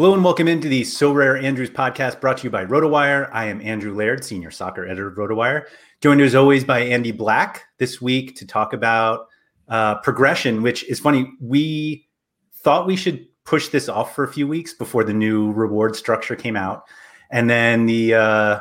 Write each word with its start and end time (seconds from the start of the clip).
Hello 0.00 0.14
and 0.14 0.24
welcome 0.24 0.48
into 0.48 0.66
the 0.66 0.80
Sorare 0.80 1.44
Andrews 1.44 1.68
podcast 1.68 2.22
brought 2.22 2.38
to 2.38 2.44
you 2.44 2.50
by 2.50 2.64
RotoWire. 2.64 3.28
I 3.34 3.44
am 3.48 3.60
Andrew 3.60 3.94
Laird, 3.94 4.24
senior 4.24 4.50
soccer 4.50 4.86
editor 4.86 5.08
of 5.08 5.16
RotoWire, 5.16 5.66
joined 6.00 6.22
as 6.22 6.34
always 6.34 6.64
by 6.64 6.80
Andy 6.80 7.12
Black 7.12 7.66
this 7.76 8.00
week 8.00 8.34
to 8.36 8.46
talk 8.46 8.72
about 8.72 9.26
uh, 9.68 9.96
progression, 9.96 10.62
which 10.62 10.88
is 10.88 10.98
funny. 10.98 11.30
We 11.38 12.08
thought 12.64 12.86
we 12.86 12.96
should 12.96 13.26
push 13.44 13.68
this 13.68 13.90
off 13.90 14.14
for 14.14 14.24
a 14.24 14.32
few 14.32 14.48
weeks 14.48 14.72
before 14.72 15.04
the 15.04 15.12
new 15.12 15.52
reward 15.52 15.94
structure 15.94 16.34
came 16.34 16.56
out. 16.56 16.84
And 17.30 17.50
then 17.50 17.84
the 17.84 18.14
uh, 18.14 18.60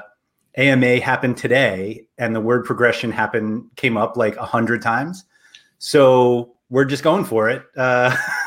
AMA 0.57 0.99
happened 0.99 1.37
today, 1.37 2.05
and 2.17 2.35
the 2.35 2.41
word 2.41 2.65
progression 2.65 3.13
happened 3.13 3.63
came 3.77 3.95
up 3.95 4.17
like 4.17 4.35
a 4.35 4.45
hundred 4.45 4.81
times. 4.81 5.23
So 5.77 6.57
we're 6.69 6.83
just 6.83 7.01
going 7.01 7.23
for 7.23 7.49
it. 7.49 7.63
Uh, 7.77 8.13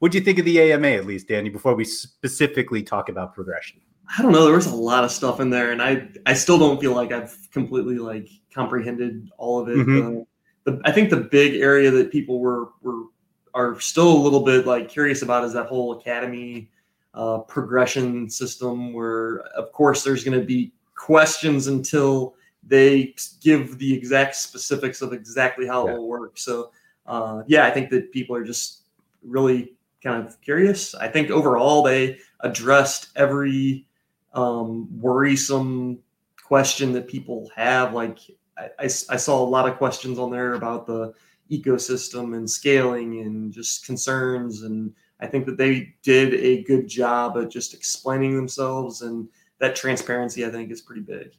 what 0.00 0.12
do 0.12 0.18
you 0.18 0.24
think 0.24 0.38
of 0.38 0.44
the 0.46 0.60
AMA, 0.60 0.88
at 0.88 1.06
least, 1.06 1.28
Danny? 1.28 1.50
Before 1.50 1.74
we 1.74 1.84
specifically 1.84 2.82
talk 2.82 3.08
about 3.08 3.34
progression, 3.34 3.80
I 4.18 4.22
don't 4.22 4.32
know. 4.32 4.44
There 4.44 4.54
was 4.54 4.66
a 4.66 4.74
lot 4.74 5.04
of 5.04 5.10
stuff 5.10 5.40
in 5.40 5.50
there, 5.50 5.72
and 5.72 5.80
I 5.80 6.08
I 6.26 6.32
still 6.32 6.58
don't 6.58 6.80
feel 6.80 6.94
like 6.94 7.12
I've 7.12 7.36
completely 7.52 7.98
like 7.98 8.28
comprehended 8.52 9.30
all 9.36 9.60
of 9.60 9.68
it. 9.68 9.76
Mm-hmm. 9.76 10.20
the, 10.64 10.80
I 10.84 10.92
think 10.92 11.10
the 11.10 11.20
big 11.20 11.60
area 11.60 11.90
that 11.90 12.10
people 12.10 12.40
were 12.40 12.70
were 12.82 13.04
are 13.52 13.78
still 13.78 14.10
a 14.10 14.20
little 14.20 14.40
bit 14.40 14.66
like 14.66 14.88
curious 14.88 15.22
about 15.22 15.44
is 15.44 15.52
that 15.52 15.66
whole 15.66 15.98
academy 15.98 16.70
uh, 17.14 17.38
progression 17.38 18.28
system, 18.30 18.92
where 18.92 19.40
of 19.50 19.70
course 19.72 20.02
there's 20.02 20.24
going 20.24 20.38
to 20.38 20.46
be 20.46 20.72
questions 20.96 21.66
until 21.66 22.34
they 22.66 23.14
give 23.42 23.78
the 23.78 23.92
exact 23.92 24.34
specifics 24.36 25.02
of 25.02 25.12
exactly 25.12 25.66
how 25.66 25.86
yeah. 25.86 25.92
it 25.92 25.98
will 25.98 26.08
work. 26.08 26.38
So 26.38 26.70
uh, 27.06 27.42
yeah, 27.46 27.66
I 27.66 27.70
think 27.70 27.90
that 27.90 28.12
people 28.12 28.34
are 28.34 28.44
just 28.44 28.82
really 29.22 29.74
kind 30.02 30.26
of 30.26 30.40
curious. 30.40 30.94
I 30.94 31.08
think 31.08 31.30
overall 31.30 31.82
they 31.82 32.18
addressed 32.40 33.10
every 33.16 33.86
um, 34.32 34.88
worrisome 35.00 35.98
question 36.42 36.92
that 36.92 37.08
people 37.08 37.50
have. 37.54 37.94
Like 37.94 38.18
I, 38.56 38.68
I, 38.78 38.84
I, 38.84 39.16
saw 39.16 39.42
a 39.42 39.44
lot 39.44 39.68
of 39.68 39.76
questions 39.76 40.18
on 40.18 40.30
there 40.30 40.54
about 40.54 40.86
the 40.86 41.12
ecosystem 41.50 42.36
and 42.36 42.48
scaling 42.48 43.20
and 43.20 43.52
just 43.52 43.84
concerns. 43.84 44.62
And 44.62 44.92
I 45.20 45.26
think 45.26 45.46
that 45.46 45.58
they 45.58 45.94
did 46.02 46.34
a 46.34 46.62
good 46.64 46.88
job 46.88 47.36
at 47.36 47.50
just 47.50 47.74
explaining 47.74 48.36
themselves 48.36 49.02
and 49.02 49.28
that 49.58 49.76
transparency 49.76 50.46
I 50.46 50.50
think 50.50 50.70
is 50.70 50.80
pretty 50.80 51.02
big. 51.02 51.32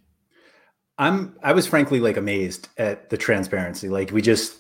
I'm 0.98 1.36
I 1.42 1.54
was 1.54 1.66
frankly 1.66 2.00
like 2.00 2.18
amazed 2.18 2.70
at 2.78 3.10
the 3.10 3.18
transparency. 3.18 3.90
Like 3.90 4.12
we 4.12 4.22
just 4.22 4.58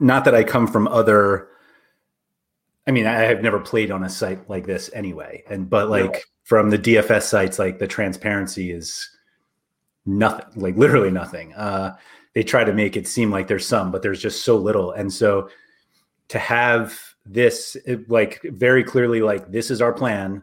not 0.00 0.24
that 0.24 0.34
I 0.34 0.42
come 0.42 0.66
from 0.66 0.88
other 0.88 1.48
I 2.86 2.90
mean, 2.90 3.06
I 3.06 3.20
have 3.20 3.42
never 3.42 3.58
played 3.58 3.90
on 3.90 4.04
a 4.04 4.10
site 4.10 4.48
like 4.48 4.66
this 4.66 4.90
anyway. 4.92 5.42
And 5.48 5.68
but 5.68 5.88
like 5.88 6.24
from 6.42 6.70
the 6.70 6.78
DFS 6.78 7.22
sites, 7.22 7.58
like 7.58 7.78
the 7.78 7.86
transparency 7.86 8.70
is 8.70 9.08
nothing, 10.04 10.60
like 10.60 10.76
literally 10.76 11.10
nothing. 11.10 11.54
Uh, 11.54 11.96
they 12.34 12.42
try 12.42 12.64
to 12.64 12.72
make 12.72 12.96
it 12.96 13.08
seem 13.08 13.30
like 13.30 13.48
there's 13.48 13.66
some, 13.66 13.90
but 13.90 14.02
there's 14.02 14.20
just 14.20 14.44
so 14.44 14.56
little. 14.56 14.92
And 14.92 15.12
so 15.12 15.48
to 16.28 16.38
have 16.38 17.14
this 17.26 17.76
like 18.08 18.42
very 18.42 18.84
clearly 18.84 19.22
like 19.22 19.50
this 19.50 19.70
is 19.70 19.80
our 19.80 19.92
plan 19.92 20.42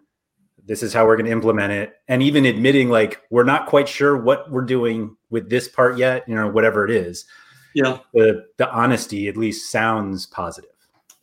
this 0.66 0.84
is 0.84 0.94
how 0.94 1.06
we're 1.06 1.16
going 1.16 1.26
to 1.26 1.32
implement 1.32 1.72
it 1.72 1.96
and 2.08 2.24
even 2.24 2.46
admitting 2.46 2.90
like 2.90 3.22
we're 3.30 3.44
not 3.44 3.68
quite 3.68 3.88
sure 3.88 4.18
what 4.18 4.50
we're 4.52 4.62
doing 4.66 5.16
with 5.30 5.50
this 5.50 5.68
part 5.68 5.98
yet 5.98 6.28
you 6.28 6.34
know 6.34 6.48
whatever 6.48 6.84
it 6.84 6.92
is 6.92 7.26
yeah 7.76 8.00
the 8.14 8.46
the 8.58 8.70
honesty 8.72 9.28
at 9.28 9.38
least 9.38 9.72
sounds 9.72 10.26
positive 10.26 10.71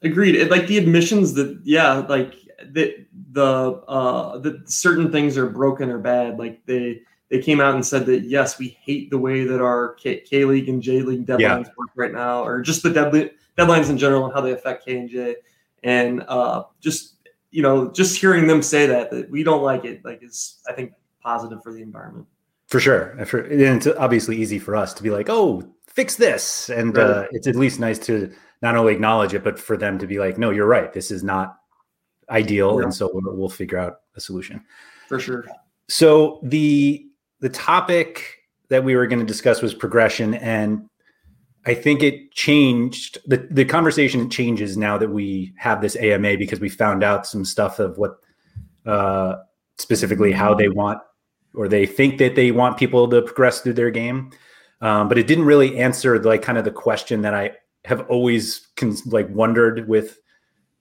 Agreed. 0.03 0.36
It, 0.36 0.50
like 0.50 0.66
the 0.66 0.78
admissions 0.78 1.34
that 1.34 1.60
yeah, 1.64 1.94
like 2.09 2.34
the 2.70 3.06
the 3.32 3.82
uh 3.88 4.38
the 4.38 4.62
certain 4.64 5.10
things 5.10 5.36
are 5.36 5.48
broken 5.48 5.91
or 5.91 5.98
bad. 5.98 6.38
Like 6.38 6.64
they 6.66 7.03
they 7.31 7.41
came 7.41 7.60
out 7.60 7.75
and 7.75 7.84
said 7.84 8.06
that 8.06 8.22
yes, 8.22 8.59
we 8.59 8.76
hate 8.81 9.10
the 9.10 9.19
way 9.19 9.44
that 9.44 9.60
our 9.60 9.94
K, 9.94 10.20
K 10.20 10.44
League 10.44 10.69
and 10.69 10.81
J 10.81 11.03
League 11.03 11.26
deadlines 11.26 11.41
yeah. 11.41 11.72
work 11.76 11.91
right 11.97 12.12
now, 12.12 12.44
or 12.44 12.60
just 12.60 12.82
the 12.82 12.91
deadline 12.91 13.31
deadlines 13.56 13.91
in 13.91 13.98
general 13.98 14.25
and 14.25 14.32
how 14.32 14.41
they 14.41 14.53
affect 14.53 14.84
K 14.84 14.98
and 14.98 15.09
J. 15.09 15.36
And 15.82 16.22
uh, 16.28 16.65
just 16.80 17.16
you 17.50 17.62
know, 17.62 17.91
just 17.91 18.20
hearing 18.20 18.47
them 18.47 18.62
say 18.62 18.86
that 18.86 19.10
that 19.10 19.30
we 19.30 19.42
don't 19.42 19.62
like 19.62 19.84
it, 19.84 20.04
like 20.04 20.22
is 20.22 20.59
I 20.69 20.72
think 20.72 20.92
positive 21.22 21.62
for 21.62 21.72
the 21.72 21.82
environment. 21.82 22.26
For 22.66 22.80
sure, 22.80 23.10
and 23.19 23.62
it's 23.62 23.86
obviously 23.86 24.36
easy 24.36 24.59
for 24.59 24.76
us 24.76 24.92
to 24.94 25.03
be 25.03 25.10
like, 25.10 25.28
oh, 25.30 25.62
fix 25.86 26.16
this, 26.16 26.69
and 26.69 26.97
right. 26.97 27.06
uh, 27.06 27.26
it's 27.32 27.47
at 27.47 27.56
least 27.56 27.80
nice 27.80 27.98
to 28.00 28.30
not 28.63 28.77
only 28.77 28.93
acknowledge 28.93 29.34
it, 29.34 29.45
but 29.45 29.59
for 29.59 29.77
them 29.77 29.99
to 29.99 30.07
be 30.07 30.19
like, 30.19 30.39
no, 30.39 30.51
you're 30.51 30.66
right. 30.66 30.93
This 30.93 31.10
is 31.10 31.22
not 31.22 31.57
ideal. 32.31 32.78
Yeah. 32.78 32.84
And 32.84 32.95
so 32.95 33.10
we'll, 33.13 33.37
we'll 33.37 33.49
figure 33.49 33.78
out 33.78 34.01
a 34.16 34.21
solution. 34.21 34.65
For 35.09 35.19
sure. 35.19 35.47
So 35.89 36.41
the, 36.43 37.07
the 37.41 37.49
topic 37.49 38.39
that 38.69 38.84
we 38.84 38.97
were 38.97 39.07
going 39.07 39.21
to 39.21 39.27
discuss 39.27 39.63
was 39.63 39.75
progression. 39.75 40.34
And 40.34 40.89
I 41.66 41.75
think 41.75 42.03
it 42.03 42.33
changed 42.33 43.19
the, 43.27 43.49
the 43.51 43.65
conversation 43.65 44.28
changes 44.28 44.77
now 44.77 44.99
that 44.99 45.10
we 45.10 45.55
have 45.57 45.81
this 45.81 45.97
AMA 45.97 46.37
because 46.37 46.60
we 46.60 46.69
found 46.69 47.03
out 47.03 47.27
some 47.27 47.45
stuff 47.45 47.78
of 47.78 47.97
what, 47.97 48.16
uh, 48.87 49.37
specifically 49.78 50.33
how 50.33 50.55
they 50.55 50.69
want 50.69 51.01
or 51.55 51.69
they 51.69 51.87
think 51.87 52.19
that 52.19 52.34
they 52.34 52.51
want 52.51 52.77
people 52.77 53.09
to 53.09 53.22
progress 53.22 53.60
through 53.60 53.75
their 53.75 53.91
game. 53.91 54.31
Um, 54.81 55.09
but 55.09 55.19
it 55.19 55.27
didn't 55.27 55.45
really 55.45 55.78
answer 55.78 56.22
like 56.22 56.43
kind 56.43 56.59
of 56.59 56.65
the 56.65 56.71
question 56.71 57.22
that 57.22 57.34
I 57.34 57.53
have 57.84 58.09
always 58.09 58.69
like 59.07 59.28
wondered 59.30 59.89
with 59.89 60.19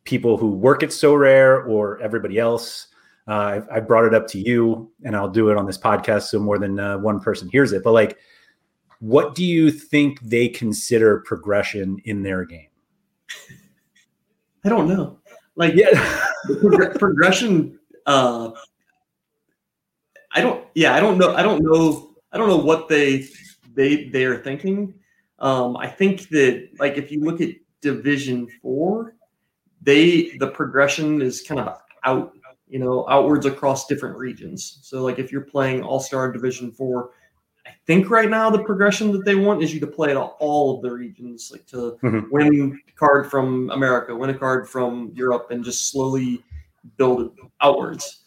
people 0.03 0.37
who 0.37 0.49
work 0.51 0.83
at 0.83 0.89
Sorare 0.89 1.67
or 1.67 1.99
everybody 2.01 2.39
else. 2.39 2.87
Uh, 3.27 3.31
I, 3.71 3.75
I, 3.75 3.79
brought 3.81 4.05
it 4.05 4.13
up 4.13 4.25
to 4.27 4.39
you, 4.39 4.89
and 5.03 5.13
I'll 5.13 5.27
do 5.27 5.49
it 5.49 5.57
on 5.57 5.65
this 5.65 5.77
podcast 5.77 6.23
so 6.23 6.39
more 6.39 6.57
than 6.57 6.79
uh, 6.79 6.97
one 6.97 7.19
person 7.19 7.49
hears 7.49 7.73
it. 7.73 7.83
But 7.83 7.91
like, 7.91 8.17
what 8.99 9.35
do 9.35 9.43
you 9.43 9.69
think 9.69 10.21
they 10.21 10.47
consider 10.47 11.19
progression 11.19 11.97
in 12.05 12.23
their 12.23 12.45
game? 12.45 12.69
I 14.63 14.69
don't 14.69 14.87
know. 14.87 15.19
Like 15.55 15.73
Yeah. 15.75 15.89
prog- 16.61 16.97
progression. 16.99 17.77
Uh, 18.05 18.51
I 20.31 20.41
don't. 20.41 20.65
Yeah, 20.73 20.95
I 20.95 20.99
don't 20.99 21.17
know. 21.17 21.35
I 21.35 21.41
don't 21.41 21.61
know. 21.61 22.15
I 22.31 22.37
don't 22.37 22.47
know 22.47 22.57
what 22.57 22.87
they 22.87 23.27
they 23.73 24.05
they 24.05 24.23
are 24.25 24.37
thinking. 24.37 24.93
Um, 25.39 25.77
I 25.77 25.87
think 25.87 26.29
that 26.29 26.69
like 26.79 26.97
if 26.97 27.11
you 27.11 27.21
look 27.21 27.41
at 27.41 27.49
Division 27.81 28.47
Four, 28.61 29.15
they 29.81 30.37
the 30.37 30.47
progression 30.47 31.21
is 31.21 31.41
kind 31.41 31.59
of 31.59 31.77
out. 32.03 32.33
You 32.69 32.79
know, 32.79 33.07
outwards 33.07 33.45
across 33.45 33.87
different 33.87 34.17
regions. 34.17 34.79
So 34.81 35.01
like 35.01 35.19
if 35.19 35.31
you're 35.31 35.39
playing 35.39 35.83
All 35.83 36.01
Star 36.01 36.29
Division 36.29 36.69
Four, 36.69 37.11
I 37.65 37.69
think 37.85 38.09
right 38.09 38.29
now 38.29 38.49
the 38.49 38.61
progression 38.61 39.13
that 39.13 39.23
they 39.23 39.35
want 39.35 39.63
is 39.63 39.73
you 39.73 39.79
to 39.79 39.87
play 39.87 40.11
at 40.11 40.17
all, 40.17 40.75
of 40.75 40.81
the 40.81 40.91
regions, 40.91 41.49
like 41.49 41.65
to 41.67 41.97
Mhm. 42.03 42.29
win 42.29 42.77
a 42.85 42.91
card 42.99 43.31
from 43.31 43.69
America, 43.69 44.13
win 44.13 44.31
a 44.31 44.37
card 44.37 44.67
from 44.67 45.11
Europe, 45.13 45.47
and 45.49 45.63
just 45.63 45.89
slowly 45.91 46.43
build 46.97 47.21
it 47.21 47.31
outwards. 47.61 48.25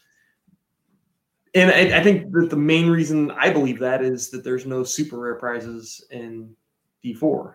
And 1.54 1.70
I, 1.70 1.98
I 1.98 2.02
think 2.02 2.32
that 2.32 2.48
the 2.48 2.56
main 2.56 2.88
reason 2.88 3.30
I 3.32 3.50
believe 3.50 3.78
that 3.80 4.02
is 4.02 4.30
that 4.30 4.42
there's 4.42 4.64
no 4.64 4.84
super 4.84 5.18
rare 5.18 5.34
prizes 5.34 6.02
in 6.10 6.56
D4. 7.04 7.54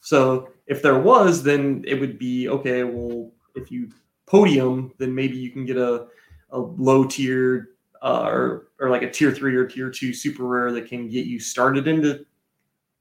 So 0.00 0.48
if 0.66 0.82
there 0.82 0.98
was, 0.98 1.42
then 1.42 1.84
it 1.86 1.98
would 2.00 2.18
be 2.18 2.48
okay. 2.48 2.84
Well, 2.84 3.30
if 3.54 3.70
you 3.70 3.90
podium, 4.26 4.92
then 4.98 5.14
maybe 5.14 5.36
you 5.36 5.50
can 5.50 5.64
get 5.64 5.76
a, 5.76 6.06
a 6.50 6.58
low 6.58 7.04
tier 7.04 7.70
uh, 8.02 8.24
or 8.26 8.68
or 8.80 8.90
like 8.90 9.02
a 9.02 9.10
tier 9.10 9.32
three 9.32 9.54
or 9.56 9.66
tier 9.66 9.90
two 9.90 10.12
super 10.12 10.44
rare 10.44 10.72
that 10.72 10.88
can 10.88 11.08
get 11.08 11.26
you 11.26 11.38
started 11.40 11.88
into 11.88 12.24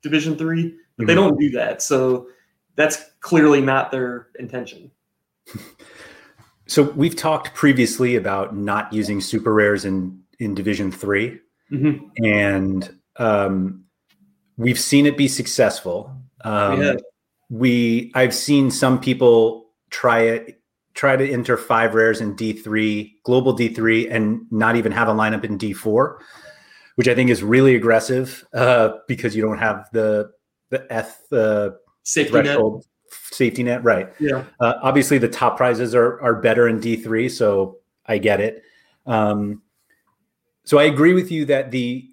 Division 0.01 0.37
three. 0.37 0.75
But 0.97 1.07
they 1.07 1.13
Mhm. 1.13 1.17
don't 1.17 1.39
do 1.39 1.49
that, 1.51 1.81
so 1.81 2.27
that's 2.75 3.03
clearly 3.19 3.61
not 3.61 3.91
their 3.91 4.27
intention. 4.39 4.91
So 6.67 6.83
we've 6.91 7.15
talked 7.15 7.53
previously 7.53 8.15
about 8.15 8.55
not 8.55 8.93
using 8.93 9.19
super 9.21 9.53
rares 9.53 9.85
in 9.85 10.21
in 10.39 10.55
Division 10.55 10.91
3 10.91 11.39
Mhm. 11.71 12.09
and 12.23 12.99
um, 13.17 13.82
we've 14.57 14.79
seen 14.79 15.05
it 15.05 15.17
be 15.17 15.27
successful. 15.27 16.15
Um, 16.43 16.81
Yeah. 16.81 16.93
We 17.49 18.11
I've 18.15 18.33
seen 18.33 18.71
some 18.71 18.99
people 18.99 19.69
try 19.89 20.21
it 20.21 20.59
try 20.93 21.15
to 21.15 21.31
enter 21.31 21.57
five 21.57 21.95
rares 21.95 22.21
in 22.21 22.35
D3, 22.35 23.13
global 23.23 23.55
D3, 23.55 24.11
and 24.11 24.45
not 24.51 24.75
even 24.75 24.91
have 24.91 25.07
a 25.07 25.11
lineup 25.11 25.43
in 25.43 25.57
D4, 25.57 26.17
which 26.95 27.07
I 27.07 27.15
think 27.15 27.29
is 27.29 27.43
really 27.43 27.75
aggressive 27.75 28.45
uh, 28.53 28.93
because 29.07 29.35
you 29.35 29.41
don't 29.41 29.57
have 29.57 29.87
the 29.91 30.31
the 30.69 30.91
F 30.91 31.21
uh, 31.31 31.71
Safety 32.03 32.41
net. 32.41 32.59
safety 33.31 33.63
net, 33.63 33.83
right? 33.83 34.11
Yeah. 34.19 34.43
Uh, 34.59 34.73
obviously, 34.81 35.17
the 35.17 35.29
top 35.29 35.57
prizes 35.57 35.95
are 35.95 36.19
are 36.21 36.35
better 36.35 36.67
in 36.67 36.79
D 36.79 36.95
three, 36.95 37.29
so 37.29 37.77
I 38.05 38.17
get 38.17 38.41
it. 38.41 38.63
Um, 39.05 39.61
so 40.65 40.79
I 40.79 40.83
agree 40.83 41.13
with 41.13 41.31
you 41.31 41.45
that 41.45 41.71
the 41.71 42.09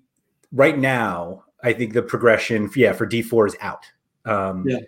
right 0.52 0.78
now, 0.78 1.44
I 1.62 1.72
think 1.72 1.92
the 1.92 2.02
progression, 2.02 2.70
yeah, 2.74 2.92
for 2.92 3.06
D 3.06 3.22
four 3.22 3.46
is 3.46 3.56
out. 3.60 3.84
Um, 4.24 4.64
Yeah. 4.66 4.78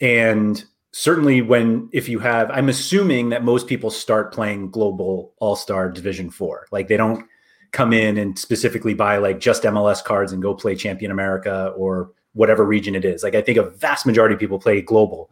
and 0.00 0.64
certainly 0.92 1.42
when 1.42 1.88
if 1.92 2.08
you 2.08 2.18
have, 2.18 2.50
I'm 2.50 2.68
assuming 2.68 3.28
that 3.30 3.44
most 3.44 3.66
people 3.66 3.90
start 3.90 4.32
playing 4.32 4.70
global 4.70 5.32
All 5.38 5.56
Star 5.56 5.90
Division 5.90 6.30
four, 6.30 6.66
like 6.70 6.88
they 6.88 6.96
don't 6.96 7.26
come 7.72 7.92
in 7.92 8.16
and 8.16 8.38
specifically 8.38 8.94
buy 8.94 9.18
like 9.18 9.40
just 9.40 9.62
MLS 9.64 10.02
cards 10.02 10.32
and 10.32 10.40
go 10.42 10.54
play 10.54 10.74
Champion 10.74 11.10
America 11.10 11.72
or 11.76 12.10
whatever 12.32 12.64
region 12.64 12.94
it 12.94 13.04
is. 13.04 13.22
Like 13.22 13.34
I 13.34 13.42
think 13.42 13.58
a 13.58 13.64
vast 13.70 14.06
majority 14.06 14.34
of 14.34 14.40
people 14.40 14.58
play 14.58 14.80
global, 14.80 15.30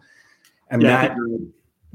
and 0.70 0.82
Yeah, 0.82 0.88
that 0.88 1.00
think 1.08 1.16
you're 1.16 1.28
right. 1.38 1.48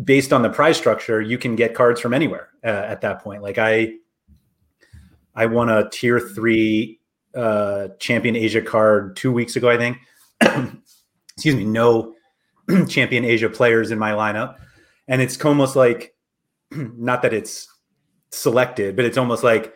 based 0.06 0.34
on 0.34 0.42
the 0.42 0.50
price 0.50 0.78
structure, 0.78 1.22
you 1.22 1.38
can 1.38 1.56
get 1.56 1.76
cards 1.76 2.00
from 2.02 2.14
anywhere 2.14 2.50
uh, 2.64 2.68
at 2.70 3.02
that 3.02 3.22
point. 3.22 3.44
Like 3.44 3.58
I, 3.60 3.94
I 5.36 5.46
won 5.46 5.70
a 5.70 5.90
tier 5.90 6.20
three 6.20 7.00
uh, 7.36 7.90
champion 8.00 8.36
Asia 8.36 8.62
card 8.62 9.16
two 9.16 9.32
weeks 9.32 9.56
ago, 9.56 9.70
I 9.70 9.78
think. 9.78 9.98
Excuse 11.36 11.56
me, 11.56 11.66
no 11.66 12.16
champion 12.88 13.26
Asia 13.26 13.50
players 13.50 13.92
in 13.92 13.98
my 14.00 14.12
lineup, 14.12 14.58
and 15.08 15.22
it's 15.22 15.44
almost 15.44 15.76
like, 15.76 16.14
not 16.72 17.22
that 17.22 17.34
it's 17.34 17.68
selected, 18.32 18.96
but 18.96 19.06
it's 19.06 19.18
almost 19.18 19.44
like 19.44 19.74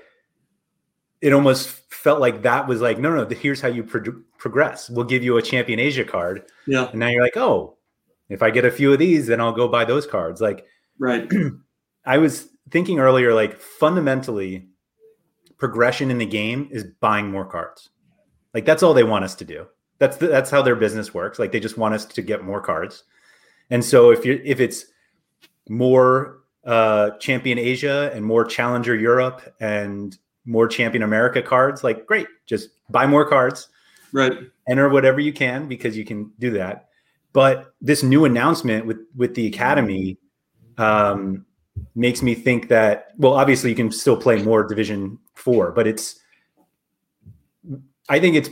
it 1.21 1.33
almost 1.33 1.69
felt 1.91 2.19
like 2.19 2.43
that 2.43 2.67
was 2.67 2.81
like 2.81 2.99
no, 2.99 3.13
no. 3.15 3.25
Here's 3.35 3.61
how 3.61 3.67
you 3.69 3.83
pro- 3.83 4.21
progress. 4.37 4.89
We'll 4.89 5.05
give 5.05 5.23
you 5.23 5.37
a 5.37 5.41
champion 5.41 5.79
Asia 5.79 6.03
card, 6.03 6.43
Yeah. 6.67 6.89
and 6.89 6.99
now 6.99 7.07
you're 7.07 7.23
like, 7.23 7.37
oh, 7.37 7.77
if 8.29 8.43
I 8.43 8.49
get 8.51 8.65
a 8.65 8.71
few 8.71 8.91
of 8.93 8.99
these, 8.99 9.27
then 9.27 9.39
I'll 9.41 9.51
go 9.53 9.67
buy 9.67 9.85
those 9.85 10.05
cards. 10.05 10.41
Like 10.41 10.65
Right. 10.99 11.29
I 12.05 12.17
was 12.19 12.47
thinking 12.69 12.99
earlier, 12.99 13.33
like 13.33 13.59
fundamentally, 13.59 14.67
progression 15.57 16.11
in 16.11 16.17
the 16.17 16.25
game 16.25 16.67
is 16.71 16.83
buying 16.99 17.31
more 17.31 17.45
cards. 17.45 17.89
Like 18.53 18.65
that's 18.65 18.83
all 18.83 18.93
they 18.93 19.03
want 19.03 19.25
us 19.25 19.35
to 19.35 19.45
do. 19.45 19.67
That's 19.99 20.17
the, 20.17 20.27
that's 20.27 20.49
how 20.49 20.61
their 20.61 20.75
business 20.75 21.13
works. 21.13 21.39
Like 21.39 21.51
they 21.51 21.59
just 21.59 21.77
want 21.77 21.93
us 21.93 22.05
to 22.05 22.21
get 22.21 22.43
more 22.43 22.61
cards. 22.61 23.03
And 23.69 23.83
so 23.83 24.11
if 24.11 24.25
you 24.25 24.41
if 24.43 24.59
it's 24.59 24.85
more 25.69 26.39
uh, 26.65 27.11
Champion 27.19 27.57
Asia 27.57 28.11
and 28.13 28.25
more 28.25 28.45
Challenger 28.45 28.95
Europe 28.95 29.41
and 29.59 30.17
more 30.45 30.67
Champion 30.67 31.03
America 31.03 31.41
cards, 31.41 31.83
like 31.83 32.05
great, 32.05 32.27
just 32.45 32.69
buy 32.89 33.07
more 33.07 33.27
cards 33.27 33.69
Right. 34.11 34.33
enter 34.69 34.87
whatever 34.87 35.19
you 35.19 35.33
can 35.33 35.67
because 35.67 35.97
you 35.97 36.05
can 36.05 36.31
do 36.39 36.51
that. 36.51 36.87
But 37.33 37.73
this 37.81 38.01
new 38.01 38.23
announcement 38.23 38.85
with 38.85 38.99
with 39.15 39.35
the 39.35 39.47
academy 39.47 40.17
um, 40.77 41.45
makes 41.95 42.21
me 42.21 42.35
think 42.35 42.67
that 42.69 43.07
well, 43.17 43.33
obviously 43.33 43.69
you 43.69 43.75
can 43.75 43.91
still 43.91 44.17
play 44.17 44.41
more 44.41 44.63
Division 44.63 45.19
Four, 45.33 45.71
but 45.71 45.87
it's 45.87 46.19
I 48.09 48.19
think 48.19 48.35
it's 48.35 48.49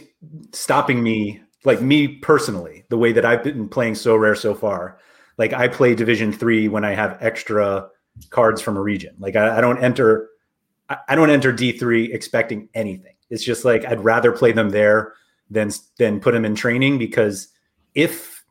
stopping 0.52 1.04
me, 1.04 1.42
like 1.64 1.81
me 1.81 2.08
personally, 2.08 2.86
the 2.90 2.98
way 2.98 3.12
that 3.12 3.25
I've 3.25 3.44
been 3.44 3.70
playing 3.70 3.94
Sorare 3.94 4.38
so 4.38 4.56
far. 4.56 5.00
Like 5.38 5.54
I 5.54 5.68
play 5.68 5.96
Division 5.96 6.31
Three 6.31 6.68
when 6.68 6.84
I 6.84 6.92
have 6.92 7.18
extra 7.22 7.88
cards 8.30 8.62
from 8.62 8.78
a 8.78 8.81
region. 8.81 9.16
Like 9.20 9.36
I, 9.36 9.58
I 9.58 9.62
don't 9.62 9.81
enter, 9.81 10.30
I, 10.90 10.98
I 11.10 11.16
don't 11.16 11.30
enter 11.30 11.52
D 11.52 11.72
three 11.72 12.12
expecting 12.12 12.69
anything. 12.74 13.16
It's 13.30 13.44
just 13.44 13.66
like 13.66 13.86
I'd 13.86 14.04
rather 14.04 14.31
play 14.31 14.52
them 14.52 14.69
there 14.69 15.14
than 15.50 15.72
than 15.98 16.19
put 16.19 16.34
them 16.34 16.46
in 16.46 16.56
training 16.56 16.98
because 16.98 17.48
if 17.96 18.44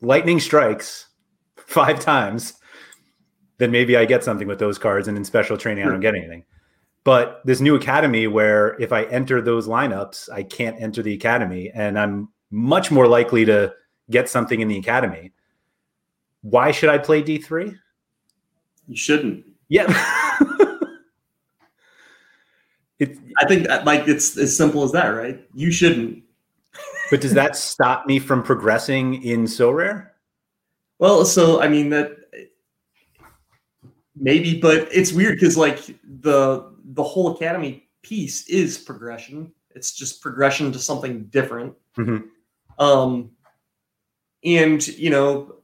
lightning 0.00 0.40
strikes 0.40 1.06
five 1.56 2.00
times, 2.00 2.54
then 3.58 3.70
maybe 3.70 3.96
I 3.96 4.04
get 4.04 4.24
something 4.24 4.48
with 4.48 4.58
those 4.58 4.78
cards, 4.78 5.08
and 5.08 5.16
in 5.16 5.24
special 5.24 5.56
training 5.56 5.84
I 5.86 5.88
don't 5.88 6.00
get 6.00 6.14
anything. 6.14 6.44
But 7.04 7.42
this 7.44 7.60
new 7.60 7.74
academy, 7.74 8.26
where 8.26 8.80
if 8.80 8.92
I 8.92 9.04
enter 9.04 9.42
those 9.42 9.68
lineups, 9.68 10.30
I 10.30 10.42
can't 10.42 10.80
enter 10.80 11.02
the 11.02 11.12
academy, 11.12 11.70
and 11.70 11.98
I'm 11.98 12.28
much 12.50 12.90
more 12.90 13.06
likely 13.06 13.44
to 13.44 13.74
get 14.10 14.28
something 14.28 14.60
in 14.60 14.68
the 14.68 14.78
academy. 14.78 15.32
Why 16.42 16.70
should 16.70 16.88
I 16.88 16.98
play 16.98 17.22
D 17.22 17.38
three? 17.38 17.74
You 18.86 18.96
shouldn't. 18.96 19.44
Yeah. 19.68 19.86
it, 22.98 23.18
I 23.40 23.46
think 23.46 23.66
that, 23.66 23.84
like 23.84 24.08
it's 24.08 24.36
as 24.36 24.56
simple 24.56 24.82
as 24.82 24.92
that, 24.92 25.08
right? 25.08 25.42
You 25.54 25.70
shouldn't. 25.70 26.22
but 27.10 27.20
does 27.20 27.34
that 27.34 27.56
stop 27.56 28.06
me 28.06 28.18
from 28.18 28.42
progressing 28.42 29.22
in 29.22 29.44
Sorare? 29.44 30.08
Well, 30.98 31.24
so 31.24 31.60
I 31.60 31.68
mean 31.68 31.90
that 31.90 32.16
maybe, 34.16 34.60
but 34.60 34.88
it's 34.92 35.12
weird 35.12 35.38
because 35.38 35.56
like 35.56 35.86
the 36.20 36.72
the 36.84 37.02
whole 37.02 37.34
academy 37.34 37.88
piece 38.02 38.46
is 38.48 38.78
progression. 38.78 39.52
It's 39.74 39.92
just 39.92 40.20
progression 40.20 40.72
to 40.72 40.78
something 40.78 41.24
different. 41.24 41.74
Mhm. 41.96 42.28
Um, 42.78 43.30
and 44.44 44.86
you 44.86 45.10
know, 45.10 45.56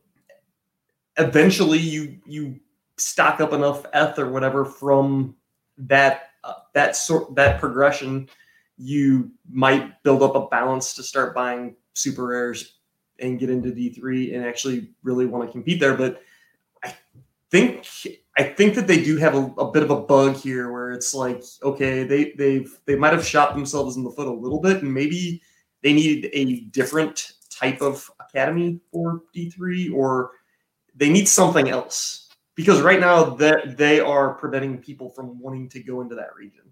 eventually 1.18 1.78
you 1.78 2.18
you 2.26 2.58
stock 2.96 3.40
up 3.40 3.52
enough 3.52 3.86
eth 3.92 4.18
or 4.18 4.30
whatever 4.30 4.64
from 4.64 5.36
that 5.78 6.30
uh, 6.44 6.54
that 6.74 6.96
sort 6.96 7.34
that 7.34 7.60
progression. 7.60 8.28
You 8.76 9.30
might 9.50 10.02
build 10.02 10.22
up 10.22 10.34
a 10.34 10.46
balance 10.46 10.94
to 10.94 11.02
start 11.02 11.34
buying 11.34 11.76
super 11.92 12.26
rares 12.26 12.78
and 13.18 13.38
get 13.38 13.50
into 13.50 13.70
D3 13.70 14.34
and 14.34 14.44
actually 14.44 14.90
really 15.02 15.26
want 15.26 15.46
to 15.46 15.52
compete 15.52 15.78
there. 15.78 15.94
But 15.94 16.22
I 16.82 16.94
think 17.50 17.86
I 18.36 18.44
think 18.44 18.74
that 18.76 18.86
they 18.86 19.02
do 19.02 19.16
have 19.16 19.34
a, 19.34 19.46
a 19.58 19.70
bit 19.70 19.82
of 19.82 19.90
a 19.90 20.00
bug 20.00 20.36
here 20.36 20.70
where 20.70 20.92
it's 20.92 21.14
like, 21.14 21.42
okay, 21.62 22.04
they 22.04 22.32
they've 22.32 22.78
they 22.86 22.96
might 22.96 23.12
have 23.12 23.26
shot 23.26 23.54
themselves 23.54 23.96
in 23.96 24.04
the 24.04 24.10
foot 24.10 24.28
a 24.28 24.32
little 24.32 24.60
bit, 24.60 24.82
and 24.82 24.92
maybe 24.92 25.42
they 25.82 25.92
need 25.92 26.30
a 26.32 26.60
different 26.70 27.32
type 27.50 27.82
of 27.82 28.08
academy 28.20 28.80
for 28.92 29.22
D3, 29.34 29.92
or 29.92 30.30
they 30.94 31.10
need 31.10 31.28
something 31.28 31.68
else. 31.68 32.28
Because 32.54 32.82
right 32.82 33.00
now 33.00 33.24
that 33.24 33.76
they 33.76 34.00
are 34.00 34.34
preventing 34.34 34.78
people 34.78 35.08
from 35.10 35.40
wanting 35.40 35.68
to 35.70 35.82
go 35.82 36.00
into 36.00 36.14
that 36.14 36.34
region. 36.36 36.64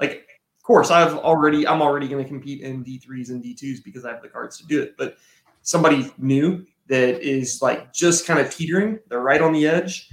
Like 0.00 0.26
of 0.56 0.62
course, 0.62 0.90
I've 0.90 1.14
already 1.16 1.66
I'm 1.66 1.82
already 1.82 2.08
going 2.08 2.24
to 2.24 2.28
compete 2.28 2.62
in 2.62 2.82
D3s 2.82 3.28
and 3.28 3.44
D2s 3.44 3.84
because 3.84 4.04
I 4.04 4.12
have 4.12 4.22
the 4.22 4.28
cards 4.28 4.56
to 4.58 4.66
do 4.66 4.82
it. 4.82 4.96
But 4.96 5.18
somebody 5.60 6.12
new 6.18 6.64
that 6.88 7.22
is 7.22 7.60
like 7.62 7.92
just 7.92 8.26
kind 8.26 8.40
of 8.40 8.50
teetering, 8.50 8.98
they're 9.08 9.20
right 9.20 9.40
on 9.40 9.52
the 9.52 9.66
edge. 9.66 10.08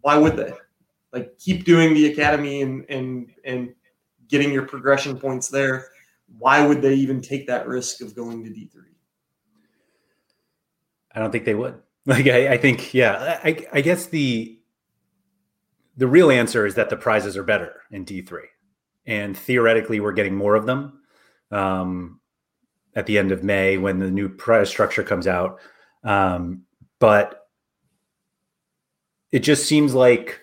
Why 0.00 0.16
would 0.16 0.36
they? 0.36 0.52
Like 1.12 1.38
keep 1.38 1.64
doing 1.64 1.94
the 1.94 2.12
academy 2.12 2.62
and 2.62 2.84
and 2.88 3.32
and 3.44 3.74
getting 4.28 4.52
your 4.52 4.66
progression 4.66 5.18
points 5.18 5.48
there. 5.48 5.88
Why 6.38 6.64
would 6.64 6.80
they 6.80 6.94
even 6.94 7.20
take 7.20 7.46
that 7.48 7.66
risk 7.66 8.00
of 8.00 8.14
going 8.14 8.44
to 8.44 8.50
D3? 8.50 8.84
I 11.12 11.18
don't 11.18 11.32
think 11.32 11.44
they 11.44 11.54
would. 11.54 11.74
Like 12.06 12.26
I, 12.28 12.54
I 12.54 12.56
think, 12.56 12.94
yeah, 12.94 13.38
I, 13.44 13.66
I 13.74 13.82
guess 13.82 14.06
the 14.06 14.58
the 15.98 16.06
real 16.06 16.30
answer 16.30 16.64
is 16.64 16.74
that 16.76 16.88
the 16.88 16.96
prizes 16.96 17.36
are 17.36 17.42
better 17.44 17.82
in 17.90 18.06
D3, 18.06 18.40
and 19.04 19.36
theoretically, 19.36 20.00
we're 20.00 20.14
getting 20.14 20.34
more 20.34 20.54
of 20.54 20.64
them 20.64 21.02
um, 21.50 22.18
at 22.96 23.04
the 23.04 23.18
end 23.18 23.32
of 23.32 23.44
May 23.44 23.76
when 23.76 23.98
the 23.98 24.10
new 24.10 24.30
prize 24.30 24.70
structure 24.70 25.02
comes 25.02 25.26
out. 25.26 25.60
Um, 26.02 26.62
but 27.00 27.39
it 29.32 29.40
just 29.40 29.66
seems 29.66 29.94
like 29.94 30.40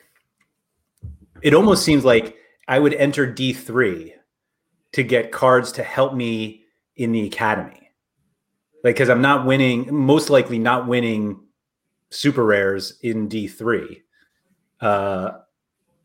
it 1.41 1.53
almost 1.53 1.83
seems 1.83 2.03
like 2.03 2.35
I 2.67 2.79
would 2.79 2.93
enter 2.93 3.31
D3 3.31 4.11
to 4.93 5.03
get 5.03 5.31
cards 5.31 5.71
to 5.73 5.83
help 5.83 6.13
me 6.13 6.63
in 6.95 7.11
the 7.11 7.25
academy. 7.25 7.91
Like, 8.83 8.95
because 8.95 9.09
I'm 9.09 9.21
not 9.21 9.45
winning, 9.45 9.93
most 9.93 10.29
likely 10.29 10.59
not 10.59 10.87
winning 10.87 11.41
super 12.09 12.43
rares 12.43 12.97
in 13.01 13.27
D3 13.27 14.01
uh, 14.81 15.31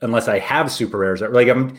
unless 0.00 0.28
I 0.28 0.38
have 0.38 0.70
super 0.70 0.98
rares. 0.98 1.20
Like, 1.20 1.48
I'm, 1.48 1.76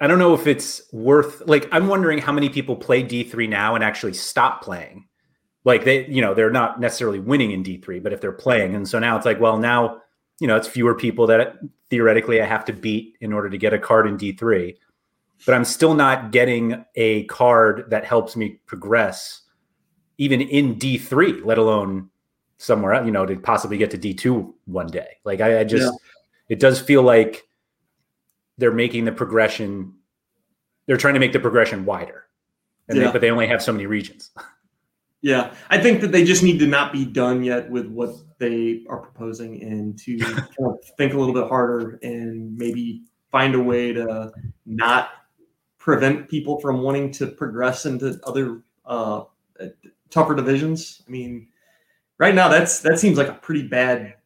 I 0.00 0.06
don't 0.06 0.18
know 0.18 0.34
if 0.34 0.46
it's 0.46 0.82
worth, 0.92 1.42
like, 1.46 1.68
I'm 1.72 1.86
wondering 1.86 2.18
how 2.18 2.32
many 2.32 2.48
people 2.48 2.76
play 2.76 3.02
D3 3.02 3.48
now 3.48 3.74
and 3.74 3.84
actually 3.84 4.14
stop 4.14 4.62
playing. 4.62 5.06
Like, 5.64 5.84
they, 5.84 6.06
you 6.06 6.20
know, 6.20 6.34
they're 6.34 6.50
not 6.50 6.78
necessarily 6.78 7.18
winning 7.18 7.50
in 7.50 7.64
D3, 7.64 8.02
but 8.02 8.12
if 8.12 8.20
they're 8.20 8.32
playing. 8.32 8.74
And 8.74 8.86
so 8.86 8.98
now 8.98 9.16
it's 9.16 9.24
like, 9.24 9.40
well, 9.40 9.58
now, 9.58 10.02
you 10.40 10.46
know, 10.46 10.56
it's 10.56 10.68
fewer 10.68 10.94
people 10.94 11.26
that 11.28 11.56
theoretically 11.90 12.40
I 12.40 12.44
have 12.44 12.64
to 12.66 12.72
beat 12.72 13.16
in 13.20 13.32
order 13.32 13.48
to 13.48 13.56
get 13.56 13.72
a 13.72 13.78
card 13.78 14.06
in 14.06 14.18
D3. 14.18 14.76
But 15.46 15.54
I'm 15.54 15.64
still 15.64 15.94
not 15.94 16.32
getting 16.32 16.84
a 16.96 17.24
card 17.24 17.86
that 17.90 18.04
helps 18.04 18.36
me 18.36 18.60
progress 18.66 19.42
even 20.18 20.40
in 20.40 20.76
D3, 20.76 21.44
let 21.44 21.58
alone 21.58 22.08
somewhere 22.58 22.94
else, 22.94 23.06
you 23.06 23.12
know, 23.12 23.26
to 23.26 23.36
possibly 23.36 23.76
get 23.76 23.90
to 23.90 23.98
D2 23.98 24.52
one 24.66 24.86
day. 24.86 25.18
Like 25.24 25.40
I, 25.40 25.60
I 25.60 25.64
just, 25.64 25.84
yeah. 25.84 25.98
it 26.48 26.60
does 26.60 26.80
feel 26.80 27.02
like 27.02 27.46
they're 28.58 28.72
making 28.72 29.04
the 29.04 29.12
progression, 29.12 29.94
they're 30.86 30.96
trying 30.96 31.14
to 31.14 31.20
make 31.20 31.32
the 31.32 31.40
progression 31.40 31.84
wider. 31.84 32.26
And 32.88 32.98
yeah. 32.98 33.06
they, 33.06 33.12
but 33.12 33.20
they 33.20 33.30
only 33.30 33.46
have 33.48 33.62
so 33.62 33.72
many 33.72 33.86
regions. 33.86 34.30
Yeah, 35.24 35.54
I 35.70 35.80
think 35.80 36.02
that 36.02 36.12
they 36.12 36.22
just 36.22 36.42
need 36.42 36.58
to 36.58 36.66
not 36.66 36.92
be 36.92 37.06
done 37.06 37.42
yet 37.42 37.70
with 37.70 37.86
what 37.86 38.14
they 38.36 38.84
are 38.90 38.98
proposing 38.98 39.62
and 39.62 39.98
to 40.00 40.18
kind 40.18 40.46
of 40.60 40.84
think 40.98 41.14
a 41.14 41.18
little 41.18 41.32
bit 41.32 41.48
harder 41.48 41.98
and 42.02 42.54
maybe 42.58 43.04
find 43.32 43.54
a 43.54 43.58
way 43.58 43.94
to 43.94 44.30
not 44.66 45.12
prevent 45.78 46.28
people 46.28 46.60
from 46.60 46.82
wanting 46.82 47.10
to 47.12 47.26
progress 47.26 47.86
into 47.86 48.20
other 48.24 48.64
uh, 48.84 49.22
tougher 50.10 50.34
divisions. 50.34 51.02
I 51.08 51.10
mean, 51.10 51.48
right 52.18 52.34
now 52.34 52.48
that's 52.48 52.80
that 52.80 52.98
seems 52.98 53.16
like 53.16 53.28
a 53.28 53.32
pretty 53.32 53.66
bad 53.66 54.16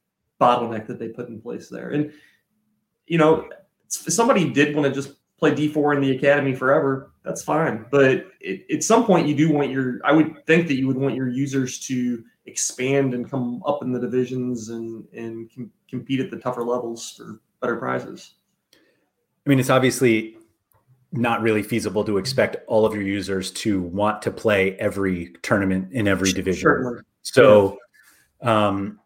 bottleneck 0.41 0.89
that 0.89 0.99
they 0.99 1.11
put 1.11 1.29
in 1.29 1.41
place 1.41 1.69
there. 1.69 1.91
And 1.91 2.13
you 3.07 3.19
know, 3.19 3.49
somebody 3.87 4.51
did 4.51 4.75
want 4.75 4.93
to 4.93 5.01
just 5.01 5.15
play 5.39 5.53
D4 5.53 5.95
in 5.95 6.03
the 6.03 6.17
academy 6.17 6.57
forever, 6.57 7.13
that's 7.29 7.45
fine. 7.45 7.85
But 7.91 8.27
it, 8.41 8.65
at 8.73 8.83
some 8.83 9.05
point, 9.05 9.29
you 9.29 9.35
do 9.35 9.53
want 9.53 9.71
your, 9.71 10.01
I 10.03 10.13
would 10.13 10.47
think 10.47 10.67
that 10.69 10.77
you 10.77 10.87
would 10.87 10.97
want 10.97 11.15
your 11.15 11.29
users 11.29 11.79
to 11.81 12.25
expand 12.47 13.13
and 13.13 13.31
come 13.31 13.63
up 13.67 13.83
in 13.83 13.93
the 13.93 14.01
divisions 14.01 14.71
and, 14.71 15.05
and 15.13 15.51
com- 15.55 15.71
compete 15.91 16.21
at 16.21 16.31
the 16.31 16.39
tougher 16.39 16.65
levels 16.65 17.11
for 17.11 17.41
better 17.61 17.77
prizes. 17.77 18.37
I 18.75 19.51
mean, 19.51 19.61
it's 19.61 19.69
obviously 19.69 20.39
not 21.13 21.43
really 21.43 21.63
feasible 21.63 22.03
to 22.05 22.17
expect 22.17 22.57
all 22.67 22.87
of 22.87 22.95
your 22.95 23.03
users 23.03 23.51
to 23.51 23.83
want 23.83 24.23
to 24.23 24.31
play 24.31 24.75
every 24.79 25.35
tournament 25.43 25.93
in 25.93 26.09
every 26.09 26.33
division. 26.33 26.63
Certainly. 26.63 27.03
So, 27.23 27.79
um, 28.41 29.01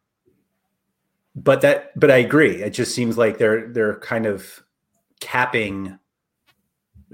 but 1.35 1.61
that, 1.63 1.99
but 1.99 2.13
I 2.13 2.19
agree. 2.19 2.63
It 2.63 2.71
just 2.71 2.95
seems 2.95 3.19
like 3.19 3.39
they're, 3.39 3.69
they're 3.69 3.99
kind 3.99 4.27
of 4.27 4.63
capping 5.19 5.99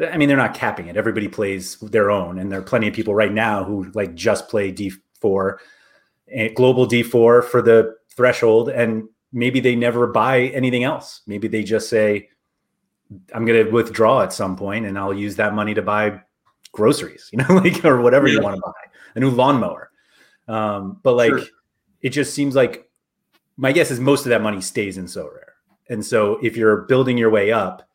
I 0.01 0.17
mean, 0.17 0.29
they're 0.29 0.37
not 0.37 0.55
capping 0.55 0.87
it. 0.87 0.97
Everybody 0.97 1.29
plays 1.29 1.77
their 1.81 2.11
own, 2.11 2.39
and 2.39 2.53
there 2.53 2.61
are 2.61 2.63
plenty 2.63 2.89
of 2.89 2.95
people 2.95 3.15
right 3.15 3.33
now 3.33 3.65
who 3.65 3.91
like 3.95 4.15
just 4.15 4.49
play 4.49 4.73
D4, 4.73 5.57
eh, 6.31 6.49
global 6.55 6.87
D4 6.87 7.45
for 7.45 7.63
the 7.63 7.97
threshold, 8.09 8.69
and 8.69 9.09
maybe 9.33 9.61
they 9.61 9.75
never 9.75 10.07
buy 10.07 10.43
anything 10.49 10.85
else. 10.85 11.23
Maybe 11.27 11.49
they 11.49 11.65
just 11.65 11.89
say, 11.89 12.29
"I'm 13.35 13.45
going 13.45 13.65
to 13.65 13.71
withdraw 13.71 14.23
at 14.23 14.33
some 14.33 14.57
point, 14.57 14.87
and 14.87 14.97
I'll 14.99 15.15
use 15.15 15.37
that 15.37 15.55
money 15.55 15.75
to 15.75 15.83
buy 15.83 16.21
groceries," 16.73 17.29
you 17.33 17.39
know, 17.39 17.55
like 17.55 17.85
or 17.85 18.01
whatever 18.01 18.29
yeah. 18.29 18.35
you 18.35 18.43
want 18.43 18.57
to 18.57 18.63
buy, 18.63 18.73
a 19.17 19.21
new 19.21 19.31
lawnmower. 19.31 19.91
Um, 20.47 21.01
but 21.03 21.15
like, 21.15 21.31
sure. 21.31 21.43
it 22.03 22.11
just 22.11 22.35
seems 22.35 22.55
like 22.55 22.89
my 23.57 23.73
guess 23.73 23.91
is 23.91 23.99
most 23.99 24.27
of 24.27 24.31
that 24.31 24.43
money 24.43 24.61
stays 24.61 24.97
in 24.97 25.07
Sorare, 25.07 25.55
and 25.91 26.07
so 26.07 26.39
if 26.41 26.57
you're 26.57 26.83
building 26.83 27.19
your 27.19 27.31
way 27.31 27.51
up 27.51 27.88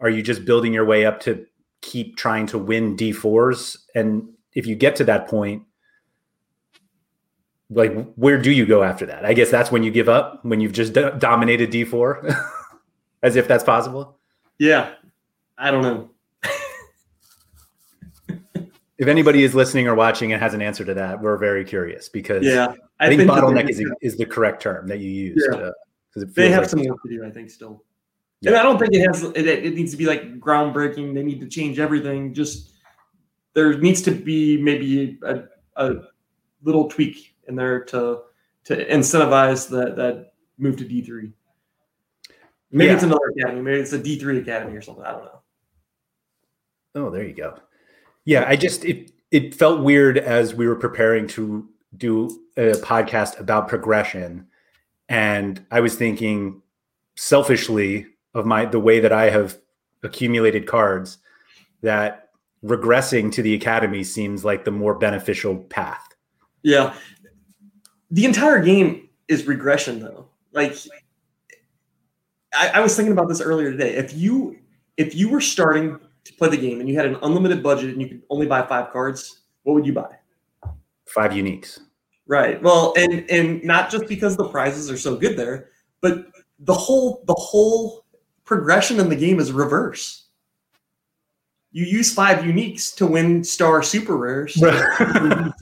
are 0.00 0.08
you 0.08 0.22
just 0.22 0.44
building 0.44 0.72
your 0.72 0.84
way 0.84 1.04
up 1.04 1.20
to 1.20 1.46
keep 1.80 2.16
trying 2.16 2.46
to 2.48 2.58
win 2.58 2.96
D4s? 2.96 3.76
And 3.94 4.28
if 4.54 4.66
you 4.66 4.74
get 4.74 4.96
to 4.96 5.04
that 5.04 5.28
point, 5.28 5.62
like 7.70 8.12
where 8.14 8.40
do 8.40 8.50
you 8.50 8.66
go 8.66 8.82
after 8.82 9.06
that? 9.06 9.24
I 9.24 9.34
guess 9.34 9.50
that's 9.50 9.70
when 9.70 9.82
you 9.82 9.90
give 9.90 10.08
up, 10.08 10.44
when 10.44 10.60
you've 10.60 10.72
just 10.72 10.92
do- 10.92 11.12
dominated 11.18 11.70
D4, 11.70 12.44
as 13.22 13.36
if 13.36 13.46
that's 13.46 13.64
possible. 13.64 14.18
Yeah, 14.58 14.94
I 15.56 15.70
don't 15.70 15.82
know. 15.82 16.10
if 18.98 19.06
anybody 19.06 19.44
is 19.44 19.54
listening 19.54 19.86
or 19.86 19.94
watching 19.94 20.32
and 20.32 20.42
has 20.42 20.54
an 20.54 20.62
answer 20.62 20.84
to 20.84 20.94
that, 20.94 21.20
we're 21.20 21.36
very 21.36 21.64
curious 21.64 22.08
because 22.08 22.44
yeah, 22.44 22.72
I, 22.98 23.06
I 23.06 23.08
think, 23.08 23.30
bottleneck 23.30 23.68
is, 23.68 23.82
is 24.00 24.16
the 24.16 24.26
correct 24.26 24.62
term 24.62 24.88
that 24.88 25.00
you 25.00 25.10
used. 25.10 25.46
Yeah. 25.50 25.58
Uh, 25.58 25.72
they 26.16 26.50
have 26.50 26.62
like 26.62 26.70
some 26.70 26.84
work 26.84 27.02
to 27.02 27.08
do, 27.08 27.24
I 27.24 27.30
think, 27.30 27.50
still. 27.50 27.84
Yeah. 28.40 28.50
And 28.50 28.58
I 28.58 28.62
don't 28.62 28.78
think 28.78 28.94
it 28.94 29.06
has 29.06 29.22
it, 29.24 29.46
it 29.46 29.74
needs 29.74 29.90
to 29.90 29.96
be 29.96 30.06
like 30.06 30.38
groundbreaking. 30.38 31.14
They 31.14 31.24
need 31.24 31.40
to 31.40 31.48
change 31.48 31.78
everything. 31.78 32.34
Just 32.34 32.72
there 33.54 33.76
needs 33.78 34.00
to 34.02 34.12
be 34.12 34.60
maybe 34.62 35.18
a, 35.24 35.42
a 35.76 35.94
little 36.62 36.88
tweak 36.88 37.34
in 37.48 37.56
there 37.56 37.84
to 37.86 38.20
to 38.64 38.88
incentivize 38.88 39.68
that 39.70 39.96
that 39.96 40.32
move 40.56 40.76
to 40.76 40.84
D 40.84 41.02
three. 41.02 41.32
Maybe 42.70 42.88
yeah. 42.88 42.94
it's 42.94 43.02
another 43.02 43.32
academy. 43.36 43.62
Maybe 43.62 43.80
it's 43.80 43.92
a 43.92 43.98
D 43.98 44.18
three 44.18 44.38
academy 44.38 44.76
or 44.76 44.82
something. 44.82 45.04
I 45.04 45.12
don't 45.12 45.24
know. 45.24 45.40
Oh, 46.94 47.10
there 47.10 47.24
you 47.24 47.34
go. 47.34 47.58
Yeah, 48.24 48.44
I 48.46 48.54
just 48.54 48.84
it 48.84 49.10
it 49.30 49.54
felt 49.54 49.80
weird 49.80 50.16
as 50.16 50.54
we 50.54 50.68
were 50.68 50.76
preparing 50.76 51.26
to 51.28 51.68
do 51.96 52.44
a 52.56 52.72
podcast 52.74 53.40
about 53.40 53.66
progression, 53.66 54.46
and 55.08 55.64
I 55.70 55.80
was 55.80 55.96
thinking 55.96 56.62
selfishly 57.16 58.06
of 58.34 58.46
my 58.46 58.64
the 58.64 58.80
way 58.80 59.00
that 59.00 59.12
I 59.12 59.30
have 59.30 59.58
accumulated 60.02 60.66
cards 60.66 61.18
that 61.82 62.30
regressing 62.64 63.30
to 63.32 63.42
the 63.42 63.54
academy 63.54 64.02
seems 64.04 64.44
like 64.44 64.64
the 64.64 64.70
more 64.70 64.94
beneficial 64.94 65.56
path. 65.56 66.08
Yeah. 66.62 66.94
The 68.10 68.24
entire 68.24 68.62
game 68.62 69.08
is 69.28 69.46
regression 69.46 70.00
though. 70.00 70.28
Like 70.52 70.76
I, 72.54 72.68
I 72.74 72.80
was 72.80 72.96
thinking 72.96 73.12
about 73.12 73.28
this 73.28 73.40
earlier 73.40 73.70
today. 73.70 73.94
If 73.94 74.14
you 74.14 74.58
if 74.96 75.14
you 75.14 75.28
were 75.28 75.40
starting 75.40 75.98
to 76.24 76.32
play 76.34 76.48
the 76.48 76.56
game 76.56 76.80
and 76.80 76.88
you 76.88 76.96
had 76.96 77.06
an 77.06 77.16
unlimited 77.22 77.62
budget 77.62 77.92
and 77.92 78.02
you 78.02 78.08
could 78.08 78.22
only 78.30 78.46
buy 78.46 78.62
five 78.66 78.90
cards, 78.90 79.42
what 79.62 79.74
would 79.74 79.86
you 79.86 79.92
buy? 79.92 80.16
Five 81.06 81.30
uniques. 81.32 81.78
Right. 82.26 82.60
Well, 82.62 82.92
and 82.96 83.28
and 83.30 83.62
not 83.64 83.90
just 83.90 84.06
because 84.06 84.36
the 84.36 84.48
prizes 84.48 84.90
are 84.90 84.98
so 84.98 85.16
good 85.16 85.36
there, 85.36 85.68
but 86.00 86.26
the 86.58 86.74
whole 86.74 87.22
the 87.26 87.34
whole 87.34 88.04
progression 88.48 88.98
in 88.98 89.10
the 89.10 89.14
game 89.14 89.38
is 89.38 89.52
reverse. 89.52 90.24
You 91.70 91.84
use 91.84 92.14
five 92.14 92.38
uniques 92.38 92.96
to 92.96 93.06
win 93.06 93.44
star 93.44 93.82
super 93.82 94.16
rares, 94.16 94.60
and 94.62 95.52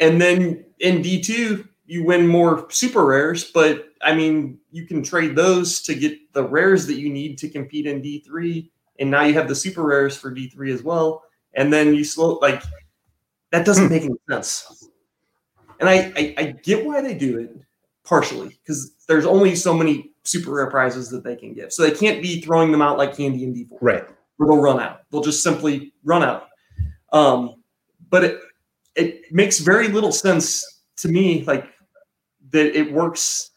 then 0.00 0.64
in 0.80 1.02
D2 1.02 1.68
you 1.84 2.04
win 2.04 2.26
more 2.26 2.66
super 2.70 3.04
rares. 3.04 3.44
But 3.44 3.88
I 4.00 4.14
mean, 4.14 4.58
you 4.72 4.86
can 4.86 5.02
trade 5.02 5.36
those 5.36 5.82
to 5.82 5.94
get 5.94 6.32
the 6.32 6.44
rares 6.44 6.86
that 6.86 6.94
you 6.94 7.10
need 7.10 7.36
to 7.38 7.48
compete 7.50 7.86
in 7.86 8.00
D3, 8.00 8.70
and 8.98 9.10
now 9.10 9.24
you 9.24 9.34
have 9.34 9.46
the 9.46 9.54
super 9.54 9.82
rares 9.82 10.16
for 10.16 10.34
D3 10.34 10.72
as 10.72 10.82
well. 10.82 11.24
And 11.54 11.70
then 11.70 11.94
you 11.94 12.04
slow 12.04 12.38
like 12.40 12.62
that 13.52 13.66
doesn't 13.66 13.88
hmm. 13.88 13.92
make 13.92 14.04
any 14.04 14.16
sense. 14.30 14.88
And 15.78 15.90
I, 15.90 16.12
I, 16.16 16.34
I 16.38 16.44
get 16.62 16.86
why 16.86 17.02
they 17.02 17.14
do 17.14 17.38
it 17.38 17.54
partially 18.02 18.48
because 18.48 18.94
there's 19.08 19.26
only 19.26 19.56
so 19.56 19.74
many 19.74 20.12
super 20.24 20.52
rare 20.52 20.70
prizes 20.70 21.08
that 21.08 21.24
they 21.24 21.34
can 21.34 21.54
give. 21.54 21.72
So 21.72 21.82
they 21.82 21.90
can't 21.90 22.22
be 22.22 22.40
throwing 22.40 22.70
them 22.70 22.82
out 22.82 22.98
like 22.98 23.16
candy 23.16 23.44
in 23.44 23.54
D4. 23.54 23.78
Right. 23.80 24.04
Where 24.36 24.48
they'll 24.48 24.62
run 24.62 24.78
out. 24.78 25.00
They'll 25.10 25.22
just 25.22 25.42
simply 25.42 25.92
run 26.04 26.22
out. 26.22 26.48
Um, 27.12 27.62
but 28.10 28.24
it 28.24 28.40
it 28.94 29.32
makes 29.32 29.58
very 29.58 29.88
little 29.88 30.12
sense 30.12 30.82
to 30.98 31.08
me, 31.08 31.44
like 31.44 31.66
that 32.50 32.78
it 32.78 32.92
works 32.92 33.50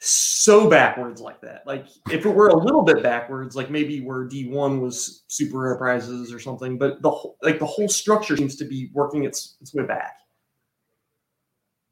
so 0.00 0.68
backwards 0.68 1.20
like 1.20 1.40
that. 1.40 1.62
Like 1.66 1.86
if 2.10 2.24
it 2.24 2.30
were 2.30 2.48
a 2.48 2.56
little 2.56 2.82
bit 2.82 3.02
backwards, 3.02 3.56
like 3.56 3.70
maybe 3.70 4.00
where 4.00 4.28
D1 4.28 4.80
was 4.80 5.24
super 5.28 5.58
rare 5.58 5.76
prizes 5.76 6.32
or 6.32 6.38
something, 6.38 6.78
but 6.78 7.02
the 7.02 7.10
whole 7.10 7.36
like 7.42 7.58
the 7.58 7.66
whole 7.66 7.88
structure 7.88 8.36
seems 8.36 8.56
to 8.56 8.64
be 8.64 8.90
working 8.92 9.24
its 9.24 9.56
its 9.60 9.74
way 9.74 9.84
back. 9.84 10.16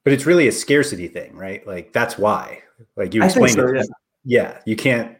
But 0.04 0.12
it's 0.12 0.26
really 0.26 0.48
a 0.48 0.52
scarcity 0.52 1.08
thing, 1.08 1.34
right? 1.36 1.66
Like 1.66 1.92
that's 1.92 2.16
why. 2.16 2.62
Like 2.96 3.14
you 3.14 3.22
explained 3.22 3.52
so, 3.52 3.68
it. 3.68 3.86
Yeah, 4.24 4.58
you 4.66 4.76
can't 4.76 5.16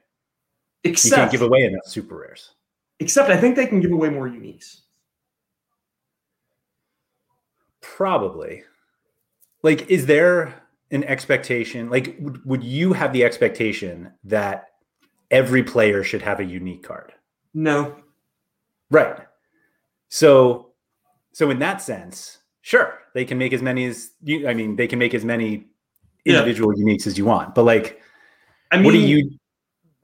you 0.85 0.93
can't 0.93 1.31
give 1.31 1.43
away 1.43 1.63
enough 1.63 1.87
super 1.87 2.17
rares. 2.17 2.51
except 2.99 3.31
I 3.31 3.37
think 3.37 3.57
they 3.57 3.67
can 3.67 3.81
give 3.81 3.93
away 3.93 4.09
more 4.09 4.29
uniques. 4.29 4.81
Probably. 7.81 8.63
Like, 9.63 9.89
is 9.91 10.07
there 10.07 10.63
an 10.91 11.05
expectation? 11.05 11.91
Like, 11.91 12.17
would, 12.21 12.45
would 12.45 12.65
you 12.65 12.93
have 12.93 13.13
the 13.13 13.25
expectation 13.25 14.13
that 14.25 14.69
every 15.31 15.63
player 15.63 16.03
should 16.03 16.23
have 16.23 16.41
a 16.41 16.45
unique 16.45 16.83
card? 16.83 17.13
No. 17.55 17.97
Right. 18.91 19.19
So, 20.09 20.73
so 21.33 21.51
in 21.51 21.59
that 21.61 21.83
sense, 21.83 22.39
sure, 22.61 22.99
they 23.15 23.25
can 23.25 23.39
make 23.39 23.53
as 23.53 23.63
many 23.63 23.87
as 23.87 24.11
you. 24.23 24.47
I 24.47 24.55
mean, 24.55 24.77
they 24.77 24.87
can 24.87 24.99
make 24.99 25.15
as 25.15 25.25
many 25.25 25.67
Yeah. 26.27 26.41
individual 26.41 26.75
uniques 26.75 27.07
as 27.07 27.17
you 27.17 27.25
want. 27.25 27.55
But 27.55 27.63
like, 27.65 28.01
I 28.71 28.77
mean 28.77 28.85
what 28.85 28.95
are 28.95 28.99
you? 28.99 29.31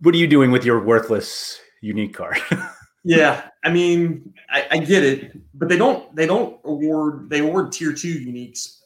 What 0.00 0.14
are 0.14 0.18
you 0.18 0.26
doing 0.26 0.50
with 0.50 0.64
your 0.64 0.80
worthless 0.80 1.60
unique 1.80 2.14
card? 2.14 2.38
Yeah, 3.04 3.48
I 3.64 3.70
mean, 3.72 4.32
I, 4.48 4.64
I 4.70 4.78
get 4.78 5.02
it, 5.02 5.32
but 5.54 5.68
they 5.68 5.76
don't. 5.76 6.14
They 6.14 6.24
don't 6.24 6.60
award. 6.64 7.28
They 7.30 7.40
award 7.40 7.72
tier 7.72 7.92
two 7.92 8.14
uniques. 8.14 8.78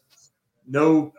No, 0.66 1.12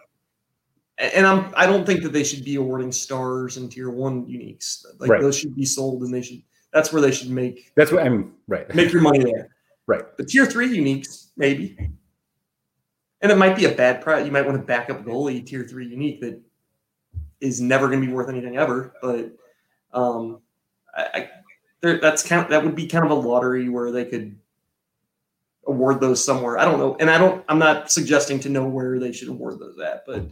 and 0.97 1.27
I'm. 1.27 1.53
I 1.55 1.67
don't 1.67 1.85
think 1.85 2.01
that 2.01 2.11
they 2.11 2.23
should 2.23 2.43
be 2.43 2.55
awarding 2.55 2.91
stars 2.91 3.57
and 3.57 3.71
tier 3.71 3.91
one 3.91 4.25
uniques. 4.25 4.83
Like 4.97 5.11
Right. 5.11 5.21
those 5.21 5.37
should 5.37 5.55
be 5.55 5.63
sold, 5.63 6.01
and 6.01 6.11
they 6.11 6.23
should. 6.23 6.41
That's 6.73 6.91
where 6.91 6.99
they 7.03 7.11
should 7.11 7.29
make 7.29 7.71
That's 7.75 7.91
what 7.91 8.01
I'm. 8.03 8.33
Right. 8.47 8.73
make 8.73 8.91
your 8.91 9.03
money 9.03 9.19
there. 9.23 9.49
Right. 9.85 10.03
the 10.17 10.25
tier 10.25 10.47
three 10.47 10.75
uniques, 10.75 11.27
maybe. 11.37 11.77
And 13.21 13.31
it 13.31 13.37
might 13.37 13.55
be 13.55 13.65
a 13.65 13.71
bad 13.71 14.01
price. 14.01 14.25
You 14.25 14.31
might 14.31 14.45
want 14.45 14.57
to 14.57 14.63
back 14.63 14.89
up 14.89 15.03
goalie 15.03 15.45
tier 15.45 15.63
three 15.63 15.87
unique 15.87 16.21
that 16.21 16.39
is 17.41 17.59
never 17.61 17.87
going 17.87 18.01
to 18.01 18.07
be 18.07 18.13
worth 18.13 18.29
anything 18.29 18.57
ever. 18.57 18.93
But 19.01 19.31
um, 19.93 20.41
I, 20.95 21.03
I 21.13 21.29
there, 21.81 21.99
that's 21.99 22.27
kind 22.27 22.43
of, 22.43 22.49
that 22.49 22.63
would 22.63 22.75
be 22.75 22.87
kind 22.87 23.05
of 23.05 23.11
a 23.11 23.15
lottery 23.15 23.69
where 23.69 23.91
they 23.91 24.05
could 24.05 24.37
award 25.65 25.99
those 25.99 26.23
somewhere. 26.23 26.57
I 26.57 26.65
don't 26.65 26.79
know, 26.79 26.95
and 26.99 27.09
I 27.09 27.17
don't. 27.17 27.43
I'm 27.49 27.59
not 27.59 27.91
suggesting 27.91 28.39
to 28.41 28.49
know 28.49 28.65
where 28.65 28.99
they 28.99 29.11
should 29.11 29.27
award 29.27 29.59
those 29.59 29.79
at, 29.79 30.05
but 30.05 30.25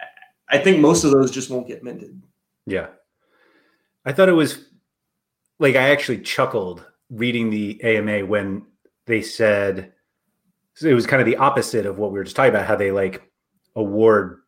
I, 0.00 0.56
I 0.56 0.58
think 0.58 0.80
most 0.80 1.04
of 1.04 1.10
those 1.12 1.30
just 1.30 1.50
won't 1.50 1.68
get 1.68 1.82
minted. 1.82 2.20
Yeah. 2.66 2.88
I 4.04 4.12
thought 4.12 4.28
it 4.28 4.32
was 4.32 4.66
like 5.58 5.76
I 5.76 5.90
actually 5.90 6.20
chuckled 6.20 6.84
reading 7.10 7.50
the 7.50 7.82
AMA 7.82 8.26
when 8.26 8.64
they 9.06 9.22
said 9.22 9.92
so 10.78 10.86
it 10.88 10.94
was 10.94 11.06
kind 11.08 11.20
of 11.20 11.26
the 11.26 11.36
opposite 11.36 11.86
of 11.86 11.98
what 11.98 12.12
we 12.12 12.18
were 12.18 12.24
just 12.24 12.36
talking 12.36 12.50
about, 12.50 12.66
how 12.66 12.76
they 12.76 12.92
like 12.92 13.28
award 13.74 14.38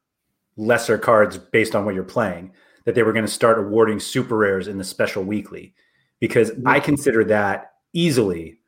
lesser 0.57 0.97
cards 0.97 1.37
based 1.37 1.75
on 1.75 1.85
what 1.85 1.95
you're 1.95 2.05
playing, 2.05 2.53
that 2.85 2.95
they 2.95 3.03
were 3.03 3.13
going 3.13 3.25
to 3.25 3.31
start 3.31 3.59
awarding 3.59 3.99
super 3.99 4.37
rares 4.37 4.69
in 4.69 4.79
the 4.79 4.85
special 4.85 5.25
weekly. 5.25 5.75
Because 6.21 6.53
I 6.67 6.79
consider 6.79 7.25
that 7.25 7.73
easily 7.95 8.61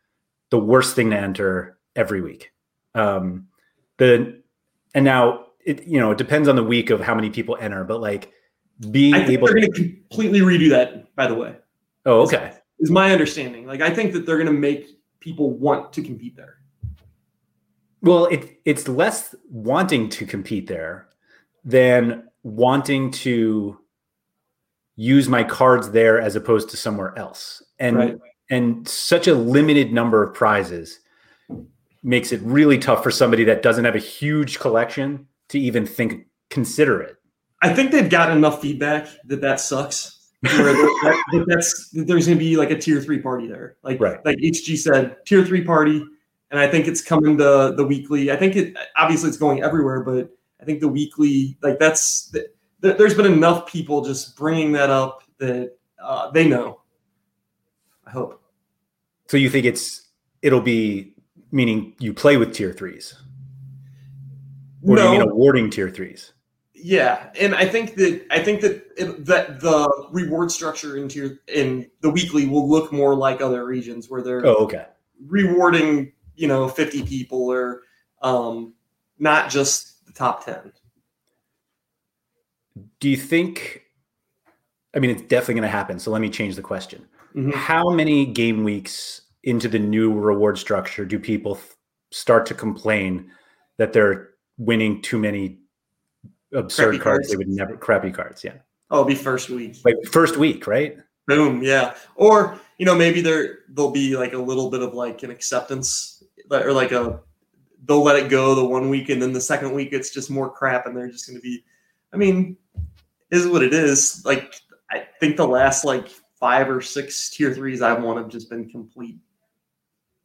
the 0.51 0.59
worst 0.59 0.97
thing 0.97 1.11
to 1.11 1.17
enter 1.17 1.79
every 1.95 2.21
week. 2.21 2.51
Um 2.97 3.47
the 3.99 4.43
and 4.95 5.05
now 5.05 5.45
it 5.65 5.87
you 5.87 6.01
know 6.01 6.11
it 6.11 6.19
depends 6.19 6.49
on 6.49 6.57
the 6.57 6.65
week 6.65 6.91
of 6.91 7.01
how 7.01 7.15
many 7.15 7.31
people 7.31 7.57
enter, 7.61 7.85
but 7.85 8.01
like 8.01 8.33
being 8.91 9.15
able 9.15 9.47
they're 9.47 9.57
going 9.61 9.73
to 9.73 9.83
completely 9.83 10.41
redo 10.41 10.69
that. 10.71 11.15
By 11.15 11.29
the 11.29 11.35
way, 11.35 11.55
Oh, 12.07 12.23
okay. 12.23 12.55
is 12.81 12.91
my 12.91 13.13
understanding. 13.13 13.67
Like 13.67 13.83
I 13.83 13.91
think 13.91 14.13
that 14.15 14.27
they're 14.27 14.39
going 14.39 14.53
to 14.53 14.53
make 14.53 14.89
people 15.21 15.53
want 15.53 15.93
to 15.93 16.03
compete 16.03 16.35
there. 16.37 16.57
Well, 18.03 18.27
it 18.27 18.61
it's 18.65 18.89
less 18.89 19.35
wanting 19.49 20.09
to 20.11 20.27
compete 20.27 20.67
there 20.67 21.09
than 21.65 22.29
wanting 22.43 23.13
to 23.13 23.79
use 24.97 25.29
my 25.29 25.45
cards 25.45 25.91
there 25.93 26.21
as 26.21 26.37
opposed 26.37 26.69
to 26.71 26.77
somewhere 26.77 27.17
else. 27.17 27.63
And 27.79 27.97
Right. 27.97 28.19
and 28.51 28.87
such 28.87 29.29
a 29.29 29.35
limited 29.35 29.93
number 29.93 30.23
of 30.23 30.35
prizes 30.35 31.01
makes 32.03 32.33
it 32.33 32.41
really 32.43 32.79
tough 32.79 33.03
for 33.03 33.11
somebody 33.13 33.45
that 33.45 33.63
doesn't 33.63 33.85
have 33.85 33.95
a 33.95 33.99
huge 34.01 34.59
collection 34.59 35.27
to 35.49 35.59
even 35.59 35.87
think 35.87 36.27
consider 36.51 37.01
it. 37.01 37.17
I 37.63 37.73
think 37.73 37.93
they've 37.93 38.11
got 38.11 38.37
enough 38.37 38.61
feedback 38.61 39.07
that 39.27 39.41
that 39.41 39.61
sucks. 39.61 40.19
That, 40.43 41.23
that 41.33 41.45
that's 41.47 41.91
there's 41.91 42.27
going 42.27 42.37
to 42.37 42.45
be 42.45 42.57
like 42.57 42.73
a 42.73 42.77
tier 42.79 43.01
three 43.01 43.21
party 43.21 43.47
there. 43.47 43.77
Like 43.85 44.01
Right. 44.01 44.19
like 44.25 44.39
HG 44.39 44.77
said, 44.77 45.17
tier 45.25 45.45
three 45.45 45.63
party, 45.63 46.05
and 46.53 46.61
I 46.61 46.69
think 46.69 46.87
it's 46.87 47.03
coming 47.03 47.39
to 47.39 47.73
the 47.77 47.85
weekly. 47.85 48.31
I 48.31 48.37
think 48.37 48.55
it 48.55 48.77
obviously 48.95 49.29
it's 49.29 49.39
going 49.39 49.63
everywhere, 49.63 50.05
but 50.05 50.31
I 50.61 50.65
think 50.65 50.81
the 50.81 50.89
weekly 50.89 51.57
like 51.63 51.79
that's 51.79 52.31
th- 52.31 52.47
th- 52.83 52.99
there's 52.99 53.15
been 53.15 53.27
enough 53.27 53.67
people 53.67 54.05
just 54.05 54.37
bringing 54.37 54.71
that 54.73 54.91
up 54.91 55.25
that 55.39 55.77
uh, 56.01 56.31
they 56.31 56.47
know. 56.47 56.83
I 58.07 58.11
hope. 58.11 58.43
So 59.29 59.39
you 59.39 59.49
think 59.49 59.65
it's 59.65 60.09
it'll 60.43 60.61
be 60.61 61.15
meaning 61.51 61.95
you 61.99 62.13
play 62.13 62.37
with 62.37 62.55
tier 62.55 62.73
threes? 62.73 63.15
Or 64.87 64.97
do 64.97 65.03
you 65.03 65.11
mean 65.11 65.21
awarding 65.23 65.71
tier 65.71 65.89
threes? 65.89 66.33
Yeah, 66.75 67.31
and 67.39 67.55
I 67.55 67.67
think 67.67 67.95
that 67.95 68.27
I 68.31 68.43
think 68.43 68.61
that 68.61 68.85
it, 68.99 69.25
that 69.25 69.61
the 69.61 70.09
reward 70.11 70.51
structure 70.51 70.97
in 70.99 71.09
tier 71.09 71.41
in 71.49 71.89
the 72.03 72.11
weekly 72.11 72.47
will 72.47 72.69
look 72.69 72.93
more 72.93 73.15
like 73.15 73.41
other 73.41 73.65
regions 73.65 74.11
where 74.11 74.21
they're 74.23 74.45
Oh, 74.45 74.57
okay. 74.65 74.87
rewarding 75.25 76.13
you 76.43 76.49
know 76.49 76.67
50 76.67 77.05
people 77.05 77.51
or 77.53 77.83
um, 78.21 78.75
not 79.21 79.49
just 79.49 80.05
the 80.07 80.13
top 80.13 80.45
10. 80.45 80.73
Do 82.99 83.09
you 83.09 83.17
think? 83.17 83.83
I 84.95 84.99
mean, 84.99 85.11
it's 85.11 85.23
definitely 85.23 85.55
going 85.55 85.63
to 85.63 85.69
happen. 85.69 85.99
So 85.99 86.11
let 86.11 86.21
me 86.21 86.29
change 86.29 86.57
the 86.57 86.63
question. 86.63 87.07
Mhm. 87.35 87.55
How 87.55 87.91
many 87.91 88.27
game 88.27 88.65
weeks 88.65 89.23
into 89.45 89.69
the 89.69 89.79
new 89.79 90.13
reward 90.13 90.59
structure 90.59 91.05
do 91.05 91.19
people 91.19 91.55
th- 91.55 91.67
start 92.11 92.45
to 92.47 92.55
complain 92.55 93.31
that 93.79 93.93
they're 93.93 94.31
winning 94.59 95.01
too 95.01 95.19
many 95.19 95.59
absurd 96.53 97.01
cards? 97.01 97.03
cards. 97.05 97.31
They 97.31 97.37
would 97.37 97.49
never 97.49 97.77
crappy 97.77 98.11
cards. 98.11 98.43
Yeah, 98.45 98.55
Oh, 98.91 98.97
it'll 99.01 99.09
be 99.09 99.15
first 99.15 99.49
week. 99.49 99.77
like 99.85 99.95
first 100.11 100.37
week, 100.37 100.67
right? 100.67 100.99
Boom, 101.27 101.63
yeah. 101.63 101.95
Or 102.17 102.59
you 102.83 102.87
know 102.87 102.97
maybe 102.97 103.21
there 103.21 103.61
there'll 103.69 103.93
be 103.93 104.17
like 104.17 104.33
a 104.33 104.39
little 104.39 104.69
bit 104.69 104.83
of 104.83 104.93
like 104.93 105.23
an 105.23 105.31
acceptance 105.31 106.25
or 106.51 106.73
like 106.73 106.91
a 106.91 107.21
they'll 107.85 108.03
let 108.03 108.17
it 108.17 108.29
go 108.29 108.57
the 108.57 108.65
one 108.65 108.89
week 108.89 109.09
and 109.09 109.23
then 109.23 109.33
the 109.33 109.41
second 109.41 109.73
week 109.73 109.91
it's 109.93 110.11
just 110.11 110.33
more 110.33 110.51
crap 110.51 110.87
and 110.87 110.97
they're 110.97 111.09
just 111.09 111.29
going 111.29 111.37
to 111.37 111.41
be 111.41 111.63
I 112.13 112.17
mean 112.17 112.57
is 113.31 113.47
what 113.47 113.63
it 113.63 113.73
is. 113.73 114.25
Like 114.25 114.57
I 114.91 115.05
think 115.21 115.37
the 115.37 115.47
last 115.47 115.85
like 115.85 116.09
five 116.41 116.69
or 116.69 116.81
six 116.81 117.31
tier 117.31 117.55
threes 117.55 117.83
I've 117.83 118.03
won 118.03 118.17
have 118.17 118.29
just 118.29 118.51
been 118.51 118.69
complete 118.69 119.21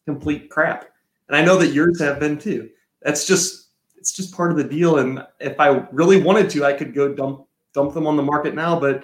complete 0.05 0.49
crap. 0.49 0.87
And 1.27 1.37
I 1.37 1.45
know 1.45 1.57
that 1.57 1.73
yours 1.73 2.01
have 2.01 2.19
been 2.19 2.39
too. 2.39 2.71
That's 3.03 3.27
just 3.27 3.67
it's 3.97 4.13
just 4.13 4.35
part 4.35 4.49
of 4.49 4.57
the 4.57 4.63
deal 4.63 4.97
and 4.97 5.23
if 5.39 5.59
I 5.59 5.85
really 5.91 6.19
wanted 6.19 6.49
to 6.49 6.65
I 6.65 6.73
could 6.73 6.95
go 6.95 7.13
dump 7.13 7.45
dump 7.75 7.93
them 7.93 8.07
on 8.07 8.17
the 8.17 8.23
market 8.23 8.55
now 8.55 8.79
but 8.79 9.03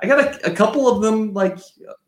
I 0.00 0.06
got 0.06 0.20
a, 0.20 0.52
a 0.52 0.54
couple 0.54 0.88
of 0.88 1.02
them. 1.02 1.32
Like 1.34 1.58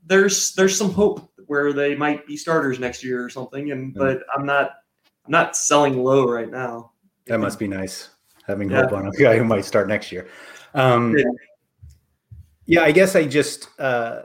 there's 0.07 0.53
there's 0.53 0.77
some 0.77 0.93
hope 0.93 1.31
where 1.47 1.73
they 1.73 1.97
might 1.97 2.27
be 2.27 2.37
starters 2.37 2.79
next 2.79 3.03
year 3.03 3.25
or 3.25 3.29
something. 3.29 3.73
And 3.73 3.93
but 3.95 4.23
I'm 4.35 4.47
not 4.47 4.71
I'm 5.27 5.33
not 5.33 5.57
selling 5.57 6.03
low 6.03 6.29
right 6.31 6.51
now. 6.51 6.93
That 7.27 7.39
must 7.41 7.59
be 7.59 7.69
nice 7.69 8.11
having 8.47 8.71
Yeah. 8.71 8.83
hope 8.83 8.93
on 8.93 9.07
a 9.07 9.11
guy 9.13 9.37
who 9.37 9.45
might 9.45 9.65
start 9.65 9.89
next 9.89 10.11
year. 10.13 10.29
Um, 10.75 11.17
Yeah. 11.17 11.25
yeah, 12.67 12.83
I 12.83 12.93
guess 12.93 13.17
I 13.17 13.25
just 13.27 13.69
uh, 13.81 14.23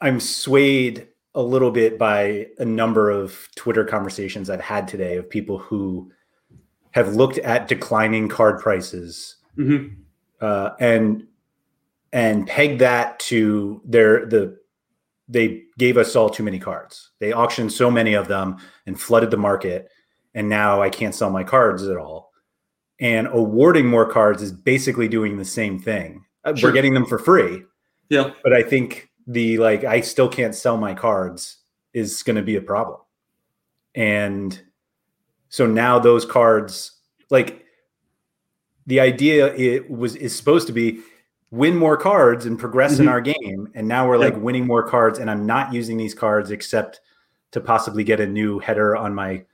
I'm 0.00 0.20
swayed 0.20 1.08
a 1.34 1.42
little 1.42 1.70
bit 1.70 1.98
by 1.98 2.48
a 2.58 2.64
number 2.64 3.10
of 3.10 3.48
Twitter 3.56 3.84
conversations 3.84 4.48
I've 4.48 4.60
had 4.60 4.86
today 4.86 5.16
of 5.16 5.28
people 5.28 5.58
who 5.58 6.12
have 6.92 7.16
looked 7.16 7.38
at 7.38 7.66
declining 7.66 8.28
card 8.28 8.60
prices 8.60 9.36
Mhm. 9.58 9.96
uh, 10.40 10.70
and 10.78 11.26
and 12.14 12.46
pegged 12.46 12.80
that 12.80 13.18
to 13.18 13.82
their 13.84 14.24
the 14.26 14.56
they 15.28 15.62
gave 15.78 15.96
us 15.98 16.14
all 16.16 16.30
too 16.30 16.42
many 16.42 16.58
cards. 16.58 17.10
They 17.18 17.32
auctioned 17.32 17.72
so 17.72 17.90
many 17.90 18.14
of 18.14 18.28
them 18.28 18.58
and 18.86 18.98
flooded 19.00 19.30
the 19.30 19.36
market, 19.38 19.90
and 20.34 20.48
now 20.48 20.80
I 20.82 20.90
can't 20.90 21.14
sell 21.14 21.30
my 21.30 21.44
cards 21.44 21.86
at 21.86 21.96
all. 21.98 22.30
and 23.00 23.26
awarding 23.26 23.86
more 23.86 24.06
cards 24.08 24.40
is 24.40 24.52
basically 24.52 25.08
doing 25.08 25.36
the 25.36 25.44
same 25.44 25.80
thing. 25.80 26.24
Uh, 26.44 26.54
Sure. 26.54 26.70
We're 26.70 26.74
getting 26.74 26.94
them 26.94 27.04
for 27.04 27.18
free, 27.18 27.64
Yeah. 28.08 28.30
but 28.44 28.52
I 28.52 28.62
think 28.62 29.10
the 29.26 29.58
like 29.58 29.82
I 29.82 30.00
still 30.00 30.28
can't 30.28 30.54
sell 30.54 30.76
my 30.76 30.94
cards 30.94 31.58
is 31.92 32.22
going 32.22 32.36
to 32.36 32.42
be 32.42 32.54
a 32.54 32.60
problem. 32.62 33.00
And 33.96 34.62
so 35.48 35.66
now 35.66 35.98
those 35.98 36.24
cards 36.24 36.92
like 37.30 37.64
the 38.86 39.00
idea 39.00 39.52
it 39.54 39.90
was 39.90 40.14
is 40.14 40.36
supposed 40.36 40.68
to 40.68 40.72
be 40.72 41.00
win 41.50 41.76
more 41.76 41.96
cards 41.96 42.46
and 42.46 42.58
progress 42.58 42.98
in 42.98 43.06
Mhm. 43.06 43.10
our 43.10 43.20
game 43.20 43.68
and 43.74 43.86
now 43.86 44.08
we're 44.08 44.16
Yeah. 44.16 44.24
like 44.30 44.36
winning 44.42 44.66
more 44.66 44.82
cards 44.82 45.18
and 45.18 45.30
I'm 45.30 45.46
not 45.46 45.72
using 45.72 45.96
these 45.96 46.14
cards 46.14 46.50
except 46.50 47.00
to 47.52 47.60
possibly 47.60 48.02
get 48.02 48.18
a 48.20 48.26
new 48.26 48.58
header 48.58 48.96
on 48.96 49.14
my 49.14 49.44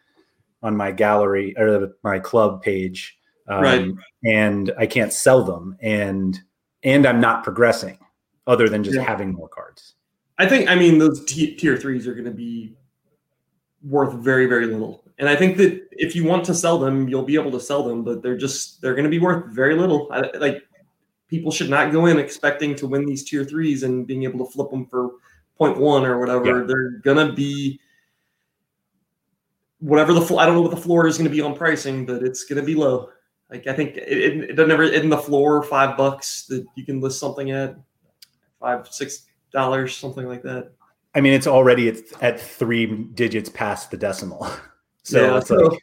on 0.62 0.76
my 0.76 0.92
gallery 0.92 1.55
or 1.59 1.90
my 2.03 2.18
club 2.18 2.62
page 2.62 3.18
um, 3.48 3.62
Right. 3.62 3.90
and 4.24 4.72
I 4.79 4.87
can't 4.87 5.12
sell 5.12 5.42
them 5.42 5.76
and 5.81 6.38
and 6.83 7.05
I'm 7.07 7.20
not 7.20 7.44
progressing 7.44 7.98
other 8.46 8.68
than 8.68 8.83
just 8.83 8.96
Yeah. 8.96 9.03
having 9.03 9.33
more 9.33 9.48
cards. 9.48 9.94
I 10.38 10.48
think 10.48 10.70
I 10.70 10.74
mean 10.76 10.98
those 10.98 11.22
t- 11.26 11.55
tier 11.57 11.76
threes 11.76 12.07
are 12.09 12.14
going 12.14 12.24
to 12.24 12.31
be 12.31 12.74
worth 13.83 14.14
very 14.14 14.46
very 14.46 14.66
little, 14.66 15.05
and 15.18 15.29
I 15.29 15.37
think 15.37 15.57
that 15.59 15.87
if 15.92 16.14
you 16.16 16.24
want 16.24 16.44
to 16.46 16.55
sell 16.55 16.79
them, 16.79 17.09
you'll 17.09 17.22
be 17.24 17.35
able 17.35 17.50
to 17.53 17.61
sell 17.61 17.83
them, 17.83 18.05
but 18.05 18.22
they're 18.22 18.37
just 18.37 18.81
they're 18.81 18.94
going 18.94 19.05
to 19.05 19.11
be 19.11 19.18
worth 19.18 19.46
very 19.53 19.74
little. 19.74 20.09
I, 20.11 20.31
like 20.38 20.62
people 21.30 21.52
should 21.52 21.70
not 21.70 21.92
go 21.92 22.06
in 22.06 22.18
expecting 22.18 22.74
to 22.74 22.88
win 22.88 23.06
these 23.06 23.22
tier 23.24 23.44
threes 23.44 23.84
and 23.84 24.06
being 24.06 24.24
able 24.24 24.44
to 24.44 24.52
flip 24.52 24.68
them 24.70 24.84
for 24.84 25.12
0.1 25.60 25.78
or 26.04 26.18
whatever. 26.18 26.60
Yeah. 26.60 26.64
They're 26.66 26.90
going 26.98 27.24
to 27.28 27.32
be 27.32 27.80
whatever 29.78 30.12
the 30.12 30.36
I 30.36 30.44
don't 30.44 30.56
know 30.56 30.60
what 30.62 30.72
the 30.72 30.76
floor 30.76 31.06
is 31.06 31.16
going 31.16 31.30
to 31.30 31.34
be 31.34 31.40
on 31.40 31.54
pricing, 31.54 32.04
but 32.04 32.22
it's 32.22 32.44
going 32.44 32.60
to 32.60 32.66
be 32.66 32.74
low. 32.74 33.10
Like 33.48 33.66
I 33.66 33.72
think 33.72 33.96
it, 33.96 34.08
it, 34.08 34.50
it 34.50 34.56
doesn't 34.56 34.70
ever 34.70 34.84
in 34.84 35.08
the 35.08 35.16
floor 35.18 35.62
five 35.62 35.96
bucks 35.96 36.46
that 36.46 36.66
you 36.74 36.84
can 36.84 37.00
list 37.00 37.20
something 37.20 37.50
at 37.52 37.76
five 38.58 38.88
six 38.88 39.26
dollars 39.52 39.96
something 39.96 40.26
like 40.26 40.42
that. 40.42 40.72
I 41.14 41.20
mean, 41.20 41.32
it's 41.32 41.46
already 41.48 41.88
at, 41.88 41.96
at 42.22 42.40
three 42.40 42.86
digits 43.14 43.48
past 43.48 43.90
the 43.90 43.96
decimal. 43.96 44.46
So 45.02 45.18
Yeah, 45.18 45.38
it's 45.38 45.48
so- 45.48 45.54
like, 45.56 45.82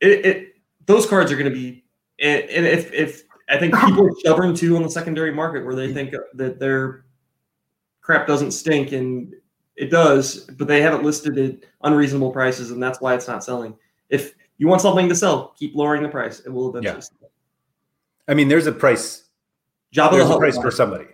It, 0.00 0.24
it 0.24 0.54
those 0.86 1.04
cards 1.04 1.32
are 1.32 1.36
going 1.36 1.52
to 1.52 1.54
be 1.54 1.84
and, 2.20 2.44
and 2.44 2.64
if 2.64 2.92
if 2.92 3.24
I 3.48 3.58
think 3.58 3.74
people 3.84 4.06
are 4.06 4.14
stubborn 4.18 4.54
too 4.54 4.76
on 4.76 4.82
the 4.82 4.90
secondary 4.90 5.32
market 5.32 5.64
where 5.64 5.74
they 5.74 5.92
think 5.92 6.14
that 6.34 6.58
their 6.58 7.04
crap 8.00 8.26
doesn't 8.26 8.52
stink 8.52 8.92
and 8.92 9.34
it 9.76 9.90
does, 9.90 10.44
but 10.58 10.68
they 10.68 10.80
haven't 10.80 11.04
listed 11.04 11.38
it 11.38 11.66
unreasonable 11.82 12.32
prices 12.32 12.70
and 12.70 12.82
that's 12.82 13.00
why 13.00 13.14
it's 13.14 13.28
not 13.28 13.44
selling. 13.44 13.76
If 14.08 14.34
you 14.58 14.68
want 14.68 14.80
something 14.80 15.08
to 15.08 15.14
sell, 15.14 15.54
keep 15.58 15.74
lowering 15.74 16.02
the 16.02 16.08
price. 16.08 16.40
It 16.40 16.50
will 16.50 16.70
eventually 16.70 16.96
Yeah. 16.96 17.00
sell. 17.00 17.30
I 18.28 18.34
mean, 18.34 18.48
there's 18.48 18.66
a 18.66 18.72
price. 18.72 19.24
Job 19.92 20.12
of 20.12 20.18
the 20.18 20.24
There's 20.24 20.34
a 20.34 20.38
price 20.38 20.58
for 20.58 20.70
somebody. 20.70 21.06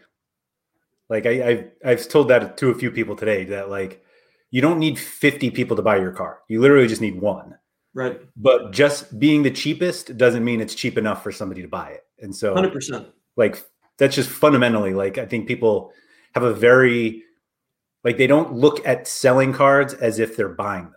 Like 1.08 1.26
I, 1.26 1.48
I've 1.48 1.70
I've 1.84 2.08
told 2.08 2.28
that 2.28 2.56
to 2.58 2.70
a 2.70 2.74
few 2.74 2.90
people 2.90 3.16
today 3.16 3.44
that 3.46 3.68
like 3.68 4.02
you 4.50 4.62
don't 4.62 4.78
need 4.78 4.98
50 4.98 5.50
people 5.50 5.76
to 5.76 5.82
buy 5.82 5.96
your 5.98 6.12
car. 6.12 6.40
You 6.48 6.60
literally 6.60 6.86
just 6.86 7.02
need 7.02 7.20
one. 7.20 7.56
Right. 7.94 8.20
But 8.36 8.72
just 8.72 9.18
being 9.18 9.42
the 9.42 9.50
cheapest 9.50 10.16
doesn't 10.16 10.44
mean 10.44 10.60
it's 10.60 10.74
cheap 10.74 10.96
enough 10.98 11.22
for 11.22 11.32
somebody 11.32 11.62
to 11.62 11.68
buy 11.68 11.90
it. 11.90 12.04
And 12.20 12.34
so 12.34 12.54
Hundred 12.54 12.72
percent. 12.72 13.08
like 13.36 13.62
that's 13.98 14.14
just 14.14 14.28
fundamentally 14.30 14.94
like 14.94 15.18
I 15.18 15.26
think 15.26 15.46
people 15.46 15.92
have 16.34 16.42
a 16.44 16.54
very 16.54 17.22
like 18.04 18.16
they 18.16 18.26
don't 18.26 18.54
look 18.54 18.84
at 18.86 19.06
selling 19.06 19.52
cards 19.52 19.94
as 19.94 20.18
if 20.18 20.36
they're 20.36 20.48
buying 20.48 20.84
them. 20.84 20.94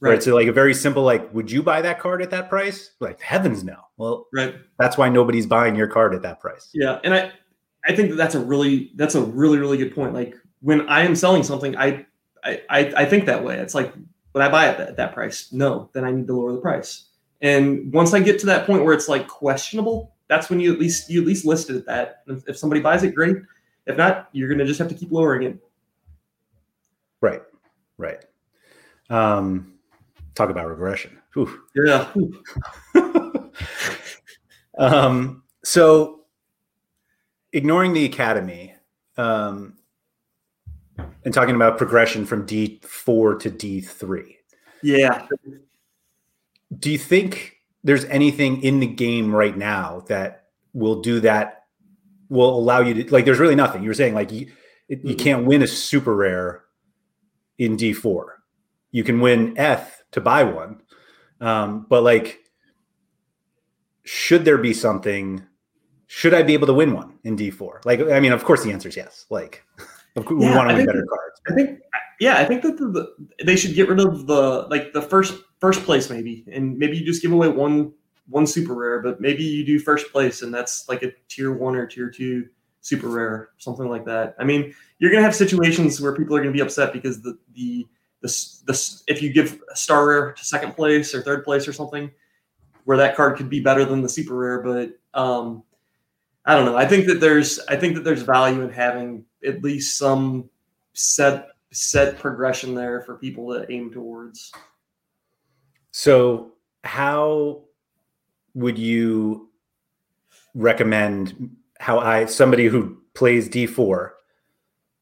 Right. 0.00 0.10
Right. 0.12 0.22
So 0.22 0.34
like 0.34 0.48
a 0.48 0.52
very 0.52 0.72
simple 0.74 1.02
like, 1.02 1.32
would 1.34 1.50
you 1.50 1.62
buy 1.62 1.82
that 1.82 2.00
card 2.00 2.22
at 2.22 2.30
that 2.30 2.48
price? 2.48 2.92
Like 3.00 3.20
heavens 3.20 3.62
no. 3.64 3.76
Well, 3.98 4.26
Right. 4.32 4.54
that's 4.78 4.96
why 4.98 5.08
nobody's 5.10 5.46
buying 5.46 5.76
your 5.76 5.88
card 5.88 6.14
at 6.14 6.22
that 6.22 6.40
price. 6.40 6.70
Yeah, 6.72 7.00
and 7.04 7.12
I 7.14 7.32
I 7.84 7.94
think 7.94 8.10
that 8.10 8.16
that's 8.16 8.34
a 8.34 8.40
really 8.40 8.92
that's 8.96 9.14
a 9.14 9.20
really 9.22 9.58
really 9.58 9.76
good 9.78 9.94
point. 9.94 10.14
Like 10.14 10.34
when 10.60 10.88
I 10.88 11.02
am 11.02 11.14
selling 11.14 11.42
something, 11.42 11.76
I 11.76 12.06
I 12.44 12.62
I, 12.70 12.78
I 12.98 13.04
think 13.04 13.26
that 13.26 13.44
way. 13.44 13.56
It's 13.58 13.74
like 13.74 13.92
when 14.32 14.44
I 14.44 14.50
buy 14.50 14.68
it 14.68 14.80
at 14.80 14.96
that 14.96 15.12
price, 15.12 15.52
no, 15.52 15.90
then 15.92 16.04
I 16.04 16.10
need 16.10 16.26
to 16.26 16.36
lower 16.36 16.52
the 16.52 16.60
price. 16.60 17.06
And 17.40 17.92
once 17.92 18.12
I 18.14 18.20
get 18.20 18.38
to 18.40 18.46
that 18.46 18.66
point 18.66 18.84
where 18.84 18.94
it's 18.94 19.08
like 19.08 19.26
questionable, 19.26 20.14
that's 20.28 20.50
when 20.50 20.60
you 20.60 20.72
at 20.72 20.78
least 20.78 21.10
you 21.10 21.20
at 21.20 21.26
least 21.26 21.44
list 21.44 21.70
it 21.70 21.76
at 21.76 21.86
that. 21.86 22.22
If, 22.26 22.48
if 22.48 22.58
somebody 22.58 22.80
buys 22.80 23.02
it, 23.02 23.14
great. 23.14 23.36
If 23.86 23.96
not, 23.96 24.28
you're 24.32 24.48
gonna 24.48 24.66
just 24.66 24.78
have 24.78 24.88
to 24.88 24.94
keep 24.94 25.10
lowering 25.10 25.42
it. 25.42 25.58
Right. 27.20 27.42
Right. 27.98 28.24
Um 29.08 29.74
talk 30.34 30.50
about 30.50 30.68
regression. 30.68 31.18
Whew. 31.34 31.60
Yeah. 31.74 32.12
um, 34.78 35.42
so 35.62 36.20
ignoring 37.52 37.92
the 37.92 38.04
academy 38.04 38.74
um, 39.16 39.74
and 41.24 41.34
talking 41.34 41.54
about 41.54 41.78
progression 41.78 42.24
from 42.26 42.46
D4 42.46 43.38
to 43.40 43.50
D3. 43.50 44.36
Yeah. 44.82 45.26
Do 46.78 46.90
you 46.90 46.98
think 46.98 47.56
there's 47.84 48.04
anything 48.06 48.62
in 48.62 48.80
the 48.80 48.86
game 48.86 49.34
right 49.34 49.56
now 49.56 50.04
that 50.08 50.46
will 50.72 51.00
do 51.00 51.20
that? 51.20 51.64
Will 52.28 52.56
allow 52.56 52.80
you 52.80 52.94
to 53.02 53.12
like? 53.12 53.24
There's 53.24 53.40
really 53.40 53.56
nothing. 53.56 53.82
You 53.82 53.88
were 53.90 53.94
saying 53.94 54.14
like 54.14 54.30
you, 54.30 54.52
it- 54.88 55.04
you 55.04 55.16
can't 55.16 55.44
win 55.46 55.62
a 55.62 55.66
super 55.66 56.14
rare 56.14 56.62
in 57.58 57.76
D4. 57.76 58.24
You 58.92 59.02
can 59.04 59.20
win 59.20 59.54
F 59.58 60.02
to 60.12 60.20
buy 60.20 60.44
one, 60.44 60.80
um, 61.40 61.86
but 61.88 62.02
like, 62.02 62.38
should 64.04 64.44
there 64.44 64.58
be 64.58 64.72
something? 64.72 65.42
Should 66.06 66.34
I 66.34 66.42
be 66.42 66.54
able 66.54 66.66
to 66.68 66.74
win 66.74 66.92
one 66.92 67.18
in 67.24 67.36
D4? 67.36 67.84
Like, 67.84 68.00
I 68.00 68.18
mean, 68.20 68.32
of 68.32 68.44
course, 68.44 68.64
the 68.64 68.72
answer 68.72 68.88
is 68.88 68.96
yes. 68.96 69.26
Like, 69.30 69.64
we 70.16 70.44
Yeah, 70.44 70.56
want 70.56 70.68
to 70.68 70.74
I 70.74 70.76
win 70.76 70.76
think 70.76 70.88
better 70.88 71.00
that- 71.00 71.08
cards. 71.08 71.40
I 71.48 71.54
think, 71.54 71.80
yeah, 72.20 72.36
I 72.38 72.44
think 72.44 72.62
that 72.62 72.76
the, 72.76 72.86
the, 72.88 73.44
they 73.44 73.56
should 73.56 73.74
get 73.74 73.88
rid 73.88 74.00
of 74.00 74.26
the 74.26 74.66
like 74.70 74.92
the 74.92 75.02
first 75.02 75.34
first 75.60 75.82
place 75.84 76.10
maybe, 76.10 76.44
and 76.52 76.76
maybe 76.78 76.96
you 76.98 77.04
just 77.04 77.22
give 77.22 77.32
away 77.32 77.48
one 77.48 77.92
one 78.28 78.46
super 78.46 78.74
rare, 78.74 79.00
but 79.00 79.20
maybe 79.20 79.42
you 79.42 79.64
do 79.64 79.78
first 79.78 80.12
place, 80.12 80.42
and 80.42 80.52
that's 80.54 80.88
like 80.88 81.02
a 81.02 81.12
tier 81.28 81.52
one 81.52 81.74
or 81.76 81.86
tier 81.86 82.10
two 82.10 82.48
super 82.82 83.08
rare, 83.08 83.50
something 83.58 83.88
like 83.88 84.04
that. 84.04 84.34
I 84.38 84.44
mean, 84.44 84.74
you're 84.98 85.10
gonna 85.10 85.22
have 85.22 85.34
situations 85.34 86.00
where 86.00 86.14
people 86.14 86.36
are 86.36 86.40
gonna 86.40 86.52
be 86.52 86.60
upset 86.60 86.92
because 86.92 87.22
the 87.22 87.38
the 87.54 87.86
the, 88.20 88.28
the 88.66 89.02
if 89.08 89.22
you 89.22 89.32
give 89.32 89.58
a 89.72 89.76
star 89.76 90.06
rare 90.06 90.32
to 90.32 90.44
second 90.44 90.76
place 90.76 91.14
or 91.14 91.22
third 91.22 91.42
place 91.44 91.66
or 91.66 91.72
something, 91.72 92.10
where 92.84 92.98
that 92.98 93.16
card 93.16 93.36
could 93.38 93.48
be 93.48 93.60
better 93.60 93.84
than 93.86 94.02
the 94.02 94.08
super 94.08 94.34
rare, 94.34 94.60
but 94.60 94.92
um, 95.18 95.62
I 96.44 96.54
don't 96.54 96.66
know. 96.66 96.76
I 96.76 96.86
think 96.86 97.06
that 97.06 97.20
there's 97.20 97.58
I 97.68 97.76
think 97.76 97.94
that 97.94 98.04
there's 98.04 98.22
value 98.22 98.60
in 98.60 98.70
having 98.70 99.24
at 99.44 99.62
least 99.62 99.96
some 99.98 100.48
set 100.92 101.48
set 101.72 102.18
progression 102.18 102.74
there 102.74 103.02
for 103.02 103.16
people 103.16 103.52
to 103.54 103.70
aim 103.70 103.92
towards. 103.92 104.52
So, 105.92 106.52
how 106.84 107.62
would 108.54 108.78
you 108.78 109.48
recommend 110.54 111.56
how 111.78 111.98
I, 111.98 112.26
somebody 112.26 112.66
who 112.66 112.98
plays 113.14 113.48
D4, 113.48 114.10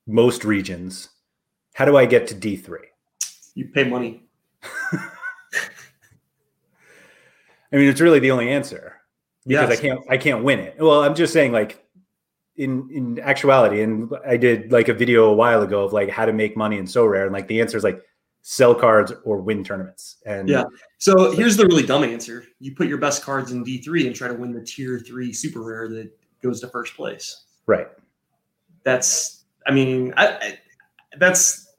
most 0.06 0.44
regions, 0.44 1.08
how 1.74 1.84
do 1.84 1.96
I 1.96 2.06
get 2.06 2.26
to 2.28 2.34
D3? 2.34 2.78
You 3.54 3.66
pay 3.66 3.84
money. 3.84 4.24
I 7.72 7.76
mean, 7.76 7.88
it's 7.88 8.00
really 8.00 8.18
the 8.18 8.30
only 8.30 8.48
answer 8.50 8.94
because 9.46 9.70
Yes. 9.70 9.78
I 9.78 9.82
can't, 9.82 10.00
I 10.08 10.16
can't 10.16 10.44
win 10.44 10.60
it. 10.60 10.76
Well, 10.78 11.02
I'm 11.02 11.14
just 11.14 11.32
saying, 11.32 11.52
like, 11.52 11.84
in 12.58 12.88
in 12.90 13.18
actuality, 13.20 13.82
and 13.82 14.12
I 14.26 14.36
did 14.36 14.72
like 14.72 14.88
a 14.88 14.94
video 14.94 15.30
a 15.30 15.34
while 15.34 15.62
ago 15.62 15.84
of 15.84 15.92
like 15.92 16.10
how 16.10 16.26
to 16.26 16.32
make 16.32 16.56
money 16.56 16.76
in 16.76 16.84
Sorare, 16.84 17.24
and 17.24 17.32
like 17.32 17.48
the 17.48 17.60
answer 17.60 17.76
is 17.76 17.84
like 17.84 18.02
sell 18.42 18.74
cards 18.74 19.12
or 19.24 19.38
win 19.38 19.62
tournaments. 19.64 20.16
And 20.26 20.48
Yeah. 20.48 20.64
So 20.98 21.32
here's 21.32 21.56
the 21.56 21.66
really 21.66 21.86
dumb 21.86 22.02
answer: 22.04 22.44
you 22.58 22.74
put 22.74 22.88
your 22.88 22.98
best 22.98 23.22
cards 23.22 23.52
in 23.52 23.62
D 23.62 23.78
three 23.78 24.06
and 24.06 24.14
try 24.14 24.28
to 24.28 24.34
win 24.34 24.52
the 24.52 24.62
tier 24.62 24.98
three 24.98 25.32
super 25.32 25.62
rare 25.62 25.88
that 25.88 26.10
goes 26.42 26.60
to 26.60 26.68
first 26.68 26.94
place. 26.94 27.44
right, 27.66 27.88
That's, 28.84 29.44
I 29.66 29.72
mean, 29.72 30.14
I, 30.16 30.26
I, 30.26 30.58
that's 31.18 31.74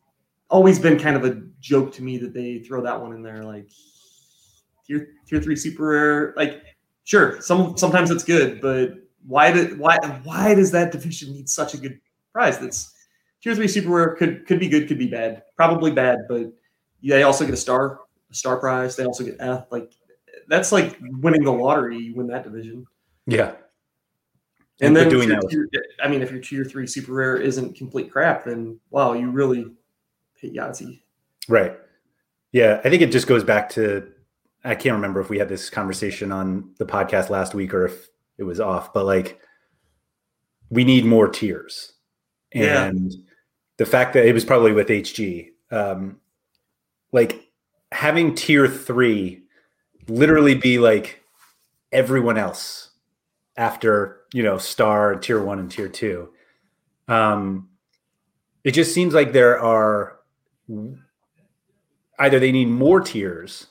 always 0.50 0.80
been 0.80 1.00
kind 1.00 1.16
of 1.16 1.26
a 1.26 1.42
joke 1.60 1.94
to 1.94 2.04
me 2.04 2.18
that 2.18 2.34
they 2.34 2.60
throw 2.60 2.82
that 2.82 3.00
one 3.00 3.14
in 3.14 3.22
there, 3.22 3.44
like 3.44 3.70
tier 4.88 5.10
tier 5.28 5.42
three 5.42 5.56
super 5.56 5.88
rare. 5.88 6.34
Like, 6.38 6.64
sure, 7.04 7.42
some 7.42 7.78
sometimes 7.78 8.12
it's 8.12 8.24
good, 8.24 8.62
but 8.62 8.94
why 9.26 9.52
did 9.52 9.78
why 9.78 9.98
why 10.24 10.56
does 10.56 10.72
that 10.72 10.92
division 10.92 11.34
need 11.34 11.50
such 11.50 11.74
a 11.74 11.78
good 11.78 12.00
prize? 12.34 12.58
That's 12.60 12.94
tier 13.42 13.56
three 13.56 13.68
super 13.68 13.90
rare 13.90 14.16
could 14.16 14.46
could 14.48 14.60
be 14.60 14.68
good, 14.68 14.88
could 14.88 15.00
be 15.00 15.08
bad, 15.08 15.44
probably 15.56 15.92
bad, 15.92 16.20
but 16.28 16.52
they 17.04 17.24
also 17.24 17.46
get 17.46 17.54
a 17.54 17.58
star 17.58 18.02
a 18.32 18.34
star 18.34 18.58
prize. 18.58 18.96
They 18.96 19.06
also 19.06 19.24
get 19.24 19.38
F. 19.40 19.66
Like 19.72 19.92
that's 20.48 20.72
like 20.72 20.98
winning 21.02 21.44
the 21.44 21.52
lottery. 21.52 21.98
You 21.98 22.16
win 22.16 22.28
that 22.28 22.44
division. 22.44 22.86
yeah, 23.28 23.54
And 24.82 24.94
but 24.96 25.02
then 25.02 25.10
doing 25.10 25.30
that, 25.30 25.44
tier- 25.50 25.70
I 26.02 26.08
mean, 26.08 26.22
if 26.22 26.32
your 26.32 26.42
tier 26.42 26.64
three 26.66 26.88
super 26.88 27.14
rare 27.14 27.38
isn't 27.38 27.76
complete 27.76 28.12
crap, 28.12 28.46
then 28.46 28.80
wow, 28.90 29.14
you 29.14 29.30
really 29.30 29.72
hit 30.38 30.54
Yahtzee. 30.54 31.02
Right. 31.48 31.78
Yeah, 32.52 32.82
I 32.84 32.90
think 32.90 33.02
it 33.02 33.12
just 33.12 33.28
goes 33.28 33.44
back 33.44 33.70
to 33.72 34.12
I 34.64 34.76
can't 34.76 34.96
remember 34.96 35.22
if 35.22 35.30
we 35.30 35.38
had 35.38 35.50
this 35.50 35.70
conversation 35.70 36.32
on 36.32 36.72
the 36.80 36.86
podcast 36.86 37.30
last 37.30 37.54
week 37.54 37.74
or 37.74 37.86
if 37.86 38.10
it 38.40 38.44
was 38.44 38.60
off, 38.60 38.94
but 38.94 39.06
like 39.06 39.40
we 40.70 40.84
need 40.84 41.06
more 41.06 41.28
tiers. 41.28 41.94
And 42.54 43.12
yeah. 43.12 43.20
the 43.78 43.86
fact 43.86 44.14
that 44.14 44.26
it 44.26 44.34
was 44.34 44.46
probably 44.46 44.72
with 44.72 44.88
HG, 44.88 45.50
um, 45.72 46.20
like 47.12 47.52
having 47.92 48.34
tier 48.34 48.68
three 48.68 49.44
literally 50.08 50.56
be 50.56 50.80
like 50.80 51.22
everyone 51.92 52.38
else 52.38 52.92
after, 53.58 54.22
you 54.34 54.42
know, 54.42 54.58
star, 54.58 55.16
tier 55.16 55.44
one, 55.44 55.60
and 55.60 55.70
tier 55.70 55.90
two. 55.90 56.30
Um, 57.08 57.70
it 58.64 58.72
just 58.72 58.94
seems 58.94 59.14
like 59.14 59.34
there 59.34 59.60
are 59.60 60.20
either 62.20 62.40
they 62.40 62.52
need 62.52 62.70
more 62.70 63.02
tiers 63.02 63.68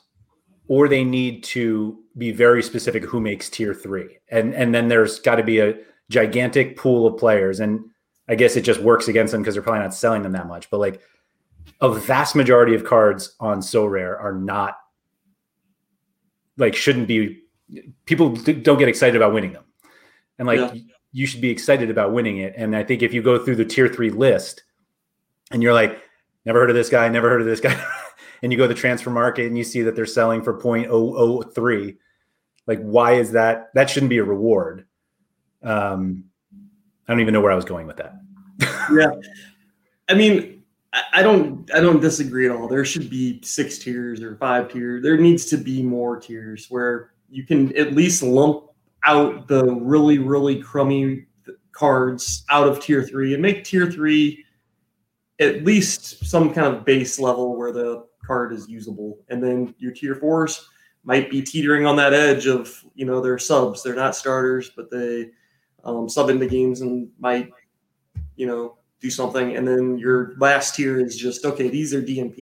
or 0.68 0.86
they 0.86 1.02
need 1.02 1.42
to 1.42 1.98
be 2.16 2.30
very 2.30 2.62
specific 2.62 3.02
who 3.04 3.20
makes 3.20 3.48
tier 3.48 3.74
three. 3.74 4.18
And 4.30 4.54
and 4.54 4.74
then 4.74 4.88
there's 4.88 5.18
got 5.18 5.36
to 5.36 5.42
be 5.42 5.58
a 5.60 5.74
gigantic 6.10 6.76
pool 6.76 7.06
of 7.06 7.18
players. 7.18 7.58
And 7.58 7.84
I 8.28 8.34
guess 8.34 8.56
it 8.56 8.62
just 8.62 8.80
works 8.80 9.08
against 9.08 9.32
them 9.32 9.42
because 9.42 9.54
they're 9.54 9.62
probably 9.62 9.82
not 9.82 9.94
selling 9.94 10.22
them 10.22 10.32
that 10.32 10.46
much. 10.46 10.70
But 10.70 10.78
like 10.78 11.00
a 11.80 11.90
vast 11.90 12.36
majority 12.36 12.74
of 12.74 12.84
cards 12.84 13.34
on 13.40 13.60
Sorare 13.60 14.20
are 14.20 14.34
not 14.34 14.78
like 16.56 16.74
shouldn't 16.74 17.08
be 17.08 17.42
people 18.04 18.30
don't 18.30 18.78
get 18.78 18.88
excited 18.88 19.16
about 19.16 19.32
winning 19.32 19.52
them. 19.52 19.64
And 20.38 20.46
like 20.46 20.74
yeah. 20.74 20.80
you 21.12 21.26
should 21.26 21.40
be 21.40 21.50
excited 21.50 21.90
about 21.90 22.12
winning 22.12 22.38
it. 22.38 22.54
And 22.56 22.76
I 22.76 22.84
think 22.84 23.02
if 23.02 23.14
you 23.14 23.22
go 23.22 23.42
through 23.42 23.56
the 23.56 23.64
tier 23.64 23.88
three 23.88 24.10
list 24.10 24.64
and 25.50 25.62
you're 25.62 25.72
like, 25.72 25.98
never 26.44 26.60
heard 26.60 26.70
of 26.70 26.76
this 26.76 26.90
guy, 26.90 27.08
never 27.08 27.30
heard 27.30 27.40
of 27.40 27.46
this 27.46 27.60
guy. 27.60 27.82
and 28.42 28.52
you 28.52 28.58
go 28.58 28.64
to 28.64 28.74
the 28.74 28.78
transfer 28.78 29.10
market 29.10 29.46
and 29.46 29.56
you 29.56 29.64
see 29.64 29.82
that 29.82 29.96
they're 29.96 30.06
selling 30.06 30.42
for 30.42 30.58
0.003 30.58 31.96
like 32.66 32.80
why 32.80 33.14
is 33.14 33.32
that 33.32 33.70
that 33.74 33.88
shouldn't 33.88 34.10
be 34.10 34.18
a 34.18 34.24
reward 34.24 34.86
um 35.62 36.24
i 37.06 37.12
don't 37.12 37.20
even 37.20 37.34
know 37.34 37.40
where 37.40 37.52
i 37.52 37.56
was 37.56 37.64
going 37.64 37.86
with 37.86 37.96
that 37.96 38.14
yeah 38.92 39.10
i 40.08 40.14
mean 40.14 40.54
I 41.12 41.22
don't 41.22 41.68
I 41.74 41.80
don't 41.80 42.00
disagree 42.00 42.46
at 42.46 42.56
all. 42.56 42.66
There 42.66 42.84
should 42.84 43.10
be 43.10 43.40
six 43.42 43.78
tiers 43.78 44.22
or 44.22 44.36
five 44.36 44.72
tiers. 44.72 45.02
There 45.02 45.18
needs 45.18 45.44
to 45.46 45.58
be 45.58 45.82
more 45.82 46.18
tiers 46.18 46.66
where 46.70 47.10
you 47.28 47.44
can 47.44 47.76
at 47.76 47.92
least 47.92 48.22
lump 48.22 48.64
out 49.04 49.46
the 49.48 49.64
really 49.64 50.18
really 50.18 50.60
crummy 50.60 51.26
cards 51.72 52.44
out 52.50 52.66
of 52.66 52.80
tier 52.80 53.04
3 53.04 53.34
and 53.34 53.42
make 53.42 53.62
tier 53.62 53.88
3 53.88 54.44
at 55.38 55.64
least 55.64 56.24
some 56.26 56.52
kind 56.52 56.66
of 56.66 56.84
base 56.84 57.20
level 57.20 57.56
where 57.56 57.70
the 57.70 58.04
card 58.28 58.52
is 58.52 58.68
usable. 58.68 59.18
And 59.28 59.42
then 59.42 59.74
your 59.78 59.90
tier 59.90 60.14
fours 60.14 60.68
might 61.02 61.30
be 61.30 61.42
teetering 61.42 61.86
on 61.86 61.96
that 61.96 62.12
edge 62.12 62.46
of, 62.46 62.84
you 62.94 63.04
know, 63.04 63.20
they're 63.20 63.38
subs. 63.38 63.82
They're 63.82 63.96
not 63.96 64.14
starters, 64.14 64.70
but 64.76 64.90
they 64.90 65.30
um, 65.82 66.08
sub 66.08 66.30
into 66.30 66.46
games 66.46 66.80
and 66.82 67.08
might, 67.18 67.50
you 68.36 68.46
know, 68.46 68.76
do 69.00 69.10
something. 69.10 69.56
And 69.56 69.66
then 69.66 69.98
your 69.98 70.34
last 70.38 70.76
tier 70.76 71.00
is 71.00 71.16
just, 71.16 71.44
okay, 71.44 71.68
these 71.68 71.94
are 71.94 72.02
DNP. 72.02 72.38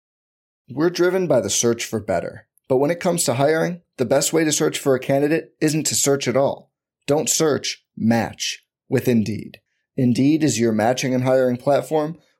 We're 0.70 0.90
driven 0.90 1.26
by 1.26 1.40
the 1.40 1.50
search 1.50 1.84
for 1.84 2.00
better. 2.00 2.46
But 2.68 2.76
when 2.76 2.90
it 2.90 3.00
comes 3.00 3.24
to 3.24 3.34
hiring, 3.34 3.82
the 3.98 4.06
best 4.06 4.32
way 4.32 4.44
to 4.44 4.52
search 4.52 4.78
for 4.78 4.94
a 4.94 5.00
candidate 5.00 5.54
isn't 5.60 5.84
to 5.84 5.94
search 5.94 6.28
at 6.28 6.36
all. 6.36 6.70
Don't 7.06 7.28
search, 7.28 7.84
match 7.96 8.64
with 8.88 9.08
Indeed. 9.08 9.60
Indeed 9.96 10.42
is 10.42 10.58
your 10.58 10.72
matching 10.72 11.14
and 11.14 11.24
hiring 11.24 11.56
platform 11.56 12.16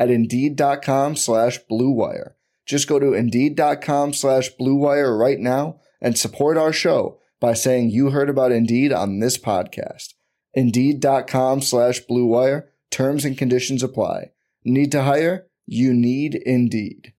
at 0.00 0.10
Indeed.com 0.10 1.14
slash 1.14 1.58
BlueWire. 1.70 2.32
Just 2.64 2.88
go 2.88 2.98
to 2.98 3.12
Indeed.com 3.12 4.14
slash 4.14 4.50
BlueWire 4.58 5.16
right 5.16 5.38
now 5.38 5.78
and 6.00 6.18
support 6.18 6.56
our 6.56 6.72
show 6.72 7.20
by 7.38 7.52
saying 7.52 7.90
you 7.90 8.10
heard 8.10 8.30
about 8.30 8.50
Indeed 8.50 8.92
on 8.92 9.20
this 9.20 9.36
podcast. 9.36 10.14
Indeed.com 10.54 11.60
slash 11.60 12.00
BlueWire. 12.06 12.68
Terms 12.90 13.24
and 13.24 13.36
conditions 13.36 13.82
apply. 13.82 14.30
Need 14.64 14.90
to 14.92 15.02
hire? 15.02 15.46
You 15.66 15.92
need 15.92 16.34
Indeed. 16.34 17.12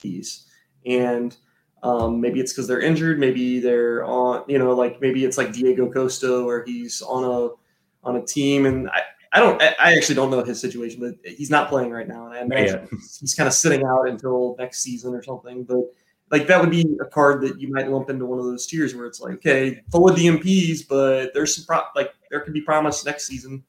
And 0.87 1.37
um, 1.83 2.21
maybe 2.21 2.40
it's 2.40 2.53
because 2.53 2.66
they're 2.66 2.81
injured. 2.81 3.19
Maybe 3.19 3.61
they're 3.61 4.05
on, 4.05 4.45
you 4.49 4.59
know, 4.59 4.73
like 4.73 5.01
maybe 5.01 5.25
it's 5.25 5.38
like 5.38 5.53
Diego 5.53 5.90
Costa 5.93 6.45
where 6.45 6.64
he's 6.64 7.03
on 7.03 7.25
a 7.25 8.09
on 8.09 8.16
a 8.16 8.25
team, 8.25 8.64
and 8.64 8.88
I, 8.88 9.03
I 9.33 9.38
don't. 9.38 9.62
I 9.62 9.95
actually 9.97 10.16
don't 10.16 10.31
know 10.31 10.43
his 10.43 10.61
situation, 10.61 11.01
but 11.01 11.14
he's 11.25 11.51
not 11.51 11.69
playing 11.69 11.90
right 11.90 12.09
now, 12.09 12.27
and 12.27 12.35
I 12.35 12.40
imagine 12.40 12.88
yeah. 12.90 12.99
he's 13.21 13.35
kind 13.35 13.47
of 13.47 13.53
sitting 13.53 13.85
out 13.85 14.09
until 14.09 14.57
next 14.59 14.83
season 14.83 15.14
or 15.14 15.23
something. 15.23 15.62
But 15.62 15.85
like 16.31 16.49
that 16.49 16.61
would 16.61 16.71
be 16.71 16.85
a 17.01 17.05
card 17.05 17.43
that 17.43 17.61
you 17.61 17.73
might 17.73 17.88
lump 17.88 18.11
into 18.11 18.27
one 18.27 18.40
of 18.40 18.45
those 18.45 18.66
tiers 18.66 18.95
where 18.95 19.07
it's 19.07 19.21
like, 19.21 19.35
okay, 19.35 19.83
full 19.90 20.09
of 20.09 20.16
DNPs, 20.16 20.81
but 20.88 21.33
there's 21.33 21.55
some 21.55 21.64
pro- 21.64 21.88
like 21.95 22.12
there 22.31 22.40
could 22.40 22.55
be 22.55 22.61
promise 22.61 23.05
next 23.05 23.27
season. 23.27 23.62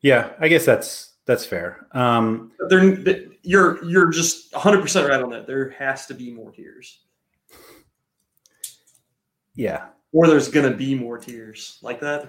Yeah, 0.00 0.30
I 0.38 0.46
guess 0.46 0.64
that's 0.64 1.14
that's 1.24 1.44
fair. 1.44 1.86
Um, 1.92 2.52
there, 2.68 2.94
you're 3.42 3.84
you're 3.84 4.10
just 4.10 4.52
100 4.52 4.80
percent 4.80 5.08
right 5.08 5.20
on 5.20 5.30
that. 5.30 5.46
There 5.46 5.70
has 5.70 6.06
to 6.06 6.14
be 6.14 6.30
more 6.30 6.52
tiers. 6.52 7.00
Yeah, 9.56 9.86
or 10.12 10.28
there's 10.28 10.48
gonna 10.48 10.74
be 10.74 10.94
more 10.94 11.18
tiers 11.18 11.78
like 11.82 11.98
that. 12.00 12.28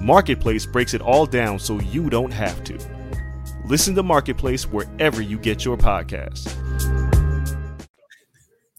Marketplace 0.00 0.64
breaks 0.66 0.94
it 0.94 1.00
all 1.00 1.26
down 1.26 1.58
so 1.58 1.80
you 1.80 2.08
don't 2.08 2.32
have 2.32 2.62
to. 2.64 2.78
Listen 3.66 3.94
to 3.94 4.02
Marketplace 4.02 4.64
wherever 4.64 5.20
you 5.20 5.38
get 5.38 5.64
your 5.64 5.76
podcasts. 5.76 6.54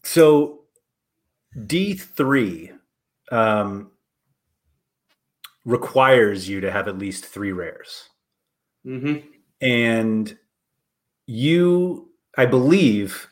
So, 0.02 0.60
D3 1.56 2.76
um, 3.30 3.92
requires 5.64 6.48
you 6.48 6.60
to 6.60 6.70
have 6.70 6.88
at 6.88 6.98
least 6.98 7.24
three 7.24 7.52
rares. 7.52 8.08
Mm-hmm. 8.84 9.26
And 9.60 10.38
you, 11.26 12.10
I 12.36 12.46
believe, 12.46 13.28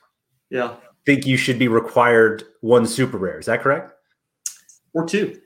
yeah, 0.50 0.76
think 1.08 1.26
you 1.26 1.36
should 1.36 1.58
be 1.58 1.68
required 1.68 2.44
one 2.60 2.86
super 2.86 3.16
rare. 3.16 3.38
Is 3.38 3.46
that 3.46 3.62
correct? 3.62 3.92
Or 4.92 5.06
two. 5.06 5.40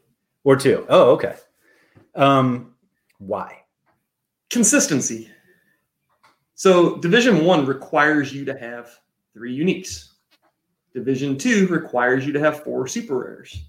Or 0.45 0.57
two. 0.57 0.85
Oh, 0.89 1.13
okay. 1.13 1.37
Um, 2.15 2.75
why? 3.19 3.63
Consistency. 4.51 5.31
So 6.55 6.97
Division 6.97 7.45
One 7.45 7.67
requires 7.67 8.33
you 8.33 8.45
to 8.45 8.59
have 8.59 8.91
three 9.33 9.59
uniques. 9.59 10.11
Division 10.95 11.39
Two 11.39 11.67
requires 11.69 12.27
you 12.27 12.33
to 12.33 12.41
have 12.41 12.63
four 12.63 12.87
super 12.87 13.19
rares. 13.19 13.65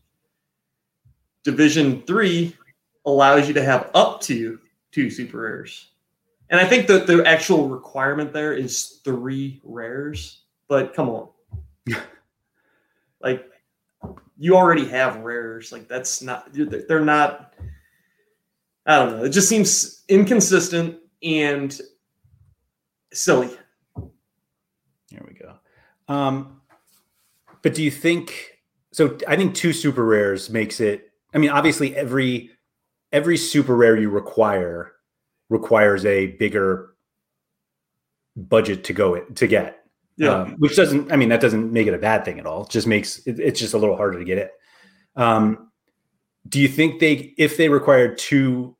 Division 1.43 2.01
Three 2.03 2.55
allows 3.05 3.47
you 3.47 3.53
to 3.53 3.63
have 3.63 3.89
up 3.93 4.21
to 4.21 4.59
two 4.91 5.09
super 5.09 5.41
rares. 5.41 5.89
And 6.49 6.59
I 6.59 6.65
think 6.65 6.87
that 6.87 7.07
the 7.07 7.23
actual 7.25 7.67
requirement 7.67 8.31
there 8.31 8.53
is 8.53 8.99
three 9.03 9.59
rares, 9.63 10.41
but 10.67 10.93
come 10.93 11.09
on. 11.09 11.29
like 13.21 13.49
you 14.37 14.55
already 14.55 14.85
have 14.85 15.17
rares. 15.17 15.71
Like 15.71 15.87
that's 15.87 16.21
not 16.21 16.49
they're 16.53 16.99
not 16.99 17.53
I 18.85 18.97
don't 18.97 19.17
know. 19.17 19.23
It 19.25 19.29
just 19.29 19.49
seems 19.49 20.03
inconsistent 20.09 20.97
and 21.21 21.79
silly. 23.13 23.49
There 23.95 25.25
we 25.27 25.33
go. 25.33 25.53
Um, 26.07 26.61
but 27.61 27.73
do 27.73 27.83
you 27.83 27.91
think 27.91 28.59
so? 28.91 29.17
I 29.27 29.35
think 29.35 29.55
two 29.55 29.73
super 29.73 30.03
rares 30.03 30.49
makes 30.49 30.79
it 30.79 31.13
I 31.33 31.37
mean, 31.39 31.49
obviously 31.49 31.95
every 31.95 32.51
every 33.11 33.37
super 33.37 33.75
rare 33.75 33.97
you 33.97 34.09
require 34.09 34.93
requires 35.49 36.05
a 36.05 36.27
bigger 36.27 36.95
budget 38.35 38.83
to 38.85 38.93
go 38.93 39.15
it 39.15 39.35
to 39.37 39.47
get. 39.47 39.79
Yeah. 40.15 40.41
Um, 40.41 40.55
which 40.59 40.75
doesn't, 40.75 41.11
I 41.11 41.15
mean, 41.15 41.29
that 41.29 41.41
doesn't 41.41 41.73
make 41.73 41.87
it 41.87 41.93
a 41.93 41.97
bad 41.99 42.23
thing 42.23 42.39
at 42.39 42.45
all. 42.45 42.63
It 42.63 42.69
just 42.69 42.85
makes 42.85 43.25
it, 43.25 43.39
it's 43.39 43.59
just 43.59 43.73
a 43.73 43.79
little 43.79 43.97
harder 43.97 44.19
to 44.19 44.25
get 44.25 44.37
it. 44.37 44.51
Um, 45.15 45.71
do 46.47 46.59
you 46.59 46.67
think 46.67 46.99
they, 46.99 47.33
if 47.37 47.57
they 47.57 47.69
required 47.69 48.17
two 48.17 48.75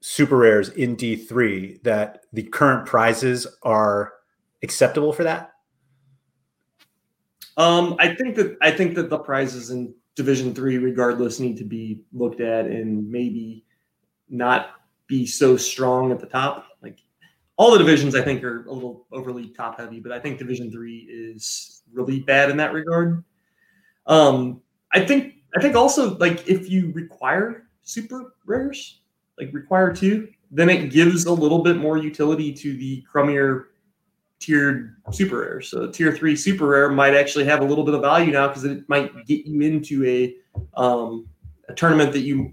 super 0.00 0.36
rares 0.36 0.68
in 0.70 0.96
D3, 0.96 1.82
that 1.82 2.24
the 2.32 2.42
current 2.42 2.86
prizes 2.86 3.46
are 3.62 4.12
acceptable 4.62 5.12
for 5.12 5.24
that? 5.24 5.52
Um, 7.56 7.96
I 7.98 8.14
think 8.14 8.36
that 8.36 8.56
I 8.62 8.70
think 8.70 8.94
that 8.94 9.10
the 9.10 9.18
prizes 9.18 9.70
in 9.70 9.92
Division 10.14 10.54
Three, 10.54 10.78
regardless, 10.78 11.40
need 11.40 11.58
to 11.58 11.64
be 11.64 12.00
looked 12.12 12.40
at 12.40 12.66
and 12.66 13.10
maybe 13.10 13.64
not 14.28 14.70
be 15.06 15.26
so 15.26 15.56
strong 15.56 16.12
at 16.12 16.20
the 16.20 16.26
top. 16.26 16.66
Like 16.82 17.00
all 17.56 17.72
the 17.72 17.78
divisions, 17.78 18.14
I 18.14 18.22
think 18.22 18.42
are 18.44 18.64
a 18.64 18.72
little 18.72 19.06
overly 19.12 19.48
top 19.48 19.78
heavy, 19.78 20.00
but 20.00 20.12
I 20.12 20.20
think 20.20 20.38
Division 20.38 20.70
Three 20.70 21.00
is 21.10 21.82
really 21.92 22.20
bad 22.20 22.50
in 22.50 22.56
that 22.56 22.72
regard. 22.72 23.24
Um, 24.06 24.62
I 24.92 25.04
think 25.04 25.34
I 25.56 25.60
think 25.60 25.74
also 25.74 26.16
like 26.18 26.46
if 26.48 26.70
you 26.70 26.92
require 26.92 27.64
super 27.82 28.34
rares, 28.44 29.00
like 29.38 29.52
require 29.52 29.92
two, 29.92 30.28
then 30.50 30.68
it 30.68 30.90
gives 30.90 31.24
a 31.26 31.32
little 31.32 31.62
bit 31.62 31.76
more 31.76 31.96
utility 31.96 32.52
to 32.52 32.76
the 32.76 33.04
crummier 33.12 33.66
tiered 34.38 34.96
super 35.12 35.40
rare. 35.40 35.60
So 35.60 35.90
tier 35.90 36.12
three 36.12 36.34
super 36.34 36.66
rare 36.66 36.88
might 36.88 37.14
actually 37.14 37.44
have 37.44 37.60
a 37.60 37.64
little 37.64 37.84
bit 37.84 37.94
of 37.94 38.00
value 38.00 38.32
now 38.32 38.48
because 38.48 38.64
it 38.64 38.88
might 38.88 39.26
get 39.26 39.46
you 39.46 39.60
into 39.60 40.04
a 40.04 40.34
um, 40.74 41.28
a 41.68 41.74
tournament 41.74 42.12
that 42.12 42.20
you 42.20 42.52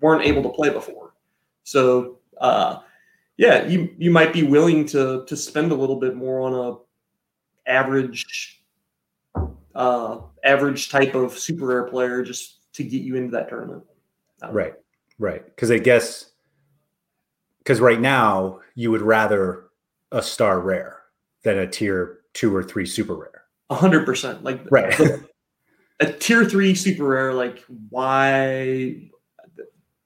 weren't 0.00 0.24
able 0.24 0.42
to 0.42 0.50
play 0.50 0.70
before. 0.70 1.14
So 1.62 2.18
uh, 2.38 2.80
yeah, 3.36 3.66
you 3.66 3.94
you 3.96 4.10
might 4.10 4.32
be 4.32 4.42
willing 4.42 4.84
to 4.86 5.24
to 5.26 5.36
spend 5.36 5.72
a 5.72 5.74
little 5.74 5.96
bit 5.96 6.16
more 6.16 6.40
on 6.40 6.54
a 6.54 7.70
average 7.70 8.59
uh, 9.74 10.18
average 10.44 10.88
type 10.88 11.14
of 11.14 11.38
super 11.38 11.66
rare 11.66 11.84
player 11.84 12.22
just 12.22 12.72
to 12.74 12.84
get 12.84 13.02
you 13.02 13.16
into 13.16 13.30
that 13.32 13.48
tournament. 13.48 13.84
Right, 14.50 14.74
right. 15.18 15.44
Because 15.44 15.70
I 15.70 15.78
guess 15.78 16.30
because 17.58 17.80
right 17.80 18.00
now 18.00 18.60
you 18.74 18.90
would 18.90 19.02
rather 19.02 19.64
a 20.12 20.22
star 20.22 20.60
rare 20.60 21.02
than 21.42 21.58
a 21.58 21.66
tier 21.66 22.20
two 22.32 22.54
or 22.54 22.62
three 22.62 22.86
super 22.86 23.14
rare. 23.14 23.44
A 23.68 23.74
hundred 23.74 24.04
percent. 24.06 24.44
Like 24.44 24.60
right. 24.70 24.94
The, 24.98 25.28
a 26.08 26.10
tier 26.10 26.46
three 26.46 26.74
super 26.74 27.04
rare, 27.04 27.34
like 27.34 27.62
why? 27.90 29.10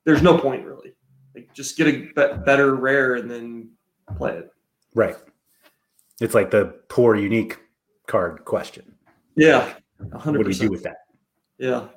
There's 0.05 0.23
no 0.23 0.37
point 0.37 0.67
really. 0.67 0.93
Like 1.35 1.55
just 1.55 1.77
get 1.77 1.87
a 1.87 2.37
better 2.39 2.75
rare 2.75 3.15
and 3.15 3.31
then 3.31 3.71
play 4.17 4.39
it. 4.39 4.53
Right. 4.95 5.17
It's 6.21 6.35
like 6.35 6.51
the 6.51 6.75
poor 6.89 7.15
unique 7.15 7.59
card 8.07 8.45
question. 8.45 8.95
Yeah. 9.37 9.75
100%. 10.01 10.27
What 10.27 10.33
do 10.33 10.43
we 10.45 10.55
do 10.55 10.71
with 10.71 10.83
that? 10.83 10.97
Yeah. 11.59 11.89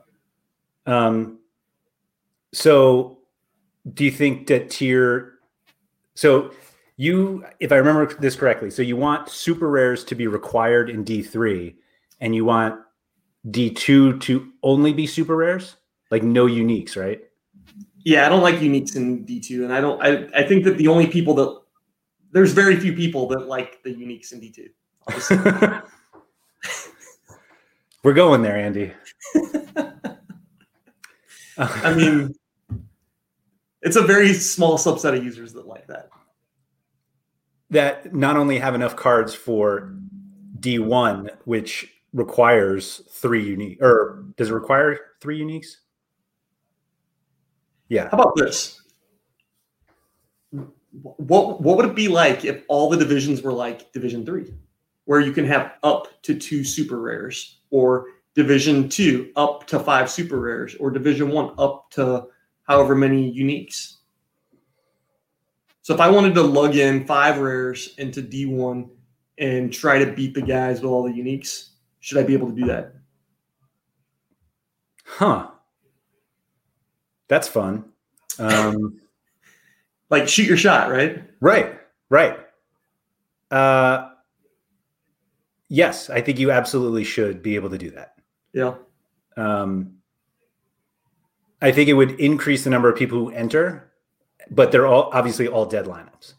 Um. 0.85 1.39
So, 2.53 3.19
do 3.93 4.05
you 4.05 4.11
think 4.11 4.47
that 4.47 4.69
tier? 4.69 5.39
So 6.15 6.51
you, 6.95 7.45
if 7.59 7.71
I 7.71 7.75
remember 7.75 8.13
this 8.15 8.35
correctly, 8.35 8.71
so 8.71 8.81
you 8.81 8.95
want 8.95 9.29
super 9.29 9.69
rares 9.69 10.03
to 10.05 10.15
be 10.15 10.27
required 10.27 10.89
in 10.89 11.03
D 11.03 11.21
three, 11.21 11.75
and 12.21 12.33
you 12.35 12.45
want 12.45 12.79
D 13.51 13.69
two 13.69 14.17
to 14.19 14.51
only 14.63 14.93
be 14.93 15.05
super 15.05 15.35
rares, 15.35 15.75
like 16.09 16.23
no 16.23 16.45
uniques, 16.45 16.95
right? 16.95 17.21
Yeah, 18.07 18.25
I 18.25 18.29
don't 18.29 18.41
like 18.41 18.55
uniques 18.55 18.95
in 18.95 19.25
D2, 19.25 19.65
and 19.65 19.73
I 19.73 19.81
don't. 19.81 20.01
I, 20.01 20.29
I 20.33 20.47
think 20.47 20.63
that 20.63 20.77
the 20.77 20.87
only 20.87 21.07
people 21.07 21.33
that 21.33 21.59
there's 22.31 22.53
very 22.53 22.77
few 22.77 22.93
people 22.93 23.27
that 23.27 23.47
like 23.47 23.83
the 23.83 23.93
uniques 23.93 24.31
in 24.31 24.39
D2. 24.39 25.83
We're 28.07 28.13
going 28.13 28.41
there, 28.41 28.55
Andy. 28.55 28.93
I 31.57 31.93
mean, 31.93 32.33
it's 33.81 33.97
a 33.97 34.01
very 34.01 34.31
small 34.31 34.77
subset 34.77 35.17
of 35.17 35.25
users 35.25 35.51
that 35.51 35.67
like 35.67 35.87
that. 35.87 36.07
That 37.69 38.15
not 38.15 38.37
only 38.37 38.59
have 38.59 38.75
enough 38.75 38.95
cards 38.95 39.35
for 39.35 39.93
D1, 40.57 41.31
which 41.43 41.91
requires 42.13 43.01
three 43.11 43.45
unique, 43.45 43.81
or 43.81 44.23
does 44.37 44.51
it 44.51 44.53
require 44.53 44.97
three 45.19 45.41
uniques? 45.41 45.67
Yeah. 47.89 48.07
How 48.09 48.19
about 48.19 48.37
this? 48.37 48.81
What 50.51 51.59
what 51.59 51.75
would 51.75 51.87
it 51.87 51.93
be 51.95 52.07
like 52.07 52.45
if 52.45 52.63
all 52.69 52.89
the 52.89 52.95
divisions 52.95 53.41
were 53.41 53.51
like 53.51 53.91
Division 53.91 54.25
Three, 54.25 54.53
where 55.03 55.19
you 55.19 55.33
can 55.33 55.43
have 55.43 55.73
up 55.83 56.07
to 56.21 56.35
two 56.39 56.63
super 56.63 57.01
rares, 57.01 57.56
or 57.69 58.07
Division 58.35 58.89
Two 58.89 59.31
up 59.35 59.67
to 59.67 59.79
five 59.79 60.09
super 60.09 60.39
rares, 60.39 60.75
or 60.75 60.91
Division 60.91 61.29
One 61.29 61.53
up 61.57 61.89
to 61.91 62.27
however 62.67 62.95
many 62.95 63.33
uniques? 63.33 63.95
So 65.81 65.93
if 65.93 66.01
I 66.01 66.09
wanted 66.09 66.35
to 66.35 66.41
lug 66.41 66.75
in 66.75 67.05
five 67.05 67.37
rares 67.39 67.95
into 67.97 68.21
D1 68.21 68.89
and 69.37 69.71
try 69.71 70.03
to 70.03 70.11
beat 70.11 70.33
the 70.33 70.41
guys 70.41 70.81
with 70.81 70.91
all 70.91 71.03
the 71.03 71.13
uniques, 71.13 71.69
should 72.01 72.17
I 72.17 72.23
be 72.23 72.33
able 72.33 72.49
to 72.49 72.55
do 72.55 72.65
that? 72.65 72.93
Huh. 75.05 75.47
That's 77.29 77.47
fun. 77.47 77.85
Um, 78.37 78.99
like 80.09 80.27
shoot 80.27 80.47
your 80.47 80.57
shot, 80.57 80.89
right? 80.89 81.23
Right, 81.39 81.79
right. 82.09 82.39
Uh, 83.49 84.09
yes, 85.69 86.09
I 86.09 86.21
think 86.21 86.39
you 86.39 86.51
absolutely 86.51 87.03
should 87.03 87.41
be 87.41 87.55
able 87.55 87.69
to 87.69 87.77
do 87.77 87.91
that. 87.91 88.15
Yeah. 88.53 88.75
Um, 89.35 89.97
I 91.61 91.71
think 91.71 91.89
it 91.89 91.93
would 91.93 92.19
increase 92.19 92.63
the 92.63 92.69
number 92.69 92.89
of 92.89 92.97
people 92.97 93.17
who 93.17 93.31
enter, 93.31 93.91
but 94.51 94.71
they're 94.71 94.87
all 94.87 95.09
obviously 95.13 95.47
all 95.47 95.65
dead 95.65 95.85
lineups. 95.85 96.33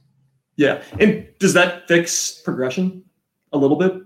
Yeah, 0.57 0.83
and 0.99 1.27
does 1.39 1.55
that 1.55 1.87
fix 1.87 2.33
progression 2.33 3.05
a 3.53 3.59
little 3.59 3.77
bit? 3.77 4.03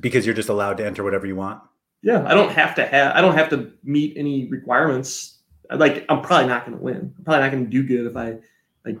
Because 0.00 0.24
you're 0.24 0.34
just 0.34 0.48
allowed 0.48 0.78
to 0.78 0.86
enter 0.86 1.04
whatever 1.04 1.26
you 1.26 1.36
want. 1.36 1.62
Yeah, 2.02 2.24
I 2.26 2.34
don't 2.34 2.50
have 2.52 2.74
to 2.76 2.86
have. 2.86 3.14
I 3.14 3.20
don't 3.20 3.34
have 3.34 3.50
to 3.50 3.72
meet 3.82 4.16
any 4.16 4.46
requirements. 4.48 5.38
Like, 5.70 6.04
I'm 6.08 6.22
probably 6.22 6.48
not 6.48 6.64
going 6.64 6.78
to 6.78 6.82
win. 6.82 7.14
I'm 7.18 7.24
probably 7.24 7.42
not 7.42 7.50
going 7.50 7.64
to 7.64 7.70
do 7.70 7.82
good 7.82 8.06
if 8.06 8.16
I 8.16 8.38
like 8.84 8.98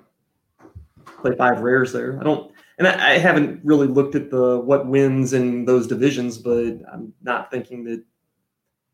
play 1.20 1.36
five 1.36 1.60
rares 1.60 1.92
there. 1.92 2.18
I 2.20 2.24
don't, 2.24 2.50
and 2.78 2.86
I, 2.86 3.14
I 3.14 3.18
haven't 3.18 3.60
really 3.64 3.86
looked 3.86 4.14
at 4.14 4.30
the 4.30 4.60
what 4.60 4.86
wins 4.86 5.32
in 5.32 5.64
those 5.64 5.86
divisions, 5.86 6.38
but 6.38 6.78
I'm 6.92 7.12
not 7.22 7.50
thinking 7.50 7.84
that 7.84 8.02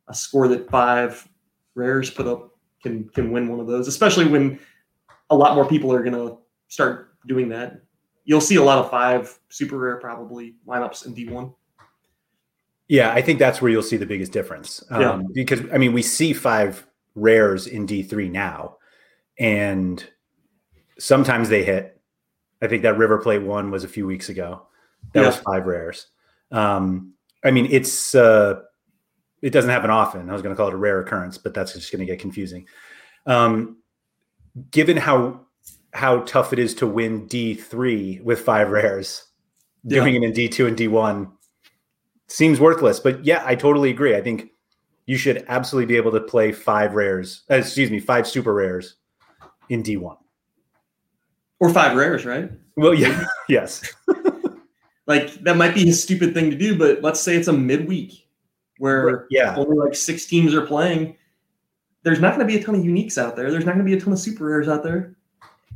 a 0.09 0.15
score 0.15 0.49
that 0.49 0.71
five 0.71 1.27
rares 1.75 2.11
put 2.11 2.27
up 2.27 2.57
can 2.83 3.09
can 3.11 3.31
win 3.31 3.49
one 3.49 3.61
of 3.61 3.67
those, 3.67 3.89
especially 3.89 4.27
when 4.27 4.59
a 5.31 5.37
lot 5.37 5.55
more 5.55 5.67
people 5.67 5.93
are 5.93 6.03
going 6.03 6.13
to 6.13 6.39
start 6.69 7.15
doing 7.27 7.49
that. 7.49 7.81
You'll 8.25 8.41
see 8.41 8.57
a 8.57 8.63
lot 8.63 8.79
of 8.79 8.91
five 8.91 9.39
super 9.49 9.79
rare 9.79 9.97
probably 9.97 10.55
lineups 10.67 11.07
in 11.07 11.15
D1. 11.15 11.53
Yeah, 12.89 13.13
I 13.13 13.23
think 13.23 13.39
that's 13.39 13.63
where 13.63 13.71
you'll 13.71 13.83
see 13.83 13.97
the 13.97 14.07
biggest 14.07 14.33
difference. 14.33 14.85
Um, 14.91 15.01
yeah. 15.01 15.23
Because 15.33 15.61
I 15.73 15.79
mean, 15.79 15.93
we 15.93 16.03
see 16.03 16.33
five 16.33 16.87
rares 17.15 17.67
in 17.67 17.87
D3 17.87 18.31
now, 18.31 18.77
and 19.39 20.05
sometimes 20.99 21.49
they 21.49 21.65
hit. 21.65 22.01
I 22.63 22.69
think 22.69 22.83
that 22.85 22.97
River 22.97 23.19
Plate 23.19 23.43
one 23.43 23.71
was 23.71 23.83
a 23.83 23.89
few 23.89 24.07
weeks 24.07 24.29
ago. 24.29 24.67
That 25.13 25.21
yeah. 25.21 25.27
was 25.27 25.37
five 25.37 25.67
rares. 25.67 26.07
Um, 26.53 27.15
I 27.45 27.51
mean, 27.51 27.67
it's 27.71 28.15
uh, 28.15 28.61
it 29.43 29.51
doesn't 29.51 29.71
happen 29.71 29.91
often. 29.91 30.31
I 30.31 30.33
was 30.33 30.43
going 30.43 30.55
to 30.55 30.57
call 30.57 30.69
it 30.69 30.75
a 30.75 30.79
rare 30.79 31.01
occurrence, 31.01 31.37
but 31.37 31.55
that's 31.55 31.75
just 31.75 31.91
going 31.91 32.01
to 32.01 32.07
get 32.07 32.21
confusing. 32.21 32.67
Um, 33.27 33.79
given 34.71 34.97
how 34.97 35.41
how 35.93 36.21
tough 36.21 36.53
it 36.53 36.61
is 36.61 36.75
to 36.77 36.87
win 36.87 37.27
D 37.27 37.55
three 37.55 38.21
with 38.23 38.41
five 38.41 38.71
rares, 38.71 39.27
yeah. 39.83 39.99
doing 39.99 40.15
it 40.15 40.23
in 40.23 40.33
D 40.33 40.49
two 40.49 40.67
and 40.69 40.77
D 40.77 40.87
one 40.87 41.33
seems 42.29 42.61
worthless. 42.61 43.01
But 43.01 43.25
yeah, 43.25 43.43
I 43.45 43.57
totally 43.57 43.91
agree. 43.91 44.15
I 44.15 44.23
think 44.23 44.51
you 45.07 45.17
should 45.17 45.45
absolutely 45.49 45.87
be 45.87 45.97
able 45.97 46.13
to 46.13 46.21
play 46.21 46.53
five 46.53 46.95
rares. 46.95 47.43
Uh, 47.51 47.57
excuse 47.57 47.91
me, 47.91 47.99
five 47.99 48.29
super 48.29 48.55
rares 48.55 48.97
in 49.69 49.83
D 49.83 49.97
one 49.97 50.17
or 51.63 51.73
five 51.73 51.97
rares, 51.97 52.27
right? 52.27 52.51
Well, 52.77 52.93
yeah, 52.93 53.25
yes. 53.49 53.95
like 55.07 55.33
that 55.45 55.57
might 55.57 55.77
be 55.77 55.89
a 55.89 55.93
stupid 55.93 56.35
thing 56.35 56.51
to 56.51 56.57
do, 56.57 56.77
but 56.77 57.03
let's 57.03 57.21
say 57.21 57.37
it's 57.37 57.47
a 57.47 57.53
midweek 57.53 58.27
where 58.79 59.29
yeah. 59.31 59.55
only 59.57 59.77
like 59.77 59.95
six 59.95 60.27
teams 60.27 60.55
are 60.55 60.67
playing. 60.67 61.17
There's 62.03 62.19
not 62.19 62.35
going 62.35 62.45
to 62.45 62.53
be 62.53 62.61
a 62.61 62.65
ton 62.65 62.75
of 62.75 62.83
uniques 62.83 63.17
out 63.17 63.37
there. 63.37 63.53
There's 63.53 63.65
not 63.65 63.77
going 63.77 63.87
to 63.87 63.91
be 63.91 63.97
a 63.97 64.01
ton 64.01 64.13
of 64.13 64.19
super 64.19 64.45
rares 64.45 64.69
out 64.69 64.83
there. 64.83 65.15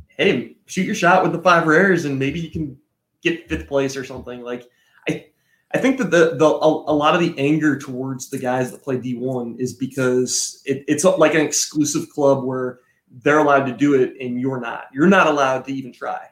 Hey, 0.09 0.57
shoot 0.65 0.85
your 0.85 0.93
shot 0.93 1.23
with 1.23 1.31
the 1.31 1.41
five 1.41 1.65
rares, 1.65 2.03
and 2.03 2.19
maybe 2.19 2.41
you 2.41 2.51
can 2.51 2.77
get 3.23 3.47
fifth 3.47 3.69
place 3.69 3.95
or 3.95 4.03
something. 4.03 4.41
Like 4.41 4.69
I, 5.07 5.27
I 5.73 5.77
think 5.77 5.99
that 5.99 6.11
the 6.11 6.35
the 6.35 6.45
a, 6.45 6.67
a, 6.67 6.95
lot 6.95 7.15
of 7.15 7.21
the 7.21 7.33
anger 7.37 7.79
towards 7.79 8.29
the 8.29 8.39
guys 8.39 8.71
that 8.71 8.83
play 8.83 8.97
D1 8.97 9.57
is 9.57 9.71
because 9.71 10.61
it, 10.65 10.83
it's 10.89 11.05
like 11.05 11.33
an 11.33 11.41
exclusive 11.41 12.09
club 12.09 12.43
where 12.43 12.79
they're 13.11 13.39
allowed 13.39 13.65
to 13.65 13.73
do 13.73 13.95
it 13.95 14.15
and 14.19 14.39
you're 14.39 14.59
not. 14.59 14.87
You're 14.93 15.07
not 15.07 15.27
allowed 15.27 15.65
to 15.65 15.73
even 15.73 15.91
try 15.91 16.27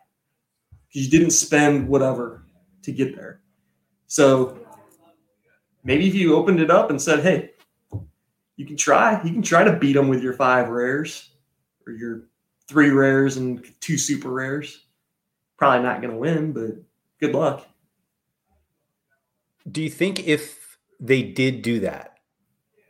because 0.87 1.05
you 1.05 1.11
didn't 1.11 1.31
spend 1.31 1.87
whatever 1.87 2.45
to 2.83 2.91
get 2.91 3.15
there. 3.15 3.41
So 4.07 4.59
maybe 5.83 6.07
if 6.07 6.15
you 6.15 6.35
opened 6.35 6.59
it 6.59 6.69
up 6.69 6.89
and 6.89 7.01
said, 7.01 7.21
"Hey, 7.21 7.51
you 8.55 8.65
can 8.65 8.77
try. 8.77 9.21
You 9.23 9.31
can 9.31 9.41
try 9.41 9.63
to 9.63 9.75
beat 9.75 9.93
them 9.93 10.07
with 10.07 10.21
your 10.21 10.33
five 10.33 10.69
rares 10.69 11.31
or 11.85 11.93
your 11.93 12.27
three 12.67 12.89
rares 12.89 13.37
and 13.37 13.63
two 13.79 13.97
super 13.97 14.29
rares." 14.29 14.85
Probably 15.57 15.83
not 15.83 16.01
going 16.01 16.13
to 16.13 16.19
win, 16.19 16.51
but 16.51 16.71
good 17.19 17.33
luck. 17.33 17.67
Do 19.71 19.81
you 19.81 19.89
think 19.89 20.27
if 20.27 20.77
they 20.99 21.23
did 21.23 21.61
do 21.61 21.79
that, 21.79 22.19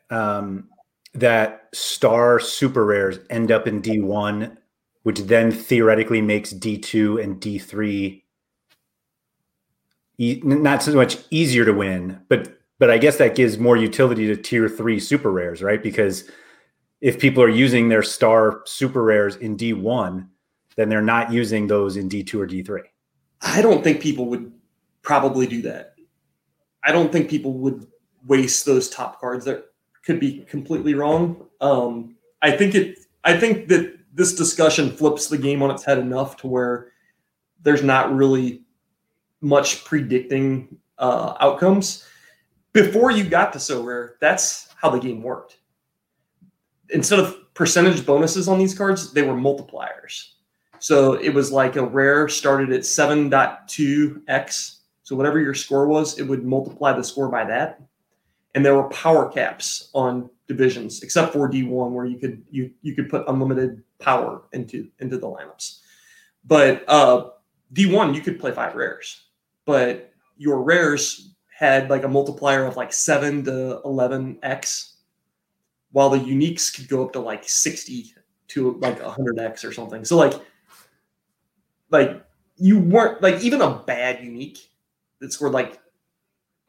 um, 0.10 0.70
that 1.16 1.70
star 1.74 2.40
super 2.40 2.86
rares 2.86 3.20
end 3.30 3.52
up 3.52 3.68
in 3.68 3.82
D1, 3.82 4.58
which 5.04 5.20
then 5.22 5.52
theoretically 5.52 6.22
makes 6.22 6.54
D2 6.54 7.24
and 7.24 7.40
D3 7.42 8.22
e- 10.18 10.42
not 10.44 10.84
so 10.84 10.94
much 10.94 11.18
easier 11.30 11.66
to 11.66 11.74
win, 11.74 12.22
but 12.28 12.60
but 12.78 12.92
I 12.92 12.98
guess 12.98 13.18
that 13.18 13.36
gives 13.36 13.58
more 13.58 13.78
utility 13.78 14.28
to 14.28 14.36
tier 14.36 14.68
three 14.68 15.00
super 15.00 15.32
rares, 15.32 15.64
right? 15.64 15.82
Because 15.82 16.30
if 17.00 17.20
people 17.20 17.42
are 17.42 17.50
using 17.50 17.88
their 17.88 18.04
star 18.04 18.64
super 18.66 19.02
rares 19.02 19.38
in 19.38 19.56
D1, 19.56 20.28
then 20.76 20.90
they're 20.90 21.02
not 21.02 21.32
using 21.32 21.68
those 21.68 21.96
in 21.96 22.10
D2 22.10 22.34
or 22.36 22.48
D3. 22.48 22.82
I 23.42 23.62
don't 23.62 23.82
think 23.82 24.02
people 24.02 24.26
would 24.26 24.52
probably 25.04 25.48
do 25.48 25.62
that. 25.62 25.96
I 26.84 26.92
don't 26.92 27.14
think 27.14 27.30
people 27.30 27.54
would 27.60 27.88
waste 28.28 28.66
those 28.66 28.90
top 28.90 29.22
cards. 29.22 29.46
That 29.46 29.66
could 30.06 30.20
be 30.20 30.46
completely 30.50 30.94
wrong. 30.94 31.48
Um, 31.62 32.16
I 32.42 32.52
think 32.52 32.76
it. 32.76 33.00
I 33.24 33.38
think 33.38 33.68
that 33.70 33.98
this 34.14 34.36
discussion 34.36 34.92
flips 34.92 35.28
the 35.28 35.38
game 35.38 35.64
on 35.64 35.72
its 35.72 35.84
head 35.84 35.98
enough 35.98 36.38
to 36.38 36.48
where 36.48 36.92
there's 37.64 37.84
not 37.84 38.14
really 38.14 38.64
much 39.42 39.84
predicting 39.84 40.78
uh, 41.00 41.34
outcomes. 41.40 42.06
Before 42.72 43.10
you 43.12 43.24
got 43.24 43.52
to 43.54 43.60
Sorare, 43.60 44.12
that's 44.22 44.70
how 44.76 44.90
the 44.90 45.00
game 45.00 45.22
worked. 45.22 45.58
Instead 46.90 47.20
of 47.20 47.54
percentage 47.54 48.06
bonuses 48.06 48.48
on 48.48 48.60
these 48.60 48.78
cards, 48.78 49.12
they 49.12 49.24
were 49.24 49.34
multipliers. 49.34 50.34
So 50.80 51.14
it 51.14 51.34
was 51.34 51.52
like 51.52 51.78
a 51.78 51.86
rare 51.86 52.30
started 52.30 52.72
at 52.72 52.82
7.2x 52.82 54.76
so 55.06 55.16
whatever 55.16 55.40
your 55.40 55.54
score 55.54 55.88
was, 55.88 56.18
it 56.18 56.24
would 56.24 56.44
multiply 56.44 56.92
the 56.92 57.04
score 57.04 57.30
by 57.30 57.46
that. 57.46 57.80
And 58.56 58.66
there 58.66 58.74
were 58.74 58.90
power 58.90 59.30
caps 59.30 59.90
on 59.94 60.30
divisions, 60.48 61.04
except 61.04 61.34
for 61.34 61.50
D1, 61.50 61.92
where 61.92 62.06
you 62.06 62.18
could 62.18 62.44
you 62.50 62.72
you 62.82 62.96
could 62.96 63.10
put 63.10 63.28
unlimited 63.28 63.84
power 64.00 64.44
into 64.54 64.88
into 65.00 65.18
the 65.18 65.28
lineups. 65.28 65.82
But 66.46 66.84
uh, 66.88 67.32
D1, 67.74 68.16
you 68.16 68.22
could 68.22 68.40
play 68.40 68.52
five 68.52 68.76
rares, 68.76 69.26
but 69.66 70.14
your 70.38 70.64
rares 70.64 71.36
had 71.54 71.90
like 71.90 72.04
a 72.04 72.08
multiplier 72.08 72.66
of 72.66 72.78
like 72.78 72.94
seven 72.94 73.44
to 73.44 73.82
eleven 73.84 74.40
x, 74.42 74.98
while 75.92 76.10
the 76.10 76.20
uniques 76.20 76.74
could 76.74 76.88
go 76.88 77.04
up 77.04 77.12
to 77.14 77.20
like 77.20 77.48
sixty 77.48 78.14
to 78.50 78.78
like 78.80 79.02
hundred 79.02 79.38
x 79.38 79.66
or 79.66 79.74
something. 79.74 80.06
So 80.06 80.16
like 80.16 80.34
like 81.92 82.24
you 82.56 82.80
weren't 82.80 83.22
like 83.22 83.42
even 83.42 83.62
a 83.62 83.84
bad 83.86 84.24
unique 84.24 84.70
that 85.20 85.34
scored 85.34 85.52
like 85.52 85.80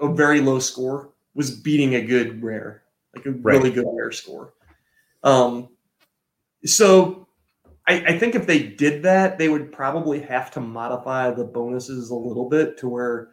a 0.01 0.13
very 0.13 0.41
low 0.41 0.59
score 0.59 1.13
was 1.37 1.51
beating 1.51 1.95
a 1.95 2.01
good 2.01 2.43
rare, 2.43 2.83
like 3.15 3.27
a 3.27 3.31
right. 3.31 3.57
really 3.57 3.71
good 3.71 3.87
rare 3.93 4.11
score. 4.11 4.55
Um, 5.23 5.69
so 6.65 7.29
I, 7.87 8.03
I 8.07 8.19
think 8.19 8.35
if 8.35 8.47
they 8.47 8.63
did 8.63 9.03
that, 9.03 9.39
they 9.39 9.51
would 9.51 9.71
probably 9.71 10.19
have 10.21 10.51
to 10.53 10.61
modify 10.61 11.31
the 11.31 11.45
bonuses 11.45 12.11
a 12.11 12.15
little 12.15 12.49
bit 12.49 12.79
to 12.79 12.89
where 12.89 13.29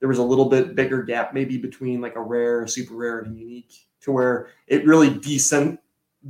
there 0.00 0.08
was 0.08 0.18
a 0.18 0.22
little 0.22 0.50
bit 0.50 0.74
bigger 0.74 1.02
gap 1.02 1.32
maybe 1.32 1.56
between 1.56 2.02
like 2.02 2.14
a 2.14 2.20
rare, 2.20 2.64
a 2.64 2.68
super 2.68 2.94
rare, 2.94 3.20
and 3.20 3.34
a 3.34 3.40
unique, 3.40 3.86
to 4.02 4.12
where 4.12 4.48
it 4.66 4.84
really 4.84 5.10
decent 5.10 5.80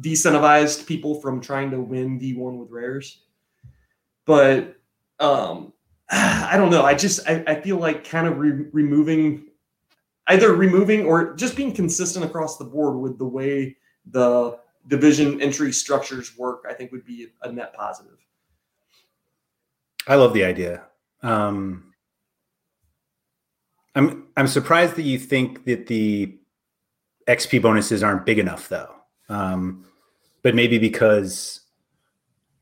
decentivized 0.00 0.86
people 0.86 1.20
from 1.20 1.40
trying 1.40 1.70
to 1.70 1.80
win 1.80 2.20
D1 2.20 2.58
with 2.58 2.70
rares. 2.70 3.22
But 4.26 4.76
um, 5.18 5.72
I 6.10 6.56
don't 6.56 6.70
know. 6.70 6.84
I 6.84 6.94
just 6.94 7.28
I, 7.28 7.42
I 7.48 7.60
feel 7.60 7.78
like 7.78 8.08
kind 8.08 8.28
of 8.28 8.38
re- 8.38 8.66
removing 8.72 9.45
either 10.28 10.54
removing 10.54 11.06
or 11.06 11.34
just 11.34 11.56
being 11.56 11.72
consistent 11.72 12.24
across 12.24 12.58
the 12.58 12.64
board 12.64 12.98
with 12.98 13.18
the 13.18 13.26
way 13.26 13.76
the 14.06 14.58
division 14.88 15.40
entry 15.40 15.72
structures 15.72 16.36
work. 16.36 16.64
I 16.68 16.74
think 16.74 16.92
would 16.92 17.04
be 17.04 17.28
a 17.42 17.52
net 17.52 17.74
positive. 17.74 18.18
I 20.06 20.14
love 20.14 20.34
the 20.34 20.44
idea. 20.44 20.84
Um, 21.22 21.92
I'm 23.94 24.26
I'm 24.36 24.46
surprised 24.46 24.96
that 24.96 25.02
you 25.02 25.18
think 25.18 25.64
that 25.64 25.86
the 25.86 26.36
XP 27.26 27.62
bonuses 27.62 28.02
aren't 28.02 28.26
big 28.26 28.38
enough, 28.38 28.68
though. 28.68 28.94
Um, 29.28 29.84
but 30.42 30.54
maybe 30.54 30.78
because 30.78 31.60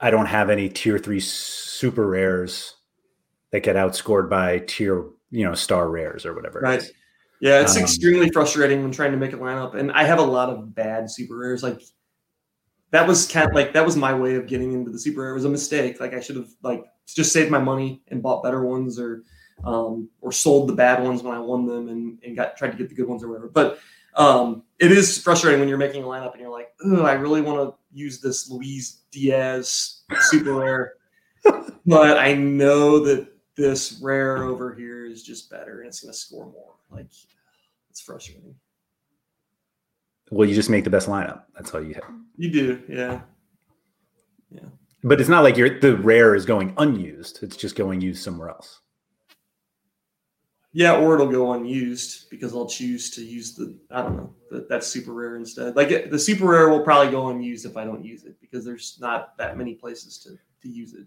I 0.00 0.10
don't 0.10 0.26
have 0.26 0.48
any 0.48 0.68
tier 0.68 0.98
three 0.98 1.20
super 1.20 2.06
rares 2.06 2.74
that 3.50 3.62
get 3.62 3.76
outscored 3.76 4.30
by 4.30 4.60
tier, 4.60 5.04
you 5.30 5.44
know, 5.44 5.54
star 5.54 5.90
rares 5.90 6.24
or 6.24 6.34
whatever. 6.34 6.60
Right. 6.60 6.90
Yeah, 7.40 7.60
it's 7.60 7.76
um, 7.76 7.82
extremely 7.82 8.30
frustrating 8.30 8.82
when 8.82 8.92
trying 8.92 9.12
to 9.12 9.16
make 9.16 9.32
a 9.32 9.36
lineup. 9.36 9.74
And 9.74 9.92
I 9.92 10.04
have 10.04 10.18
a 10.18 10.22
lot 10.22 10.50
of 10.50 10.74
bad 10.74 11.10
super 11.10 11.36
rares. 11.36 11.62
Like 11.62 11.82
that 12.90 13.06
was 13.06 13.26
kind 13.26 13.48
of 13.48 13.54
like 13.54 13.72
that 13.72 13.84
was 13.84 13.96
my 13.96 14.14
way 14.14 14.36
of 14.36 14.46
getting 14.46 14.72
into 14.72 14.90
the 14.90 14.98
super 14.98 15.22
rare. 15.22 15.30
It 15.32 15.34
was 15.34 15.44
a 15.44 15.50
mistake. 15.50 16.00
Like 16.00 16.14
I 16.14 16.20
should 16.20 16.36
have 16.36 16.48
like 16.62 16.84
just 17.06 17.32
saved 17.32 17.50
my 17.50 17.58
money 17.58 18.02
and 18.08 18.22
bought 18.22 18.42
better 18.42 18.64
ones 18.64 18.98
or 18.98 19.24
um, 19.64 20.08
or 20.20 20.32
sold 20.32 20.68
the 20.68 20.74
bad 20.74 21.02
ones 21.02 21.22
when 21.22 21.34
I 21.34 21.38
won 21.38 21.66
them 21.66 21.88
and, 21.88 22.18
and 22.24 22.36
got 22.36 22.56
tried 22.56 22.70
to 22.72 22.76
get 22.76 22.88
the 22.88 22.94
good 22.94 23.08
ones 23.08 23.22
or 23.22 23.28
whatever. 23.28 23.48
But 23.48 23.78
um, 24.14 24.62
it 24.78 24.92
is 24.92 25.20
frustrating 25.20 25.60
when 25.60 25.68
you're 25.68 25.78
making 25.78 26.04
a 26.04 26.06
lineup 26.06 26.32
and 26.32 26.40
you're 26.40 26.50
like, 26.50 26.68
oh, 26.84 27.04
I 27.04 27.12
really 27.12 27.40
want 27.40 27.68
to 27.68 27.76
use 27.92 28.20
this 28.20 28.48
Luis 28.48 29.02
Diaz 29.10 30.02
super 30.20 30.54
rare, 30.54 30.94
but 31.86 32.18
I 32.18 32.34
know 32.34 33.00
that 33.00 33.28
this 33.56 33.98
rare 34.02 34.44
over 34.44 34.74
here 34.74 35.06
is 35.06 35.22
just 35.22 35.50
better 35.50 35.80
and 35.80 35.88
it's 35.88 36.00
going 36.00 36.12
to 36.12 36.18
score 36.18 36.46
more. 36.46 36.74
Like 36.90 37.06
it's 37.90 38.00
frustrating. 38.00 38.54
Well, 40.30 40.48
you 40.48 40.54
just 40.54 40.70
make 40.70 40.84
the 40.84 40.90
best 40.90 41.08
lineup. 41.08 41.42
That's 41.54 41.74
all 41.74 41.82
you 41.82 41.94
have. 41.94 42.04
You 42.36 42.50
do, 42.50 42.82
yeah, 42.88 43.20
yeah. 44.50 44.68
But 45.02 45.20
it's 45.20 45.28
not 45.28 45.44
like 45.44 45.56
your 45.56 45.78
the 45.78 45.96
rare 45.98 46.34
is 46.34 46.46
going 46.46 46.74
unused. 46.78 47.42
It's 47.42 47.56
just 47.56 47.76
going 47.76 48.00
used 48.00 48.22
somewhere 48.22 48.48
else. 48.48 48.80
Yeah, 50.72 50.96
or 50.96 51.14
it'll 51.14 51.30
go 51.30 51.52
unused 51.52 52.30
because 52.30 52.52
I'll 52.52 52.68
choose 52.68 53.10
to 53.10 53.24
use 53.24 53.54
the 53.54 53.78
I 53.90 54.02
don't 54.02 54.16
know 54.16 54.34
the, 54.50 54.66
that 54.70 54.82
super 54.82 55.12
rare 55.12 55.36
instead. 55.36 55.76
Like 55.76 56.10
the 56.10 56.18
super 56.18 56.46
rare 56.46 56.68
will 56.68 56.82
probably 56.82 57.12
go 57.12 57.28
unused 57.28 57.66
if 57.66 57.76
I 57.76 57.84
don't 57.84 58.04
use 58.04 58.24
it 58.24 58.40
because 58.40 58.64
there's 58.64 58.98
not 59.00 59.36
that 59.36 59.56
many 59.56 59.74
places 59.74 60.18
to 60.20 60.30
to 60.62 60.68
use 60.68 60.94
it. 60.94 61.06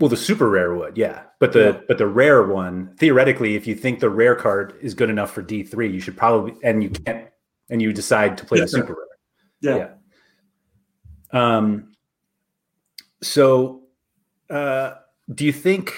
Well, 0.00 0.08
the 0.08 0.16
super 0.16 0.48
rare 0.48 0.74
would, 0.74 0.96
yeah. 0.96 1.24
But 1.40 1.52
the 1.52 1.64
yeah. 1.64 1.80
but 1.88 1.98
the 1.98 2.06
rare 2.06 2.44
one, 2.44 2.94
theoretically, 2.98 3.56
if 3.56 3.66
you 3.66 3.74
think 3.74 3.98
the 3.98 4.10
rare 4.10 4.36
card 4.36 4.74
is 4.80 4.94
good 4.94 5.10
enough 5.10 5.32
for 5.32 5.42
D 5.42 5.64
three, 5.64 5.90
you 5.90 6.00
should 6.00 6.16
probably 6.16 6.54
and 6.62 6.82
you 6.82 6.90
can't 6.90 7.28
and 7.68 7.82
you 7.82 7.92
decide 7.92 8.38
to 8.38 8.44
play 8.44 8.58
yeah. 8.58 8.64
the 8.64 8.68
super 8.68 8.94
rare. 8.94 9.06
Yeah. 9.60 9.88
yeah. 11.32 11.56
Um. 11.56 11.92
So, 13.22 13.82
uh, 14.48 14.94
do 15.34 15.44
you 15.44 15.52
think? 15.52 15.92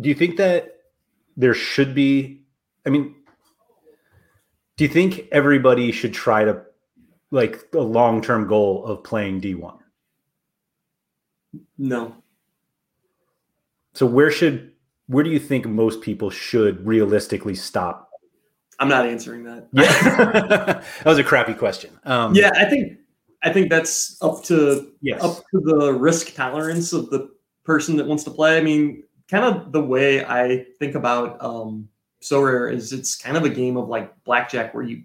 Do 0.00 0.08
you 0.08 0.14
think 0.14 0.36
that 0.36 0.76
there 1.36 1.54
should 1.54 1.92
be? 1.92 2.42
I 2.86 2.90
mean, 2.90 3.16
do 4.76 4.84
you 4.84 4.90
think 4.90 5.26
everybody 5.32 5.90
should 5.90 6.14
try 6.14 6.44
to 6.44 6.62
like 7.32 7.60
a 7.74 7.80
long 7.80 8.22
term 8.22 8.46
goal 8.46 8.84
of 8.84 9.02
playing 9.02 9.40
D 9.40 9.56
one? 9.56 9.78
No. 11.78 12.16
So 13.94 14.06
where 14.06 14.30
should 14.30 14.72
where 15.06 15.24
do 15.24 15.30
you 15.30 15.38
think 15.38 15.66
most 15.66 16.02
people 16.02 16.30
should 16.30 16.84
realistically 16.86 17.54
stop? 17.54 18.10
I'm 18.78 18.88
not 18.88 19.06
answering 19.06 19.44
that. 19.44 19.68
Yeah. 19.72 19.84
that 20.82 21.04
was 21.04 21.18
a 21.18 21.24
crappy 21.24 21.54
question. 21.54 21.98
Um, 22.04 22.34
yeah, 22.34 22.50
I 22.54 22.64
think 22.66 22.98
I 23.42 23.52
think 23.52 23.70
that's 23.70 24.16
up 24.22 24.44
to 24.44 24.92
yes. 25.00 25.22
up 25.22 25.38
to 25.50 25.60
the 25.60 25.92
risk 25.92 26.34
tolerance 26.34 26.92
of 26.92 27.10
the 27.10 27.30
person 27.64 27.96
that 27.96 28.06
wants 28.06 28.24
to 28.24 28.30
play. 28.30 28.56
I 28.56 28.60
mean, 28.60 29.04
kind 29.28 29.44
of 29.44 29.72
the 29.72 29.82
way 29.82 30.24
I 30.24 30.66
think 30.78 30.94
about 30.94 31.42
um, 31.42 31.88
Sorare 32.22 32.72
is 32.72 32.92
it's 32.92 33.16
kind 33.16 33.36
of 33.36 33.44
a 33.44 33.48
game 33.48 33.76
of 33.76 33.88
like 33.88 34.12
blackjack 34.24 34.74
where 34.74 34.84
you 34.84 35.02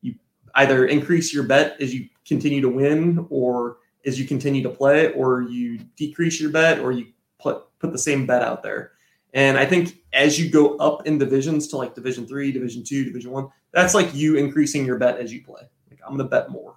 you 0.00 0.14
either 0.54 0.86
increase 0.86 1.32
your 1.32 1.44
bet 1.44 1.80
as 1.80 1.94
you 1.94 2.08
continue 2.26 2.60
to 2.60 2.68
win 2.68 3.26
or 3.30 3.78
as 4.04 4.18
you 4.18 4.26
continue 4.26 4.62
to 4.62 4.68
play, 4.68 5.12
or 5.12 5.42
you 5.42 5.78
decrease 5.96 6.40
your 6.40 6.50
bet, 6.50 6.80
or 6.80 6.92
you 6.92 7.06
put 7.38 7.64
put 7.78 7.92
the 7.92 7.98
same 7.98 8.26
bet 8.26 8.42
out 8.42 8.62
there. 8.62 8.92
And 9.34 9.56
I 9.58 9.64
think 9.64 9.98
as 10.12 10.38
you 10.38 10.50
go 10.50 10.76
up 10.76 11.06
in 11.06 11.18
divisions 11.18 11.68
to 11.68 11.76
like 11.76 11.94
Division 11.94 12.26
Three, 12.26 12.52
Division 12.52 12.84
Two, 12.84 13.04
Division 13.04 13.30
One, 13.30 13.48
that's 13.72 13.94
like 13.94 14.14
you 14.14 14.36
increasing 14.36 14.84
your 14.84 14.98
bet 14.98 15.18
as 15.18 15.32
you 15.32 15.42
play. 15.42 15.62
Like 15.90 16.00
I'm 16.04 16.16
going 16.16 16.18
to 16.18 16.24
bet 16.24 16.50
more 16.50 16.76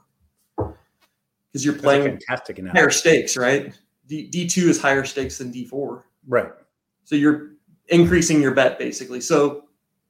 because 0.57 1.65
you're 1.65 1.76
playing 1.76 2.03
fantastic 2.03 2.65
higher 2.67 2.89
stakes, 2.89 3.38
right? 3.38 3.73
D 4.07 4.47
two 4.47 4.69
is 4.69 4.80
higher 4.80 5.03
stakes 5.03 5.38
than 5.38 5.51
D 5.51 5.65
four, 5.65 6.05
right? 6.28 6.51
So 7.03 7.15
you're 7.15 7.51
increasing 7.88 8.41
your 8.41 8.53
bet 8.53 8.80
basically. 8.80 9.21
So 9.21 9.65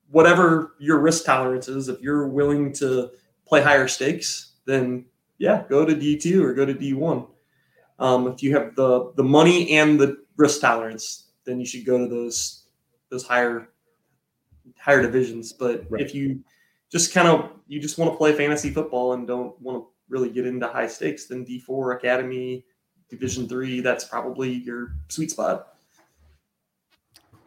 whatever 0.09 0.75
your 0.79 0.99
risk 0.99 1.25
tolerance 1.25 1.67
is, 1.67 1.87
if 1.87 1.99
you're 2.01 2.27
willing 2.27 2.71
to 2.73 3.11
play 3.45 3.61
higher 3.61 3.87
stakes, 3.87 4.53
then 4.65 5.05
yeah, 5.37 5.63
go 5.69 5.85
to 5.85 5.95
D2 5.95 6.41
or 6.41 6.53
go 6.53 6.65
to 6.65 6.73
D1. 6.73 7.27
Um, 7.99 8.27
if 8.27 8.43
you 8.43 8.53
have 8.55 8.75
the 8.75 9.13
the 9.15 9.23
money 9.23 9.71
and 9.71 9.99
the 9.99 10.23
risk 10.37 10.61
tolerance, 10.61 11.31
then 11.45 11.59
you 11.59 11.65
should 11.65 11.85
go 11.85 11.97
to 11.97 12.07
those 12.07 12.67
those 13.09 13.25
higher 13.25 13.69
higher 14.77 15.01
divisions. 15.01 15.53
But 15.53 15.85
right. 15.89 16.01
if 16.01 16.13
you 16.13 16.43
just 16.91 17.13
kind 17.13 17.27
of 17.27 17.51
you 17.67 17.79
just 17.79 17.97
want 17.97 18.11
to 18.11 18.17
play 18.17 18.33
fantasy 18.33 18.69
football 18.69 19.13
and 19.13 19.27
don't 19.27 19.59
want 19.61 19.77
to 19.77 19.87
really 20.09 20.29
get 20.29 20.45
into 20.45 20.67
high 20.67 20.87
stakes, 20.87 21.27
then 21.27 21.45
D4 21.45 21.95
Academy, 21.95 22.65
Division 23.09 23.47
three, 23.47 23.81
that's 23.81 24.03
probably 24.03 24.51
your 24.51 24.95
sweet 25.09 25.31
spot. 25.31 25.75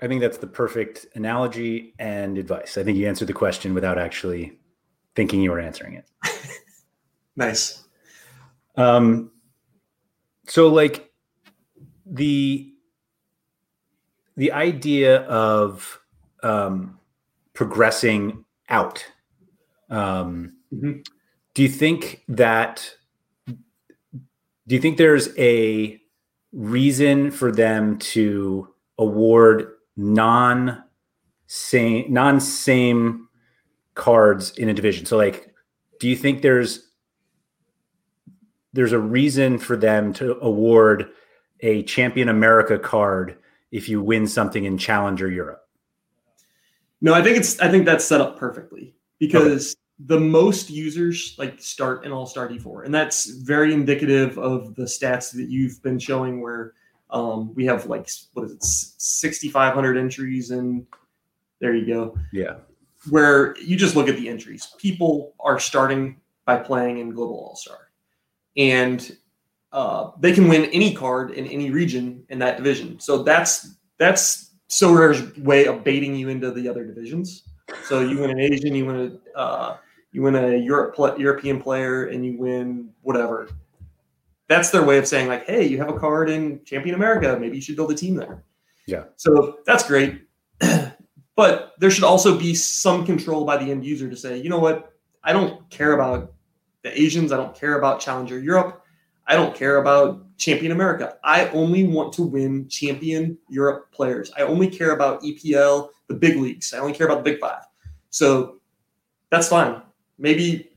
I 0.01 0.07
think 0.07 0.21
that's 0.21 0.39
the 0.39 0.47
perfect 0.47 1.07
analogy 1.15 1.95
and 1.99 2.39
advice. 2.39 2.79
I 2.79 2.85
think 2.85 2.97
you 2.97 3.09
answered 3.09 3.27
the 3.27 3.33
question 3.33 3.75
without 3.75 3.99
actually 3.99 4.59
thinking 5.17 5.41
you 5.41 5.51
were 5.51 5.59
answering 5.59 5.95
it. 5.95 6.07
Nice. 7.39 7.85
Um, 8.77 9.31
so 10.47 10.69
like 10.69 11.11
the 12.07 12.73
the 14.37 14.53
idea 14.53 15.23
of 15.23 16.01
um, 16.43 16.99
progressing 17.55 18.45
out. 18.69 19.05
Um, 19.91 20.55
mm-hmm. 20.73 21.01
Do 21.55 21.63
you 21.63 21.69
think 21.69 22.23
that? 22.29 22.95
Do 23.47 24.75
you 24.75 24.81
think 24.81 24.99
there's 24.99 25.31
a 25.39 25.99
reason 26.53 27.31
for 27.31 27.51
them 27.51 27.99
to 27.99 28.69
award 28.99 29.73
non 29.97 30.83
same 31.47 32.13
non 32.13 32.41
same 32.41 33.29
cards 33.95 34.57
in 34.59 34.69
a 34.69 34.75
division. 34.75 35.07
So 35.07 35.17
like 35.17 35.53
do 35.99 36.09
you 36.09 36.17
think 36.17 36.43
there's 36.43 36.88
there's 38.73 38.93
a 38.93 38.99
reason 38.99 39.59
for 39.59 39.77
them 39.77 40.13
to 40.15 40.39
award 40.41 41.11
a 41.61 41.83
champion 41.85 42.29
America 42.29 42.79
card 42.79 43.37
if 43.71 43.89
you 43.89 44.03
win 44.03 44.27
something 44.27 44.65
in 44.65 44.79
Challenger 44.79 45.31
Europe? 45.31 45.67
No, 47.01 47.15
I 47.15 47.23
think 47.23 47.37
it's 47.37 47.61
I 47.61 47.71
think 47.71 47.85
that's 47.85 48.05
set 48.05 48.21
up 48.21 48.39
perfectly 48.39 48.95
because 49.19 49.73
okay. 49.73 50.07
the 50.07 50.21
most 50.21 50.69
users 50.71 51.35
like 51.39 51.61
start 51.61 52.05
in 52.05 52.13
All 52.13 52.27
Star 52.27 52.49
D4, 52.49 52.85
and 52.85 52.95
that's 52.95 53.31
very 53.31 53.73
indicative 53.73 54.37
of 54.39 54.75
the 54.75 54.85
stats 54.85 55.33
that 55.35 55.49
you've 55.49 55.81
been 55.83 55.99
showing 55.99 56.41
where 56.41 56.75
um, 57.11 57.55
we 57.55 57.65
have 57.67 57.87
like 57.87 58.09
what 58.33 58.45
is 58.45 58.53
it, 58.53 58.65
6,500 58.65 59.97
entries, 59.97 60.51
and 60.51 60.87
there 61.61 61.75
you 61.75 61.87
go. 61.87 62.19
Yeah, 62.33 62.57
where 63.11 63.57
you 63.59 63.77
just 63.77 63.95
look 63.95 64.09
at 64.09 64.17
the 64.17 64.29
entries. 64.29 64.75
People 64.79 65.35
are 65.39 65.61
starting 65.61 66.21
by 66.47 66.57
playing 66.57 66.99
in 66.99 67.11
Global 67.11 67.37
All 67.37 67.57
Star, 67.57 67.88
and 68.59 69.17
uh, 69.73 70.11
they 70.21 70.33
can 70.33 70.49
win 70.49 70.67
any 70.67 70.95
card 70.95 71.31
in 71.31 71.47
any 71.47 71.71
region 71.71 72.25
in 72.29 72.39
that 72.41 72.59
division. 72.59 73.01
So 73.01 73.23
that's 73.23 73.77
that's 73.99 74.51
Sorare's 74.69 75.37
way 75.39 75.67
of 75.67 75.83
baiting 75.83 76.15
you 76.15 76.29
into 76.29 76.51
the 76.51 76.69
other 76.69 76.85
divisions. 76.85 77.45
So 77.85 78.01
you 78.01 78.19
win 78.19 78.31
an 78.31 78.41
Asian, 78.41 78.75
you 78.75 78.85
win 78.85 79.21
a 79.35 79.39
uh, 79.39 79.77
you 80.13 80.23
win 80.23 80.37
a 80.37 80.57
Europe 80.57 80.97
European 81.19 81.63
player, 81.63 82.07
and 82.07 82.27
you 82.27 82.37
win 82.37 82.91
whatever 83.01 83.49
that's 84.49 84.71
their 84.71 84.83
way 84.83 84.99
of 84.99 85.07
saying 85.07 85.29
like, 85.29 85.47
hey, 85.47 85.67
you 85.67 85.79
have 85.79 85.91
a 85.91 85.99
card 85.99 86.29
in 86.31 86.65
Champion 86.65 86.95
America, 86.95 87.39
maybe 87.39 87.57
you 87.57 87.63
should 87.63 87.77
build 87.77 87.93
a 87.93 87.95
team 87.95 88.17
there. 88.17 88.43
Yeah. 88.87 89.05
So 89.17 89.59
that's 89.67 89.87
great. 89.87 90.23
but 91.37 91.75
there 91.79 91.91
should 91.91 92.05
also 92.05 92.39
be 92.39 92.55
some 92.55 93.05
control 93.05 93.45
by 93.45 93.59
the 93.59 93.71
end 93.71 93.85
user 93.85 94.09
to 94.09 94.17
say, 94.17 94.39
you 94.39 94.49
know 94.49 94.59
what, 94.59 94.93
I 95.23 95.35
don't 95.35 95.69
care 95.71 95.93
about 95.93 96.33
the 96.83 97.01
Asians, 97.01 97.33
I 97.33 97.37
don't 97.37 97.55
care 97.55 97.79
about 97.79 98.01
Challenger 98.01 98.39
Europe, 98.39 98.83
I 99.27 99.35
don't 99.35 99.55
care 99.55 99.77
about 99.77 100.25
Champion 100.39 100.73
America. 100.73 101.19
I 101.23 101.49
only 101.49 101.85
want 101.85 102.13
to 102.15 102.23
win 102.23 102.69
Champion 102.69 103.37
Europe 103.51 103.93
players. 103.93 104.31
I 104.37 104.43
only 104.43 104.69
care 104.71 104.93
about 104.93 105.23
EPL, 105.23 105.91
the 106.07 106.15
big 106.15 106.37
leagues. 106.37 106.73
I 106.73 106.79
only 106.79 106.95
care 106.95 107.07
about 107.07 107.25
the 107.25 107.31
big 107.31 107.41
five. 107.41 107.65
So 108.11 108.61
that's 109.31 109.49
fine. 109.49 109.83
Maybe 110.19 110.71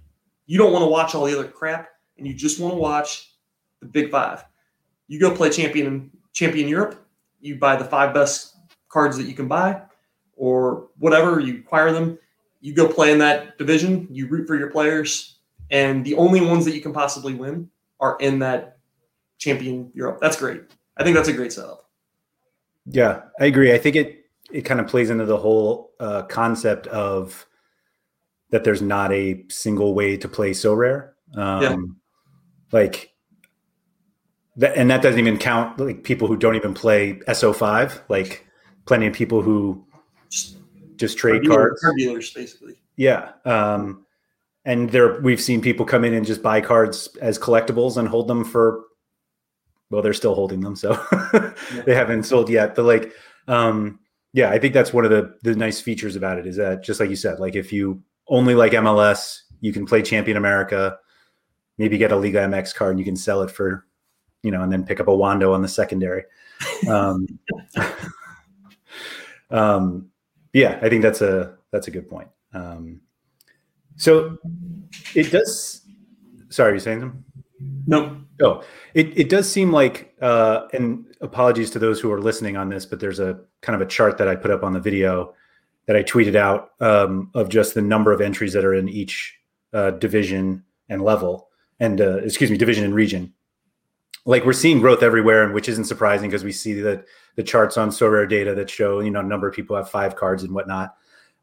you 0.47 0.57
don't 0.57 0.73
want 0.73 0.83
to 0.83 0.87
watch 0.87 1.15
all 1.15 1.25
the 1.25 1.37
other 1.37 1.47
crap 1.47 1.89
and 2.17 2.27
you 2.27 2.33
just 2.33 2.59
want 2.59 2.73
to 2.73 2.77
watch 2.77 3.33
the 3.79 3.87
Big 3.87 4.11
Five. 4.11 4.45
You 5.07 5.19
go 5.19 5.35
play 5.35 5.49
champion 5.49 6.11
champion 6.33 6.67
Europe. 6.67 7.05
You 7.39 7.55
buy 7.55 7.75
the 7.75 7.85
five 7.85 8.13
best 8.13 8.55
cards 8.89 9.17
that 9.17 9.23
you 9.23 9.33
can 9.33 9.47
buy, 9.47 9.81
or 10.35 10.89
whatever. 10.99 11.39
You 11.39 11.59
acquire 11.59 11.91
them. 11.91 12.17
You 12.59 12.73
go 12.75 12.87
play 12.87 13.11
in 13.11 13.17
that 13.19 13.57
division. 13.57 14.07
You 14.11 14.27
root 14.27 14.47
for 14.47 14.55
your 14.55 14.69
players, 14.69 15.39
and 15.71 16.05
the 16.05 16.15
only 16.15 16.41
ones 16.41 16.65
that 16.65 16.75
you 16.75 16.81
can 16.81 16.93
possibly 16.93 17.33
win 17.33 17.69
are 17.99 18.17
in 18.19 18.39
that 18.39 18.77
champion 19.37 19.89
Europe. 19.93 20.19
That's 20.21 20.37
great. 20.37 20.61
I 20.97 21.03
think 21.03 21.15
that's 21.15 21.29
a 21.29 21.33
great 21.33 21.53
setup. 21.53 21.89
Yeah, 22.85 23.21
I 23.39 23.45
agree. 23.45 23.73
I 23.73 23.77
think 23.77 23.95
it 23.95 24.25
it 24.51 24.61
kind 24.61 24.79
of 24.79 24.87
plays 24.87 25.09
into 25.09 25.25
the 25.25 25.37
whole 25.37 25.91
uh, 25.99 26.23
concept 26.23 26.87
of 26.87 27.47
that 28.49 28.63
there's 28.65 28.81
not 28.81 29.11
a 29.13 29.45
single 29.49 29.93
way 29.93 30.17
to 30.17 30.27
play 30.27 30.51
Sorare. 30.51 31.11
Um, 31.35 31.61
yeah. 31.61 31.75
Like 32.71 33.13
that, 34.57 34.75
and 34.75 34.91
that 34.91 35.01
doesn't 35.01 35.19
even 35.19 35.37
count 35.37 35.79
like 35.79 36.03
people 36.03 36.27
who 36.27 36.35
don't 36.35 36.55
even 36.55 36.73
play 36.73 37.13
SO5, 37.27 38.01
like 38.09 38.45
plenty 38.85 39.07
of 39.07 39.13
people 39.13 39.41
who 39.41 39.85
just, 40.29 40.57
just 40.97 41.17
trade 41.17 41.47
cards. 41.47 41.81
Card 41.81 41.95
dealers, 41.97 42.31
basically. 42.33 42.75
Yeah. 42.97 43.31
Um, 43.45 44.05
and 44.65 44.89
there 44.89 45.19
we've 45.21 45.41
seen 45.41 45.61
people 45.61 45.85
come 45.85 46.03
in 46.05 46.13
and 46.13 46.25
just 46.25 46.43
buy 46.43 46.61
cards 46.61 47.09
as 47.21 47.39
collectibles 47.39 47.97
and 47.97 48.07
hold 48.07 48.27
them 48.27 48.43
for 48.43 48.83
well, 49.91 50.01
they're 50.01 50.13
still 50.13 50.35
holding 50.35 50.61
them, 50.61 50.75
so 50.75 50.91
yeah. 51.33 51.53
they 51.85 51.93
haven't 51.93 52.23
sold 52.23 52.49
yet. 52.49 52.75
But 52.75 52.85
like, 52.85 53.11
um, 53.49 53.99
yeah, 54.31 54.49
I 54.49 54.57
think 54.57 54.73
that's 54.73 54.93
one 54.93 55.03
of 55.03 55.11
the 55.11 55.35
the 55.43 55.55
nice 55.55 55.81
features 55.81 56.15
about 56.15 56.39
it 56.39 56.47
is 56.47 56.55
that 56.55 56.83
just 56.83 56.99
like 56.99 57.09
you 57.09 57.15
said, 57.17 57.39
like 57.39 57.55
if 57.55 57.73
you 57.73 58.01
only 58.27 58.55
like 58.55 58.71
MLS, 58.71 59.41
you 59.59 59.73
can 59.73 59.85
play 59.85 60.01
Champion 60.01 60.37
America, 60.37 60.97
maybe 61.77 61.97
get 61.97 62.13
a 62.13 62.15
Liga 62.15 62.39
MX 62.39 62.73
card 62.73 62.91
and 62.91 62.99
you 62.99 63.05
can 63.05 63.17
sell 63.17 63.41
it 63.41 63.51
for 63.51 63.85
you 64.43 64.51
know, 64.51 64.63
and 64.63 64.71
then 64.71 64.85
pick 64.85 64.99
up 64.99 65.07
a 65.07 65.11
Wando 65.11 65.53
on 65.53 65.61
the 65.61 65.67
secondary. 65.67 66.23
Um, 66.89 67.27
um, 69.51 70.09
yeah, 70.53 70.79
I 70.81 70.89
think 70.89 71.03
that's 71.03 71.21
a 71.21 71.57
that's 71.71 71.87
a 71.87 71.91
good 71.91 72.09
point. 72.09 72.29
Um, 72.53 73.01
so 73.95 74.37
it 75.15 75.31
does. 75.31 75.81
Sorry, 76.49 76.73
you 76.73 76.79
saying 76.79 77.01
something? 77.01 77.23
No. 77.87 78.17
Oh, 78.41 78.63
it, 78.93 79.17
it 79.17 79.29
does 79.29 79.49
seem 79.49 79.71
like, 79.71 80.15
uh, 80.21 80.67
and 80.73 81.05
apologies 81.21 81.69
to 81.71 81.79
those 81.79 81.99
who 81.99 82.11
are 82.11 82.19
listening 82.19 82.57
on 82.57 82.69
this, 82.69 82.85
but 82.85 82.99
there's 82.99 83.19
a 83.19 83.39
kind 83.61 83.79
of 83.79 83.87
a 83.87 83.89
chart 83.89 84.17
that 84.17 84.27
I 84.27 84.35
put 84.35 84.49
up 84.49 84.63
on 84.63 84.73
the 84.73 84.79
video 84.79 85.35
that 85.85 85.95
I 85.95 86.03
tweeted 86.03 86.35
out 86.35 86.71
um, 86.79 87.29
of 87.35 87.49
just 87.49 87.75
the 87.75 87.81
number 87.81 88.11
of 88.11 88.19
entries 88.19 88.53
that 88.53 88.65
are 88.65 88.73
in 88.73 88.89
each 88.89 89.37
uh, 89.73 89.91
division 89.91 90.63
and 90.89 91.03
level, 91.03 91.49
and 91.79 92.01
uh, 92.01 92.17
excuse 92.17 92.49
me, 92.49 92.57
division 92.57 92.83
and 92.83 92.95
region 92.95 93.33
like 94.25 94.45
we're 94.45 94.53
seeing 94.53 94.79
growth 94.79 95.03
everywhere, 95.03 95.43
and 95.43 95.53
which 95.53 95.69
isn't 95.69 95.85
surprising 95.85 96.29
because 96.29 96.43
we 96.43 96.51
see 96.51 96.73
the 96.73 97.03
the 97.35 97.43
charts 97.43 97.77
on 97.77 97.89
Sorare 97.89 98.29
data 98.29 98.53
that 98.55 98.69
show 98.69 98.99
you 98.99 99.11
know 99.11 99.19
a 99.19 99.23
number 99.23 99.47
of 99.47 99.55
people 99.55 99.75
have 99.75 99.89
five 99.89 100.15
cards 100.15 100.43
and 100.43 100.53
whatnot. 100.53 100.95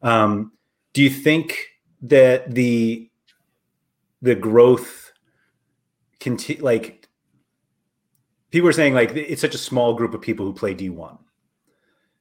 Um, 0.02 0.52
do 0.92 1.02
you 1.02 1.10
think 1.10 1.66
that 2.02 2.54
the 2.54 3.10
the 4.22 4.34
growth 4.34 5.12
continue 6.20 6.62
like 6.62 7.08
people 8.50 8.68
are 8.68 8.72
saying 8.72 8.94
like 8.94 9.12
it's 9.14 9.40
such 9.40 9.54
a 9.54 9.58
small 9.58 9.94
group 9.94 10.14
of 10.14 10.20
people 10.20 10.46
who 10.46 10.52
play 10.52 10.74
D1. 10.74 11.18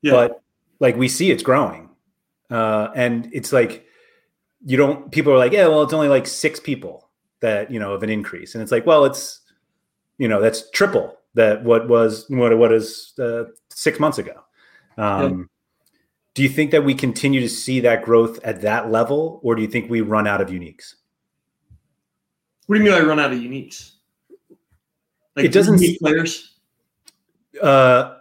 Yeah. 0.01 0.11
But 0.11 0.41
like 0.80 0.95
we 0.95 1.07
see 1.07 1.32
it's 1.32 1.43
growing. 1.43 1.89
Uh, 2.49 2.89
and 2.95 3.30
it's 3.34 3.51
like 3.51 3.86
you 4.65 4.78
don't 4.78 5.11
people 5.11 5.34
are 5.34 5.38
like, 5.38 5.51
yeah, 5.51 5.67
well, 5.67 5.84
it's 5.84 5.93
only 5.93 6.07
like 6.07 6.28
six 6.28 6.59
people 6.59 7.09
that 7.39 7.71
you 7.71 7.80
know 7.80 7.93
of 7.93 8.03
an 8.03 8.09
increase. 8.09 8.55
And 8.55 8.61
it's 8.61 8.71
like, 8.71 8.86
well, 8.86 9.05
it's 9.05 9.41
you 10.17 10.28
know 10.28 10.41
that's 10.41 10.69
triple 10.71 11.17
that 11.36 11.63
what 11.63 11.88
was 11.88 12.25
what 12.30 12.57
what 12.57 12.71
is 12.71 13.13
uh, 13.19 13.45
six 13.69 13.99
months 13.99 14.17
ago. 14.17 14.43
Um, 14.97 15.21
yeah. 15.21 15.57
Do 16.38 16.43
you 16.43 16.49
think 16.49 16.69
that 16.69 16.83
we 16.83 16.93
continue 16.93 17.41
to 17.41 17.49
see 17.49 17.79
that 17.79 18.03
growth 18.03 18.39
at 18.43 18.61
that 18.61 18.91
level, 18.91 19.39
or 19.41 19.55
do 19.55 19.63
you 19.63 19.67
think 19.67 19.89
we 19.89 20.01
run 20.01 20.27
out 20.27 20.39
of 20.39 20.49
uniques? 20.49 20.93
What 22.67 22.75
do 22.75 22.83
you 22.83 22.88
mean 22.88 22.93
I 22.93 23.03
run 23.03 23.19
out 23.19 23.33
of 23.33 23.39
uniques? 23.39 23.93
Like 25.35 25.45
it 25.45 25.51
doesn't 25.51 25.81
players. 25.97 26.59
Uh, 27.59 28.17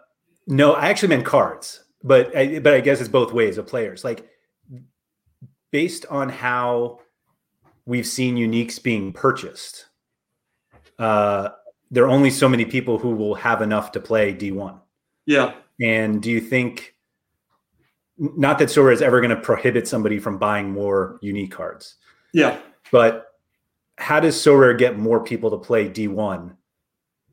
no, 0.46 0.72
I 0.72 0.88
actually 0.88 1.10
meant 1.10 1.26
cards. 1.26 1.84
but 2.02 2.34
I, 2.34 2.58
but 2.60 2.72
I 2.72 2.80
guess 2.80 3.00
it's 3.00 3.10
both 3.10 3.34
ways 3.34 3.58
of 3.58 3.66
players. 3.66 4.02
Like 4.02 4.26
based 5.70 6.06
on 6.06 6.30
how 6.30 7.00
we've 7.84 8.06
seen 8.06 8.36
uniques 8.36 8.82
being 8.82 9.12
purchased, 9.12 9.88
uh, 10.98 11.50
there 11.90 12.04
are 12.04 12.08
only 12.08 12.30
so 12.30 12.48
many 12.48 12.64
people 12.64 12.98
who 12.98 13.10
will 13.10 13.34
have 13.34 13.60
enough 13.60 13.92
to 13.92 14.00
play 14.00 14.32
D1. 14.34 14.80
Yeah. 15.26 15.52
And 15.82 16.22
do 16.22 16.30
you 16.30 16.40
think, 16.40 16.94
not 18.18 18.58
that 18.58 18.68
Sorare 18.68 18.92
is 18.92 19.02
ever 19.02 19.20
going 19.20 19.30
to 19.30 19.40
prohibit 19.40 19.86
somebody 19.86 20.18
from 20.18 20.38
buying 20.38 20.70
more 20.70 21.18
unique 21.20 21.52
cards? 21.52 21.96
Yeah. 22.32 22.58
But 22.90 23.26
how 23.98 24.20
does 24.20 24.36
Sorare 24.36 24.78
get 24.78 24.98
more 24.98 25.22
people 25.22 25.50
to 25.50 25.58
play 25.58 25.88
D1 25.88 26.54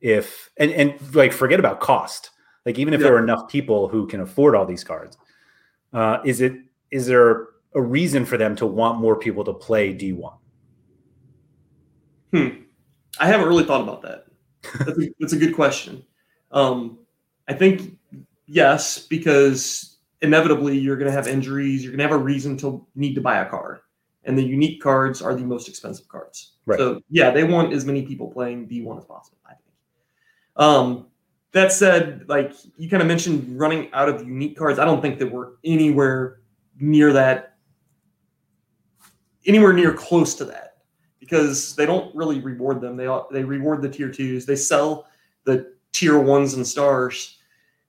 if, 0.02 0.50
and, 0.58 0.72
and 0.72 1.16
like 1.16 1.32
forget 1.34 1.60
about 1.60 1.80
cost? 1.80 2.32
Like 2.66 2.80
even 2.80 2.94
if 2.94 3.00
yeah. 3.00 3.08
there 3.08 3.16
are 3.16 3.24
enough 3.24 3.50
people 3.50 3.88
who 3.88 4.08
can 4.08 4.20
afford 4.20 4.56
all 4.56 4.66
these 4.66 4.84
cards, 4.84 5.18
uh, 5.94 6.20
is 6.26 6.42
it, 6.42 6.54
is 6.92 7.08
there 7.08 7.48
a 7.76 7.82
reason 7.82 8.26
for 8.26 8.38
them 8.38 8.56
to 8.58 8.66
want 8.66 9.00
more 9.00 9.18
people 9.18 9.44
to 9.46 9.54
play 9.54 9.94
D1? 9.94 10.34
Hmm. 12.32 12.48
I 13.20 13.28
haven't 13.28 13.48
really 13.48 13.64
thought 13.64 13.82
about 13.82 14.02
that. 14.02 14.26
That's 14.80 14.98
a, 14.98 15.10
that's 15.20 15.34
a 15.34 15.38
good 15.38 15.56
question. 15.56 16.04
Um, 16.52 17.00
I 17.48 17.54
think 17.54 17.98
yes, 18.46 19.00
because 19.00 19.93
inevitably 20.24 20.78
you're 20.78 20.96
going 20.96 21.10
to 21.10 21.16
have 21.16 21.28
injuries. 21.28 21.84
You're 21.84 21.92
going 21.92 22.00
to 22.00 22.04
have 22.06 22.20
a 22.20 22.24
reason 22.24 22.58
to 22.58 22.86
need 22.96 23.14
to 23.16 23.22
buy 23.22 23.38
a 23.38 23.50
card, 23.50 23.82
and 24.24 24.38
the 24.38 24.44
unique 24.44 24.82
cards 24.82 25.22
are 25.22 25.36
the 25.36 25.44
most 25.44 25.68
expensive 25.70 26.08
cards. 26.08 26.54
Right. 26.66 26.80
So 26.80 27.02
yeah, 27.10 27.30
they 27.30 27.44
want 27.44 27.74
as 27.74 27.86
many 27.86 28.04
people 28.04 28.32
playing 28.32 28.68
D1 28.68 28.98
as 28.98 29.06
possible. 29.06 29.38
I 29.46 29.50
think. 29.50 29.60
Um, 30.56 31.08
that 31.52 31.72
said, 31.72 32.26
like 32.28 32.54
you 32.78 32.90
kind 32.90 33.02
of 33.02 33.08
mentioned, 33.08 33.60
running 33.60 33.94
out 33.94 34.10
of 34.10 34.26
unique 34.26 34.58
cards. 34.58 34.80
I 34.80 34.86
don't 34.86 35.02
think 35.02 35.20
that 35.20 35.32
we're 35.32 35.52
anywhere 35.64 36.40
near 36.80 37.14
that, 37.14 37.58
anywhere 39.46 39.74
near 39.74 39.94
close 39.94 40.34
to 40.36 40.46
that, 40.46 40.78
because 41.20 41.76
they 41.76 41.86
don't 41.86 42.16
really 42.16 42.40
reward 42.40 42.82
them. 42.82 42.96
They 42.98 43.08
they 43.32 43.44
reward 43.44 43.82
the 43.82 43.90
tier 43.90 44.10
twos. 44.10 44.46
They 44.46 44.56
sell 44.56 45.08
the 45.44 45.74
tier 45.92 46.18
ones 46.18 46.54
and 46.56 46.66
stars. 46.66 47.38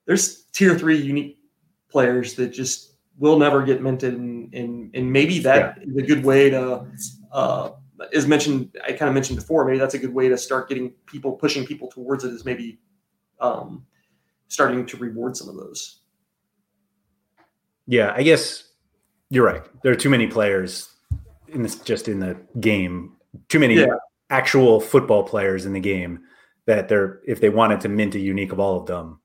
There's 0.04 0.42
tier 0.52 0.78
three 0.78 1.00
unique 1.00 1.38
players 1.94 2.34
that 2.34 2.48
just 2.48 2.96
will 3.18 3.38
never 3.38 3.62
get 3.62 3.80
minted, 3.80 4.14
and 4.14 4.52
and, 4.52 4.90
and 4.94 5.12
maybe 5.12 5.38
that 5.38 5.78
yeah. 5.78 5.84
is 5.86 5.96
a 5.96 6.02
good 6.02 6.24
way 6.24 6.50
to, 6.50 6.84
uh, 7.30 7.70
as 8.12 8.26
mentioned, 8.26 8.76
I 8.82 8.92
kind 8.92 9.08
of 9.08 9.14
mentioned 9.14 9.38
before, 9.38 9.64
maybe 9.64 9.78
that's 9.78 9.94
a 9.94 9.98
good 9.98 10.12
way 10.12 10.28
to 10.28 10.36
start 10.36 10.68
getting 10.68 10.90
people 11.06 11.32
pushing 11.32 11.64
people 11.64 11.88
towards 11.88 12.24
it. 12.24 12.32
Is 12.32 12.44
maybe 12.44 12.80
um, 13.38 13.86
starting 14.48 14.84
to 14.86 14.96
reward 14.96 15.36
some 15.36 15.48
of 15.48 15.54
those. 15.54 16.00
Yeah, 17.86 18.12
I 18.16 18.24
guess 18.24 18.72
you're 19.30 19.46
right. 19.46 19.62
There 19.82 19.92
are 19.92 19.96
too 20.04 20.10
many 20.10 20.26
players 20.26 20.88
in 21.48 21.62
this 21.62 21.76
just 21.76 22.08
in 22.08 22.18
the 22.18 22.36
game. 22.58 23.12
Too 23.48 23.60
many 23.60 23.76
yeah. 23.76 23.86
actual 24.30 24.80
football 24.80 25.22
players 25.22 25.64
in 25.64 25.72
the 25.72 25.80
game 25.80 26.20
that 26.66 26.88
they're 26.88 27.20
if 27.24 27.40
they 27.40 27.50
wanted 27.50 27.80
to 27.82 27.88
mint 27.88 28.16
a 28.16 28.18
unique 28.18 28.52
of 28.52 28.58
all 28.58 28.80
of 28.80 28.86
them, 28.86 29.20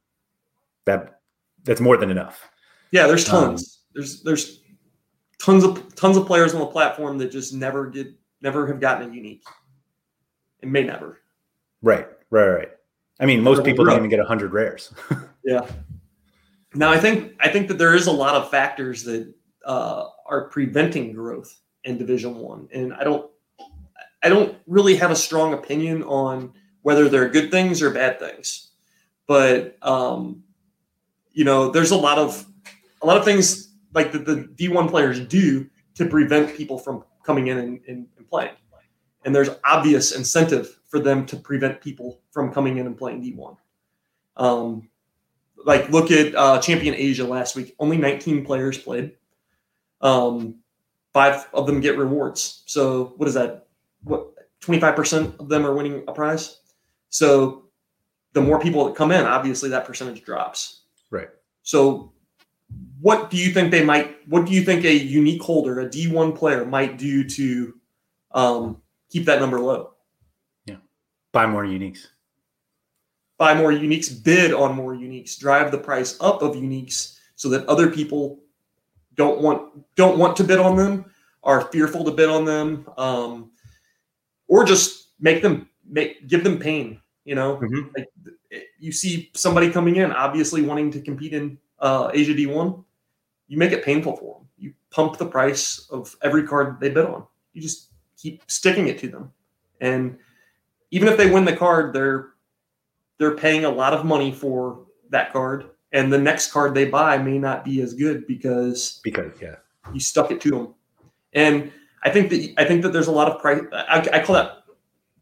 that 0.86 1.22
that's 1.64 1.82
more 1.82 1.98
than 1.98 2.12
enough. 2.12 2.50
Yeah, 2.92 3.08
there's 3.08 3.26
tons. 3.26 3.62
Um, 3.62 3.92
there's 3.94 4.24
there's 4.24 4.62
tons 5.40 5.64
of 5.64 5.96
tons 5.96 6.18
of 6.18 6.26
players 6.26 6.54
on 6.54 6.60
the 6.60 6.68
platform 6.68 7.18
that 7.20 7.32
just 7.32 7.54
never 7.54 7.88
get 7.88 8.14
never 8.42 8.68
have 8.68 8.80
gotten 8.80 9.10
a 9.10 9.14
unique. 9.14 9.44
and 10.62 10.72
may 10.72 10.84
never. 10.84 11.20
Right, 11.82 12.08
right, 12.30 12.48
right. 12.48 12.70
I 13.20 13.26
mean, 13.26 13.42
most 13.42 13.64
people 13.64 13.86
don't 13.86 13.98
even 13.98 14.10
get 14.10 14.20
hundred 14.26 14.54
rares. 14.54 14.94
yeah. 15.44 15.66
Now 16.74 16.92
I 16.92 17.00
think 17.00 17.34
I 17.40 17.50
think 17.50 17.68
that 17.68 17.78
there 17.78 17.96
is 17.96 18.08
a 18.08 18.12
lot 18.12 18.36
of 18.36 18.50
factors 18.50 19.04
that 19.04 19.34
uh, 19.66 20.08
are 20.26 20.50
preventing 20.50 21.14
growth 21.14 21.60
in 21.84 21.98
Division 21.98 22.36
One, 22.36 22.68
and 22.72 22.94
I 22.94 23.04
don't 23.04 23.30
I 24.22 24.30
don't 24.30 24.58
really 24.68 24.96
have 24.96 25.12
a 25.12 25.16
strong 25.16 25.54
opinion 25.54 26.04
on 26.04 26.54
whether 26.82 27.10
they're 27.10 27.30
good 27.30 27.52
things 27.52 27.82
or 27.82 27.90
bad 27.90 28.20
things. 28.20 28.70
But 29.28 29.78
um, 29.82 30.44
you 31.32 31.44
know, 31.44 31.72
there's 31.72 31.92
a 31.92 31.98
lot 31.98 32.18
of 32.18 32.46
a 33.02 33.06
lot 33.06 33.18
of 33.18 33.26
things 33.26 33.74
like 33.94 34.12
the, 34.12 34.20
the 34.20 34.36
D1 34.56 34.90
players 34.90 35.20
do 35.20 35.70
to 35.96 36.06
prevent 36.06 36.56
people 36.56 36.78
from 36.78 37.04
coming 37.24 37.48
in 37.48 37.58
and, 37.58 37.80
and, 37.88 38.08
and 38.18 38.28
playing. 38.30 38.54
And 39.26 39.36
there's 39.36 39.50
obvious 39.66 40.16
incentive 40.16 40.80
for 40.88 41.00
them 41.00 41.26
to 41.28 41.36
prevent 41.36 41.82
people 41.82 42.22
from 42.32 42.54
coming 42.54 42.78
in 42.78 42.88
and 42.88 42.98
playing 42.98 43.22
D1. 43.22 43.58
Um, 44.38 44.90
like 45.66 45.90
look 45.90 46.12
at 46.12 46.34
uh, 46.36 46.60
Champion 46.62 46.96
Asia 46.96 47.26
last 47.26 47.56
week. 47.56 47.76
Only 47.80 47.98
19 47.98 48.46
players 48.46 48.78
played. 48.78 49.18
Um, 50.02 50.60
five 51.12 51.48
of 51.54 51.68
them 51.68 51.82
get 51.82 51.98
rewards. 51.98 52.64
So 52.66 53.14
what 53.18 53.28
is 53.28 53.34
that? 53.34 53.68
What 54.04 54.28
25% 54.62 55.40
of 55.40 55.50
them 55.50 55.66
are 55.66 55.74
winning 55.74 56.04
a 56.08 56.14
prize? 56.14 56.62
So 57.10 57.66
the 58.34 58.42
more 58.42 58.60
people 58.60 58.86
that 58.86 58.96
come 58.96 59.12
in, 59.12 59.26
obviously 59.26 59.70
that 59.70 59.86
percentage 59.86 60.24
drops. 60.24 60.84
Right. 61.12 61.30
So 61.64 62.14
what 63.02 63.30
do 63.30 63.38
you 63.38 63.52
think 63.52 63.72
they 63.72 63.84
might 63.84 64.18
what 64.28 64.46
do 64.46 64.52
you 64.52 64.62
think 64.62 64.86
a 64.86 64.94
unique 64.94 65.42
holder, 65.42 65.80
a 65.80 65.90
D1 65.90 66.38
player 66.38 66.66
might 66.66 66.98
do 66.98 67.24
to 67.24 67.74
um, 68.32 68.82
keep 69.10 69.26
that 69.26 69.40
number 69.40 69.60
low? 69.60 69.94
Yeah. 70.66 70.78
Buy 71.32 71.46
more 71.46 71.64
uniques. 71.64 72.08
Buy 73.38 73.54
more 73.54 73.72
uniques, 73.72 74.24
bid 74.24 74.54
on 74.54 74.76
more 74.76 74.94
uniques, 74.94 75.40
drive 75.40 75.72
the 75.72 75.78
price 75.78 76.18
up 76.20 76.42
of 76.42 76.56
uniques 76.56 77.18
so 77.36 77.48
that 77.50 77.66
other 77.68 77.90
people 77.90 78.40
don't 79.16 79.42
want 79.42 79.96
don't 79.96 80.18
want 80.18 80.36
to 80.38 80.44
bid 80.44 80.60
on 80.60 80.76
them, 80.76 81.06
are 81.44 81.62
fearful 81.72 82.04
to 82.04 82.12
bid 82.12 82.30
on 82.30 82.44
them, 82.44 82.90
um, 82.98 83.52
or 84.48 84.66
just 84.66 85.10
make 85.20 85.42
them 85.42 85.70
make 85.88 86.28
give 86.28 86.44
them 86.44 86.60
pain. 86.60 87.00
You 87.24 87.36
know, 87.36 87.58
mm-hmm. 87.58 87.88
like 87.96 88.08
you 88.78 88.92
see 88.92 89.30
somebody 89.36 89.72
coming 89.72 89.98
in, 89.98 90.12
obviously 90.12 90.62
wanting 90.62 90.92
to 90.92 91.02
compete 91.02 91.34
in 91.34 91.58
uh, 91.80 92.12
Asia 92.14 92.34
D1, 92.34 92.84
you 93.50 93.58
make 93.58 93.74
it 93.74 93.84
painful 93.84 94.16
for 94.16 94.36
them. 94.36 94.48
You 94.58 94.74
pump 94.92 95.18
the 95.18 95.26
price 95.26 95.88
of 95.90 96.16
every 96.22 96.48
card 96.48 96.80
they 96.80 96.90
bid 96.90 97.06
on. 97.06 97.26
You 97.54 97.62
just 97.62 97.90
keep 98.18 98.42
sticking 98.48 98.88
it 98.88 98.98
to 99.00 99.10
them, 99.10 99.34
and 99.82 100.18
even 100.92 101.10
if 101.10 101.18
they 101.18 101.30
win 101.30 101.44
the 101.44 101.56
card, 101.56 101.94
they're 101.94 102.30
they're 103.18 103.36
paying 103.36 103.66
a 103.66 103.70
lot 103.70 103.94
of 103.94 104.06
money 104.06 104.32
for 104.32 104.86
that 105.10 105.34
card, 105.34 105.66
and 105.92 106.14
the 106.14 106.18
next 106.18 106.52
card 106.52 106.74
they 106.74 106.86
buy 106.86 107.18
may 107.18 107.38
not 107.38 107.66
be 107.66 107.82
as 107.82 107.94
good 107.94 108.26
because 108.28 109.02
because 109.04 109.34
yeah, 109.42 109.56
you 109.94 110.00
stuck 110.00 110.32
it 110.32 110.40
to 110.42 110.52
them. 110.52 110.74
And 111.34 111.72
I 112.04 112.10
think 112.10 112.30
that 112.30 112.54
I 112.58 112.66
think 112.66 112.84
that 112.84 112.94
there's 112.94 113.08
a 113.08 113.12
lot 113.12 113.30
of 113.30 113.42
price. 113.42 113.62
I, 113.74 114.08
I 114.14 114.24
call 114.24 114.36
that 114.36 114.64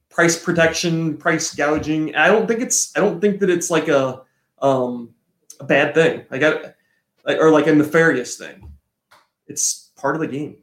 price 0.09 0.41
protection, 0.41 1.17
price 1.17 1.53
gouging. 1.55 2.15
I 2.15 2.27
don't 2.27 2.47
think 2.47 2.61
it's 2.61 2.95
I 2.95 2.99
don't 2.99 3.21
think 3.21 3.39
that 3.39 3.49
it's 3.49 3.69
like 3.69 3.87
a 3.87 4.21
um 4.61 5.13
a 5.59 5.63
bad 5.63 5.93
thing. 5.93 6.25
Like 6.29 6.43
I 6.43 6.73
like 7.27 7.37
or 7.37 7.51
like 7.51 7.67
a 7.67 7.75
nefarious 7.75 8.37
thing. 8.37 8.71
It's 9.47 9.91
part 9.97 10.15
of 10.15 10.21
the 10.21 10.27
game, 10.27 10.57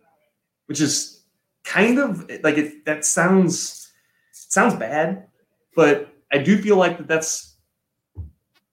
which 0.66 0.80
is 0.80 1.22
kind 1.62 1.98
of 1.98 2.28
like 2.42 2.58
it 2.58 2.84
that 2.86 3.04
sounds 3.04 3.92
sounds 4.32 4.74
bad, 4.74 5.28
but 5.76 6.08
I 6.32 6.38
do 6.38 6.60
feel 6.60 6.76
like 6.76 6.98
that 6.98 7.06
that's 7.06 7.56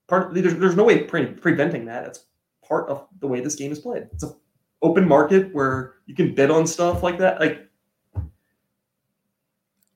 part 0.08 0.34
there's, 0.34 0.56
there's 0.56 0.76
no 0.76 0.84
way 0.84 1.04
pre- 1.04 1.26
preventing 1.26 1.84
that. 1.86 2.06
It's 2.06 2.24
part 2.66 2.88
of 2.88 3.06
the 3.20 3.28
way 3.28 3.40
this 3.40 3.54
game 3.54 3.70
is 3.70 3.78
played. 3.78 4.08
It's 4.12 4.22
an 4.22 4.34
open 4.80 5.06
market 5.06 5.54
where 5.54 5.94
you 6.06 6.14
can 6.14 6.34
bid 6.34 6.50
on 6.50 6.66
stuff 6.66 7.02
like 7.02 7.18
that. 7.18 7.38
Like 7.38 7.68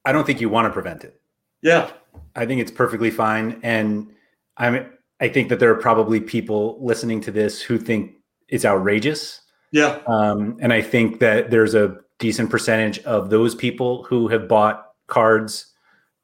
I 0.04 0.12
don't 0.12 0.24
think 0.24 0.40
you 0.40 0.48
want 0.48 0.66
to 0.66 0.72
prevent 0.72 1.02
it. 1.02 1.20
Yeah. 1.62 1.90
I 2.36 2.46
think 2.46 2.60
it's 2.60 2.70
perfectly 2.70 3.10
fine. 3.10 3.58
And 3.62 4.12
I'm 4.56 4.86
I 5.20 5.28
think 5.28 5.48
that 5.48 5.60
there 5.60 5.70
are 5.70 5.80
probably 5.80 6.20
people 6.20 6.78
listening 6.80 7.20
to 7.22 7.30
this 7.30 7.62
who 7.62 7.78
think 7.78 8.16
it's 8.48 8.64
outrageous. 8.64 9.40
Yeah. 9.72 9.98
Um, 10.06 10.56
and 10.60 10.72
I 10.72 10.82
think 10.82 11.20
that 11.20 11.50
there's 11.50 11.74
a 11.74 11.96
decent 12.18 12.50
percentage 12.50 12.98
of 13.00 13.30
those 13.30 13.54
people 13.54 14.04
who 14.04 14.28
have 14.28 14.48
bought 14.48 14.86
cards, 15.06 15.72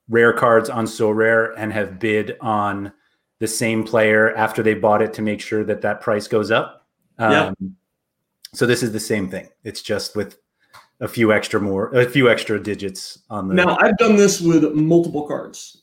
rare 0.08 0.32
cards 0.32 0.70
on 0.70 0.86
Sorare 0.86 1.52
and 1.56 1.72
have 1.72 1.98
bid 1.98 2.36
on 2.40 2.92
the 3.40 3.48
same 3.48 3.82
player 3.82 4.34
after 4.36 4.62
they 4.62 4.74
bought 4.74 5.02
it 5.02 5.12
to 5.14 5.22
make 5.22 5.40
sure 5.40 5.64
that 5.64 5.82
that 5.82 6.00
price 6.00 6.28
goes 6.28 6.50
up. 6.50 6.86
Um, 7.18 7.32
yeah. 7.32 7.52
So 8.54 8.66
this 8.66 8.82
is 8.82 8.92
the 8.92 9.00
same 9.00 9.30
thing. 9.30 9.48
It's 9.64 9.82
just 9.82 10.14
with 10.14 10.38
a 11.00 11.08
few 11.08 11.32
extra 11.32 11.60
more, 11.60 11.92
a 11.94 12.08
few 12.08 12.30
extra 12.30 12.62
digits 12.62 13.18
on 13.28 13.48
the. 13.48 13.54
Now 13.54 13.76
I've 13.80 13.98
done 13.98 14.16
this 14.16 14.40
with 14.40 14.72
multiple 14.74 15.26
cards, 15.26 15.81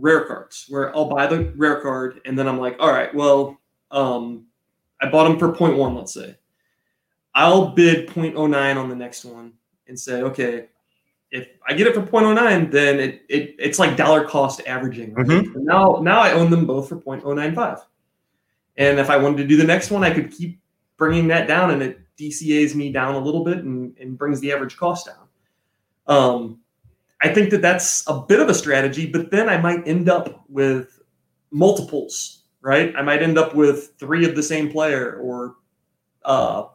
rare 0.00 0.24
cards, 0.24 0.66
where 0.68 0.94
I'll 0.94 1.08
buy 1.08 1.26
the 1.26 1.52
rare 1.56 1.80
card 1.80 2.20
and 2.24 2.38
then 2.38 2.48
I'm 2.48 2.58
like, 2.58 2.76
all 2.78 2.90
right, 2.90 3.14
well, 3.14 3.58
um, 3.90 4.46
I 5.00 5.08
bought 5.08 5.24
them 5.24 5.38
for 5.38 5.52
0.1, 5.52 5.96
let's 5.96 6.14
say. 6.14 6.36
I'll 7.34 7.68
bid 7.68 8.08
0.09 8.08 8.76
on 8.76 8.88
the 8.88 8.96
next 8.96 9.24
one 9.24 9.52
and 9.88 9.98
say, 9.98 10.22
okay, 10.22 10.68
if 11.30 11.48
I 11.68 11.74
get 11.74 11.86
it 11.86 11.94
for 11.94 12.02
0.09, 12.02 12.70
then 12.70 12.98
it, 12.98 13.22
it 13.28 13.56
it's 13.58 13.78
like 13.78 13.96
dollar 13.96 14.24
cost 14.24 14.62
averaging. 14.66 15.12
Right? 15.12 15.26
Mm-hmm. 15.26 15.64
Now 15.64 16.00
now 16.02 16.20
I 16.20 16.32
own 16.32 16.50
them 16.50 16.66
both 16.66 16.88
for 16.88 16.96
0.095. 16.96 17.82
And 18.78 18.98
if 18.98 19.10
I 19.10 19.16
wanted 19.16 19.38
to 19.38 19.46
do 19.46 19.56
the 19.56 19.64
next 19.64 19.90
one, 19.90 20.04
I 20.04 20.12
could 20.12 20.30
keep 20.30 20.60
bringing 20.96 21.28
that 21.28 21.46
down 21.46 21.70
and 21.70 21.82
it 21.82 22.00
DCAs 22.18 22.74
me 22.74 22.90
down 22.90 23.14
a 23.14 23.18
little 23.18 23.44
bit 23.44 23.58
and, 23.58 23.96
and 23.98 24.16
brings 24.16 24.40
the 24.40 24.52
average 24.52 24.76
cost 24.76 25.06
down. 25.06 25.26
Um, 26.06 26.60
I 27.22 27.32
think 27.32 27.50
that 27.50 27.62
that's 27.62 28.04
a 28.08 28.20
bit 28.20 28.40
of 28.40 28.48
a 28.48 28.54
strategy, 28.54 29.10
but 29.10 29.30
then 29.30 29.48
I 29.48 29.56
might 29.56 29.86
end 29.88 30.08
up 30.08 30.44
with 30.48 31.00
multiples, 31.50 32.42
right? 32.60 32.94
I 32.96 33.02
might 33.02 33.22
end 33.22 33.38
up 33.38 33.54
with 33.54 33.94
three 33.98 34.28
of 34.28 34.36
the 34.36 34.42
same 34.42 34.70
player 34.70 35.16
or 35.16 35.56
uh, 36.24 36.66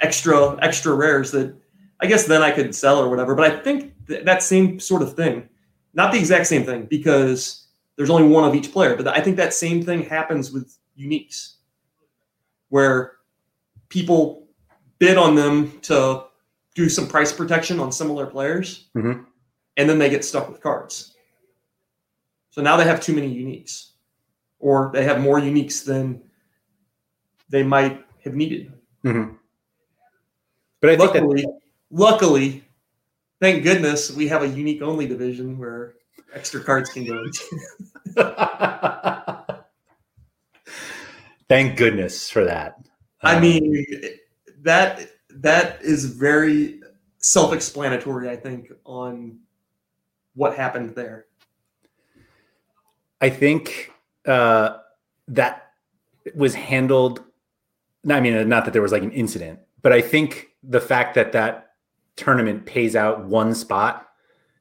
extra 0.00 0.58
extra 0.62 0.94
rares 0.94 1.30
that 1.32 1.54
I 2.00 2.06
guess 2.06 2.26
then 2.26 2.42
I 2.42 2.50
could 2.50 2.74
sell 2.74 2.98
or 2.98 3.08
whatever. 3.08 3.34
But 3.34 3.52
I 3.52 3.58
think 3.58 3.94
th- 4.06 4.24
that 4.24 4.42
same 4.42 4.80
sort 4.80 5.02
of 5.02 5.14
thing, 5.14 5.48
not 5.94 6.12
the 6.12 6.18
exact 6.18 6.46
same 6.46 6.64
thing 6.64 6.86
because 6.86 7.66
there's 7.96 8.10
only 8.10 8.28
one 8.28 8.44
of 8.44 8.54
each 8.54 8.72
player, 8.72 8.96
but 8.96 9.08
I 9.08 9.20
think 9.20 9.36
that 9.36 9.54
same 9.54 9.82
thing 9.82 10.02
happens 10.02 10.52
with 10.52 10.78
uniques 10.98 11.54
where 12.68 13.12
people 13.88 14.48
bid 14.98 15.16
on 15.16 15.34
them 15.34 15.78
to 15.82 16.24
do 16.76 16.88
some 16.90 17.08
price 17.08 17.32
protection 17.32 17.80
on 17.80 17.90
similar 17.90 18.26
players, 18.26 18.88
mm-hmm. 18.94 19.22
and 19.78 19.90
then 19.90 19.98
they 19.98 20.10
get 20.10 20.24
stuck 20.24 20.48
with 20.48 20.60
cards. 20.60 21.14
So 22.50 22.62
now 22.62 22.76
they 22.76 22.84
have 22.84 23.00
too 23.00 23.14
many 23.14 23.34
uniques, 23.34 23.92
or 24.60 24.90
they 24.92 25.02
have 25.04 25.20
more 25.20 25.40
uniques 25.40 25.84
than 25.84 26.22
they 27.48 27.62
might 27.62 28.04
have 28.24 28.34
needed. 28.34 28.72
Mm-hmm. 29.04 29.34
But 30.80 30.90
I 30.90 30.94
luckily, 30.96 31.42
that- 31.42 31.58
luckily, 31.90 32.62
thank 33.40 33.62
goodness 33.64 34.12
we 34.12 34.28
have 34.28 34.42
a 34.42 34.48
unique 34.48 34.82
only 34.82 35.08
division 35.08 35.56
where 35.58 35.94
extra 36.34 36.62
cards 36.62 36.90
can 36.90 37.06
go 37.06 37.24
into. 37.24 37.42
thank 41.48 41.78
goodness 41.78 42.28
for 42.28 42.44
that. 42.44 42.76
I 43.22 43.36
um, 43.36 43.42
mean, 43.42 43.86
that 44.60 45.15
that 45.36 45.82
is 45.82 46.04
very 46.04 46.80
self-explanatory. 47.18 48.28
I 48.28 48.36
think 48.36 48.72
on 48.84 49.38
what 50.34 50.54
happened 50.54 50.94
there. 50.94 51.26
I 53.20 53.30
think 53.30 53.90
uh, 54.26 54.78
that 55.28 55.70
was 56.34 56.54
handled. 56.54 57.22
I 58.08 58.20
mean, 58.20 58.48
not 58.48 58.64
that 58.66 58.72
there 58.72 58.82
was 58.82 58.92
like 58.92 59.02
an 59.02 59.12
incident, 59.12 59.60
but 59.82 59.92
I 59.92 60.00
think 60.00 60.48
the 60.62 60.80
fact 60.80 61.14
that 61.14 61.32
that 61.32 61.72
tournament 62.16 62.66
pays 62.66 62.94
out 62.94 63.24
one 63.24 63.54
spot 63.54 64.08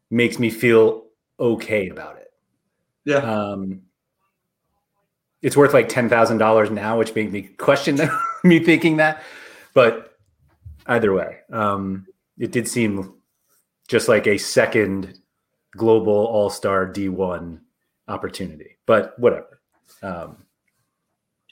makes 0.10 0.40
me 0.40 0.50
feel 0.50 1.06
okay 1.40 1.90
about 1.90 2.18
it. 2.18 2.32
Yeah. 3.04 3.18
Um, 3.18 3.82
it's 5.42 5.58
worth 5.58 5.74
like 5.74 5.90
ten 5.90 6.10
thousand 6.10 6.38
dollars 6.38 6.72
now, 6.72 6.98
which 6.98 7.14
made 7.14 7.32
me 7.32 7.44
question 7.44 8.00
me 8.44 8.60
thinking 8.60 8.98
that. 8.98 9.22
But 9.74 10.15
either 10.88 11.14
way, 11.14 11.38
um, 11.52 12.06
it 12.38 12.52
did 12.52 12.68
seem 12.68 13.14
just 13.88 14.08
like 14.08 14.28
a 14.28 14.38
second 14.38 15.20
global 15.76 16.14
all 16.14 16.50
star 16.50 16.86
D 16.86 17.10
one 17.10 17.62
opportunity. 18.08 18.78
But 18.86 19.18
whatever. 19.20 19.60
Um, 20.02 20.38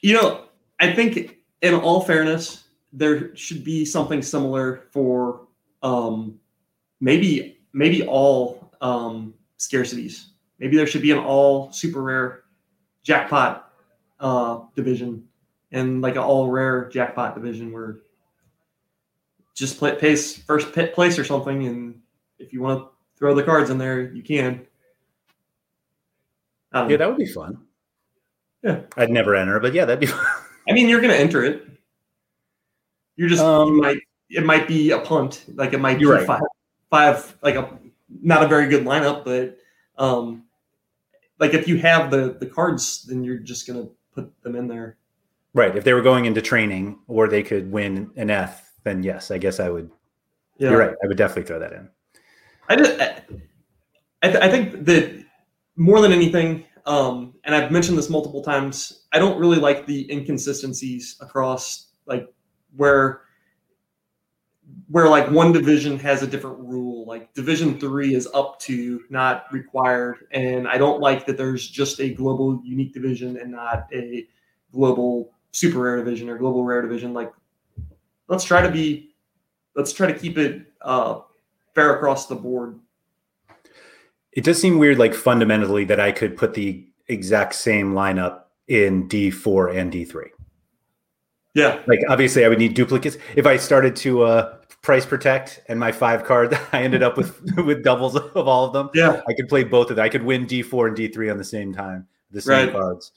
you 0.01 0.13
know, 0.13 0.45
I 0.79 0.93
think 0.93 1.37
in 1.61 1.73
all 1.73 2.01
fairness, 2.01 2.65
there 2.91 3.35
should 3.35 3.63
be 3.63 3.85
something 3.85 4.21
similar 4.21 4.83
for 4.91 5.47
um, 5.81 6.39
maybe 6.99 7.57
maybe 7.73 8.05
all 8.05 8.71
um, 8.81 9.33
scarcities. 9.57 10.25
Maybe 10.59 10.77
there 10.77 10.87
should 10.87 11.01
be 11.01 11.11
an 11.11 11.19
all 11.19 11.71
super 11.71 12.01
rare 12.01 12.43
jackpot 13.01 13.71
uh, 14.19 14.61
division 14.75 15.27
and 15.71 16.01
like 16.01 16.15
an 16.15 16.21
all 16.21 16.49
rare 16.49 16.87
jackpot 16.89 17.35
division 17.35 17.71
where 17.71 17.99
just 19.53 19.77
play, 19.77 19.95
pays 19.95 20.37
first 20.37 20.71
place 20.71 21.19
or 21.19 21.23
something, 21.23 21.65
and 21.67 22.01
if 22.39 22.53
you 22.53 22.61
want 22.61 22.81
to 22.81 22.89
throw 23.17 23.35
the 23.35 23.43
cards 23.43 23.69
in 23.69 23.77
there, 23.77 24.01
you 24.13 24.23
can. 24.23 24.65
Um, 26.71 26.89
yeah, 26.89 26.97
that 26.97 27.07
would 27.07 27.17
be 27.17 27.25
fun. 27.25 27.59
Yeah, 28.63 28.81
I'd 28.97 29.11
never 29.11 29.35
enter, 29.35 29.59
but 29.59 29.73
yeah, 29.73 29.85
that'd 29.85 29.99
be. 29.99 30.05
fun. 30.07 30.25
I 30.67 30.73
mean, 30.73 30.89
you're 30.89 31.01
going 31.01 31.13
to 31.13 31.19
enter 31.19 31.43
it. 31.43 31.67
You're 33.15 33.29
just 33.29 33.43
um, 33.43 33.75
you 33.75 33.81
might 33.81 33.97
it 34.29 34.45
might 34.45 34.67
be 34.67 34.91
a 34.91 34.99
punt, 34.99 35.45
like 35.53 35.73
it 35.73 35.79
might 35.79 35.99
be 35.99 36.05
right. 36.05 36.25
five 36.25 36.41
five 36.89 37.37
like 37.41 37.55
a 37.55 37.77
not 38.21 38.43
a 38.43 38.47
very 38.47 38.67
good 38.67 38.85
lineup, 38.85 39.23
but 39.23 39.57
um, 40.03 40.45
like 41.39 41.53
if 41.53 41.67
you 41.67 41.77
have 41.77 42.09
the 42.09 42.37
the 42.39 42.47
cards, 42.47 43.03
then 43.03 43.23
you're 43.23 43.37
just 43.37 43.67
going 43.67 43.83
to 43.83 43.91
put 44.13 44.41
them 44.43 44.55
in 44.55 44.67
there. 44.67 44.97
Right. 45.53 45.75
If 45.75 45.83
they 45.83 45.93
were 45.93 46.01
going 46.01 46.25
into 46.25 46.41
training 46.41 46.99
or 47.07 47.27
they 47.27 47.43
could 47.43 47.71
win 47.71 48.09
an 48.15 48.31
F, 48.31 48.72
then 48.83 49.03
yes, 49.03 49.31
I 49.31 49.37
guess 49.37 49.59
I 49.59 49.69
would. 49.69 49.89
Yeah. 50.57 50.71
You're 50.71 50.79
right. 50.79 50.95
I 51.03 51.07
would 51.07 51.17
definitely 51.17 51.43
throw 51.43 51.59
that 51.59 51.73
in. 51.73 51.89
I 52.69 52.75
just, 52.75 52.99
I, 54.21 54.29
th- 54.29 54.43
I 54.43 54.49
think 54.49 54.85
that 54.85 55.25
more 55.75 55.99
than 56.01 56.11
anything, 56.11 56.65
um, 56.85 57.33
and 57.43 57.55
I've 57.55 57.71
mentioned 57.71 57.97
this 57.97 58.09
multiple 58.09 58.43
times, 58.43 59.05
I 59.11 59.19
don't 59.19 59.39
really 59.39 59.57
like 59.57 59.85
the 59.85 60.09
inconsistencies 60.11 61.17
across 61.21 61.89
like 62.05 62.27
where 62.75 63.21
where 64.87 65.09
like 65.09 65.29
one 65.29 65.51
division 65.51 65.99
has 65.99 66.23
a 66.23 66.27
different 66.27 66.57
rule 66.59 67.05
like 67.05 67.33
division 67.33 67.79
three 67.79 68.15
is 68.15 68.27
up 68.33 68.59
to 68.59 69.01
not 69.09 69.45
required 69.51 70.25
and 70.31 70.67
i 70.67 70.77
don't 70.77 70.99
like 71.01 71.25
that 71.25 71.37
there's 71.37 71.67
just 71.69 71.99
a 71.99 72.13
global 72.13 72.61
unique 72.63 72.93
division 72.93 73.37
and 73.37 73.51
not 73.51 73.87
a 73.93 74.25
global 74.71 75.33
super 75.53 75.79
rare 75.79 75.97
division 75.97 76.29
or 76.29 76.37
global 76.37 76.65
rare 76.65 76.81
division. 76.81 77.13
Like, 77.13 77.31
let's 78.33 78.43
try 78.43 78.61
to 78.61 78.71
be, 78.71 79.11
let's 79.75 79.93
try 79.93 80.11
to 80.11 80.17
keep 80.17 80.37
it 80.39 80.65
uh, 80.81 81.19
fair 81.75 81.95
across 81.95 82.25
the 82.27 82.35
board. 82.35 82.79
It 84.31 84.43
does 84.43 84.59
seem 84.59 84.79
weird, 84.79 84.97
like 84.97 85.13
fundamentally, 85.13 85.85
that 85.85 85.99
I 85.99 86.11
could 86.11 86.35
put 86.35 86.55
the 86.55 86.87
exact 87.07 87.53
same 87.53 87.93
lineup 87.93 88.45
in 88.67 89.07
D4 89.07 89.77
and 89.77 89.93
D3. 89.93 90.29
Yeah. 91.53 91.79
Like, 91.85 91.99
obviously, 92.09 92.43
I 92.43 92.49
would 92.49 92.57
need 92.57 92.73
duplicates. 92.73 93.17
If 93.35 93.45
I 93.45 93.57
started 93.57 93.95
to 93.97 94.23
uh, 94.23 94.55
price 94.81 95.05
protect 95.05 95.61
and 95.67 95.79
my 95.79 95.91
five 95.91 96.23
card, 96.23 96.59
I 96.73 96.81
ended 96.81 97.03
up 97.03 97.15
with 97.15 97.39
with 97.57 97.83
doubles 97.83 98.15
of 98.15 98.47
all 98.47 98.65
of 98.65 98.73
them. 98.73 98.89
Yeah. 98.95 99.21
I 99.27 99.33
could 99.33 99.47
play 99.47 99.63
both 99.63 99.91
of 99.91 99.97
them. 99.97 100.05
I 100.05 100.09
could 100.09 100.23
win 100.23 100.47
D4 100.47 100.87
and 100.87 100.97
D3 100.97 101.31
on 101.31 101.37
the 101.37 101.43
same 101.43 101.71
time, 101.71 102.07
the 102.31 102.41
same 102.41 102.69
right. 102.69 102.73
cards. 102.73 103.11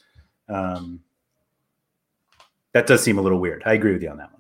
Um, 0.51 1.01
that 2.75 2.87
does 2.87 3.03
seem 3.03 3.17
a 3.17 3.23
little 3.23 3.41
weird. 3.41 3.63
I 3.65 3.73
agree 3.73 3.95
with 3.95 4.03
you 4.03 4.11
on 4.11 4.19
that 4.19 4.31
one. 4.31 4.36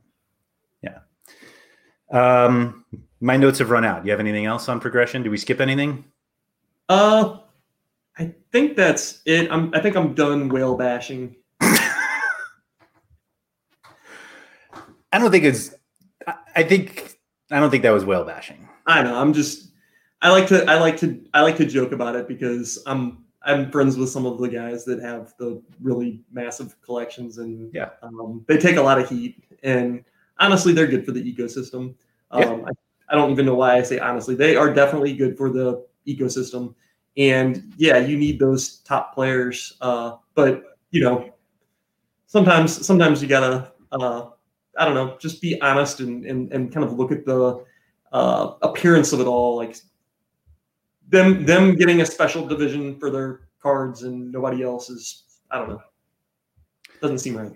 Um, 2.11 2.85
my 3.21 3.37
notes 3.37 3.59
have 3.59 3.71
run 3.71 3.85
out. 3.85 4.03
Do 4.03 4.07
you 4.07 4.13
have 4.13 4.21
anything 4.21 4.47
else 4.47 4.69
on 4.69 4.81
progression? 4.81 5.23
Do 5.23 5.31
we 5.31 5.37
skip 5.37 5.61
anything? 5.61 6.05
Uh, 6.89 7.39
I 8.19 8.35
think 8.53 8.77
that's 8.77 9.23
it. 9.27 9.51
I'm. 9.51 9.75
I 9.75 9.81
think 9.81 9.97
I'm 9.97 10.15
done 10.15 10.49
whale 10.49 10.77
bashing. 10.77 11.37
I 11.61 11.99
don't 15.13 15.31
think 15.31 15.45
it's. 15.45 15.75
I 16.55 16.63
think 16.63 17.19
I 17.51 17.61
don't 17.61 17.71
think 17.71 17.83
that 17.83 17.91
was 17.91 18.05
whale 18.05 18.25
bashing. 18.25 18.69
I 18.87 19.03
know. 19.03 19.17
I'm 19.19 19.33
just. 19.33 19.71
I 20.23 20.31
like 20.31 20.47
to. 20.49 20.65
I 20.71 20.79
like 20.79 20.97
to. 20.99 21.21
I 21.35 21.43
like 21.43 21.57
to 21.57 21.67
joke 21.67 21.93
about 21.93 22.17
it 22.17 22.29
because 22.29 22.83
I'm 22.87 23.25
I'm 23.43 23.71
friends 23.71 23.97
with 23.97 24.09
some 24.09 24.27
of 24.27 24.39
the 24.39 24.49
guys 24.49 24.85
that 24.85 25.01
have 25.03 25.35
the 25.39 25.63
really 25.81 26.21
massive 26.33 26.81
collections, 26.83 27.39
and 27.39 27.73
yeah, 27.75 27.91
um, 28.03 28.45
they 28.49 28.57
take 28.57 28.77
a 28.77 28.83
lot 28.83 28.99
of 28.99 29.09
heat. 29.09 29.45
And 29.63 30.05
honestly, 30.39 30.73
they're 30.73 30.87
good 30.87 31.05
for 31.05 31.13
the 31.13 31.23
ecosystem. 31.23 31.95
Um, 32.31 32.43
yeah. 32.43 32.67
I, 32.67 32.71
I, 33.11 33.15
don't 33.15 33.31
even 33.31 33.47
know 33.47 33.55
why 33.55 33.77
I 33.77 33.83
say 33.83 33.99
honestly. 33.99 34.35
They 34.35 34.57
are 34.57 34.73
definitely 34.73 35.15
good 35.15 35.37
for 35.37 35.51
the 35.51 35.87
ecosystem. 36.07 36.75
And 37.17 37.73
yeah, 37.77 37.99
you 37.99 38.17
need 38.17 38.39
those 38.39 38.79
top 38.79 39.15
players. 39.15 39.77
Uh, 39.81 40.17
but 40.35 40.79
you 40.91 41.03
know, 41.03 41.33
sometimes 42.27 42.87
sometimes 42.87 43.23
you 43.23 43.29
gotta 43.29 43.73
uh, 43.93 44.31
I 44.79 44.85
don't 44.85 44.95
know, 44.95 45.17
just 45.19 45.41
be 45.41 45.61
honest 45.61 46.01
and 46.01 46.27
and, 46.27 46.53
and 46.53 46.73
kind 46.73 46.85
of 46.85 46.93
look 46.93 47.13
at 47.13 47.25
the 47.25 47.65
uh, 48.13 48.55
appearance 48.63 49.13
of 49.13 49.21
it 49.21 49.27
all. 49.27 49.57
Like 49.57 49.77
them 51.09 51.47
them 51.47 51.77
getting 51.77 52.03
a 52.03 52.07
special 52.07 52.47
division 52.47 52.99
for 52.99 53.11
their 53.11 53.49
cards 53.63 54.03
and 54.03 54.31
nobody 54.31 54.63
else 54.63 54.91
is 54.91 55.25
I 55.51 55.59
don't 55.59 55.71
know. 55.71 55.83
Doesn't 57.01 57.19
seem 57.19 57.37
right. 57.37 57.53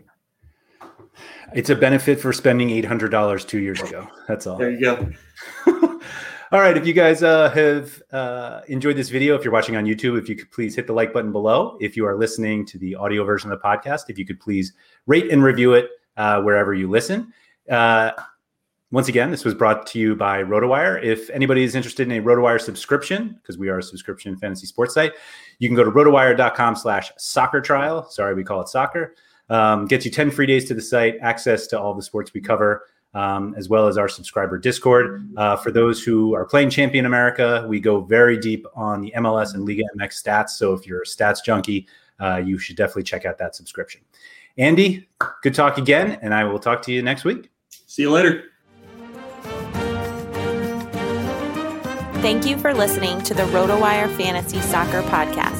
It's 1.54 1.70
a 1.70 1.76
benefit 1.76 2.20
for 2.20 2.32
spending 2.32 2.70
eight 2.70 2.84
hundred 2.84 3.10
dollars 3.10 3.44
two 3.44 3.58
years 3.58 3.80
ago. 3.80 4.08
That's 4.28 4.46
all. 4.46 4.56
There 4.56 4.70
you 4.70 4.80
go. 4.80 5.10
all 6.52 6.60
right. 6.60 6.76
If 6.76 6.86
you 6.86 6.92
guys 6.92 7.22
uh, 7.22 7.50
have 7.50 8.02
uh, 8.12 8.60
enjoyed 8.68 8.96
this 8.96 9.08
video, 9.08 9.34
if 9.34 9.44
you're 9.44 9.52
watching 9.52 9.76
on 9.76 9.84
YouTube, 9.84 10.18
if 10.18 10.28
you 10.28 10.36
could 10.36 10.50
please 10.50 10.76
hit 10.76 10.86
the 10.86 10.92
like 10.92 11.12
button 11.12 11.32
below. 11.32 11.76
If 11.80 11.96
you 11.96 12.06
are 12.06 12.16
listening 12.16 12.64
to 12.66 12.78
the 12.78 12.94
audio 12.94 13.24
version 13.24 13.50
of 13.50 13.60
the 13.60 13.64
podcast, 13.64 14.04
if 14.08 14.18
you 14.18 14.26
could 14.26 14.40
please 14.40 14.72
rate 15.06 15.30
and 15.30 15.42
review 15.42 15.74
it 15.74 15.90
uh, 16.16 16.40
wherever 16.42 16.74
you 16.74 16.88
listen. 16.88 17.32
Uh, 17.68 18.12
once 18.92 19.06
again, 19.06 19.30
this 19.30 19.44
was 19.44 19.54
brought 19.54 19.86
to 19.86 20.00
you 20.00 20.16
by 20.16 20.42
RotoWire. 20.42 21.00
If 21.02 21.30
anybody 21.30 21.62
is 21.62 21.76
interested 21.76 22.10
in 22.10 22.18
a 22.18 22.22
RotoWire 22.24 22.60
subscription, 22.60 23.38
because 23.40 23.56
we 23.56 23.68
are 23.68 23.78
a 23.78 23.82
subscription 23.82 24.36
fantasy 24.36 24.66
sports 24.66 24.94
site, 24.94 25.12
you 25.60 25.68
can 25.68 25.76
go 25.76 25.84
to 25.84 25.92
rotowire.com 25.92 26.74
slash 26.74 27.12
soccer 27.16 27.60
trial. 27.60 28.08
Sorry, 28.10 28.34
we 28.34 28.42
call 28.42 28.60
it 28.60 28.68
soccer. 28.68 29.14
Um, 29.50 29.86
gets 29.86 30.04
you 30.04 30.10
10 30.10 30.30
free 30.30 30.46
days 30.46 30.66
to 30.68 30.74
the 30.74 30.80
site, 30.80 31.16
access 31.20 31.66
to 31.68 31.80
all 31.80 31.92
the 31.92 32.02
sports 32.02 32.32
we 32.32 32.40
cover, 32.40 32.86
um, 33.14 33.54
as 33.58 33.68
well 33.68 33.88
as 33.88 33.98
our 33.98 34.08
subscriber 34.08 34.58
Discord. 34.58 35.28
Uh, 35.36 35.56
for 35.56 35.70
those 35.70 36.02
who 36.02 36.34
are 36.34 36.44
playing 36.44 36.70
Champion 36.70 37.04
America, 37.04 37.66
we 37.68 37.80
go 37.80 38.00
very 38.00 38.38
deep 38.38 38.64
on 38.74 39.00
the 39.00 39.12
MLS 39.16 39.54
and 39.54 39.64
Liga 39.64 39.82
MX 39.98 40.22
stats. 40.22 40.50
So 40.50 40.72
if 40.72 40.86
you're 40.86 41.02
a 41.02 41.04
stats 41.04 41.44
junkie, 41.44 41.86
uh, 42.20 42.36
you 42.36 42.58
should 42.58 42.76
definitely 42.76 43.02
check 43.02 43.26
out 43.26 43.38
that 43.38 43.56
subscription. 43.56 44.00
Andy, 44.56 45.08
good 45.42 45.54
talk 45.54 45.78
again, 45.78 46.18
and 46.22 46.34
I 46.34 46.44
will 46.44 46.58
talk 46.58 46.82
to 46.82 46.92
you 46.92 47.02
next 47.02 47.24
week. 47.24 47.50
See 47.86 48.02
you 48.02 48.10
later. 48.10 48.44
Thank 52.20 52.44
you 52.44 52.58
for 52.58 52.74
listening 52.74 53.22
to 53.22 53.32
the 53.32 53.44
RotoWire 53.44 54.14
Fantasy 54.16 54.60
Soccer 54.60 55.00
Podcast. 55.02 55.59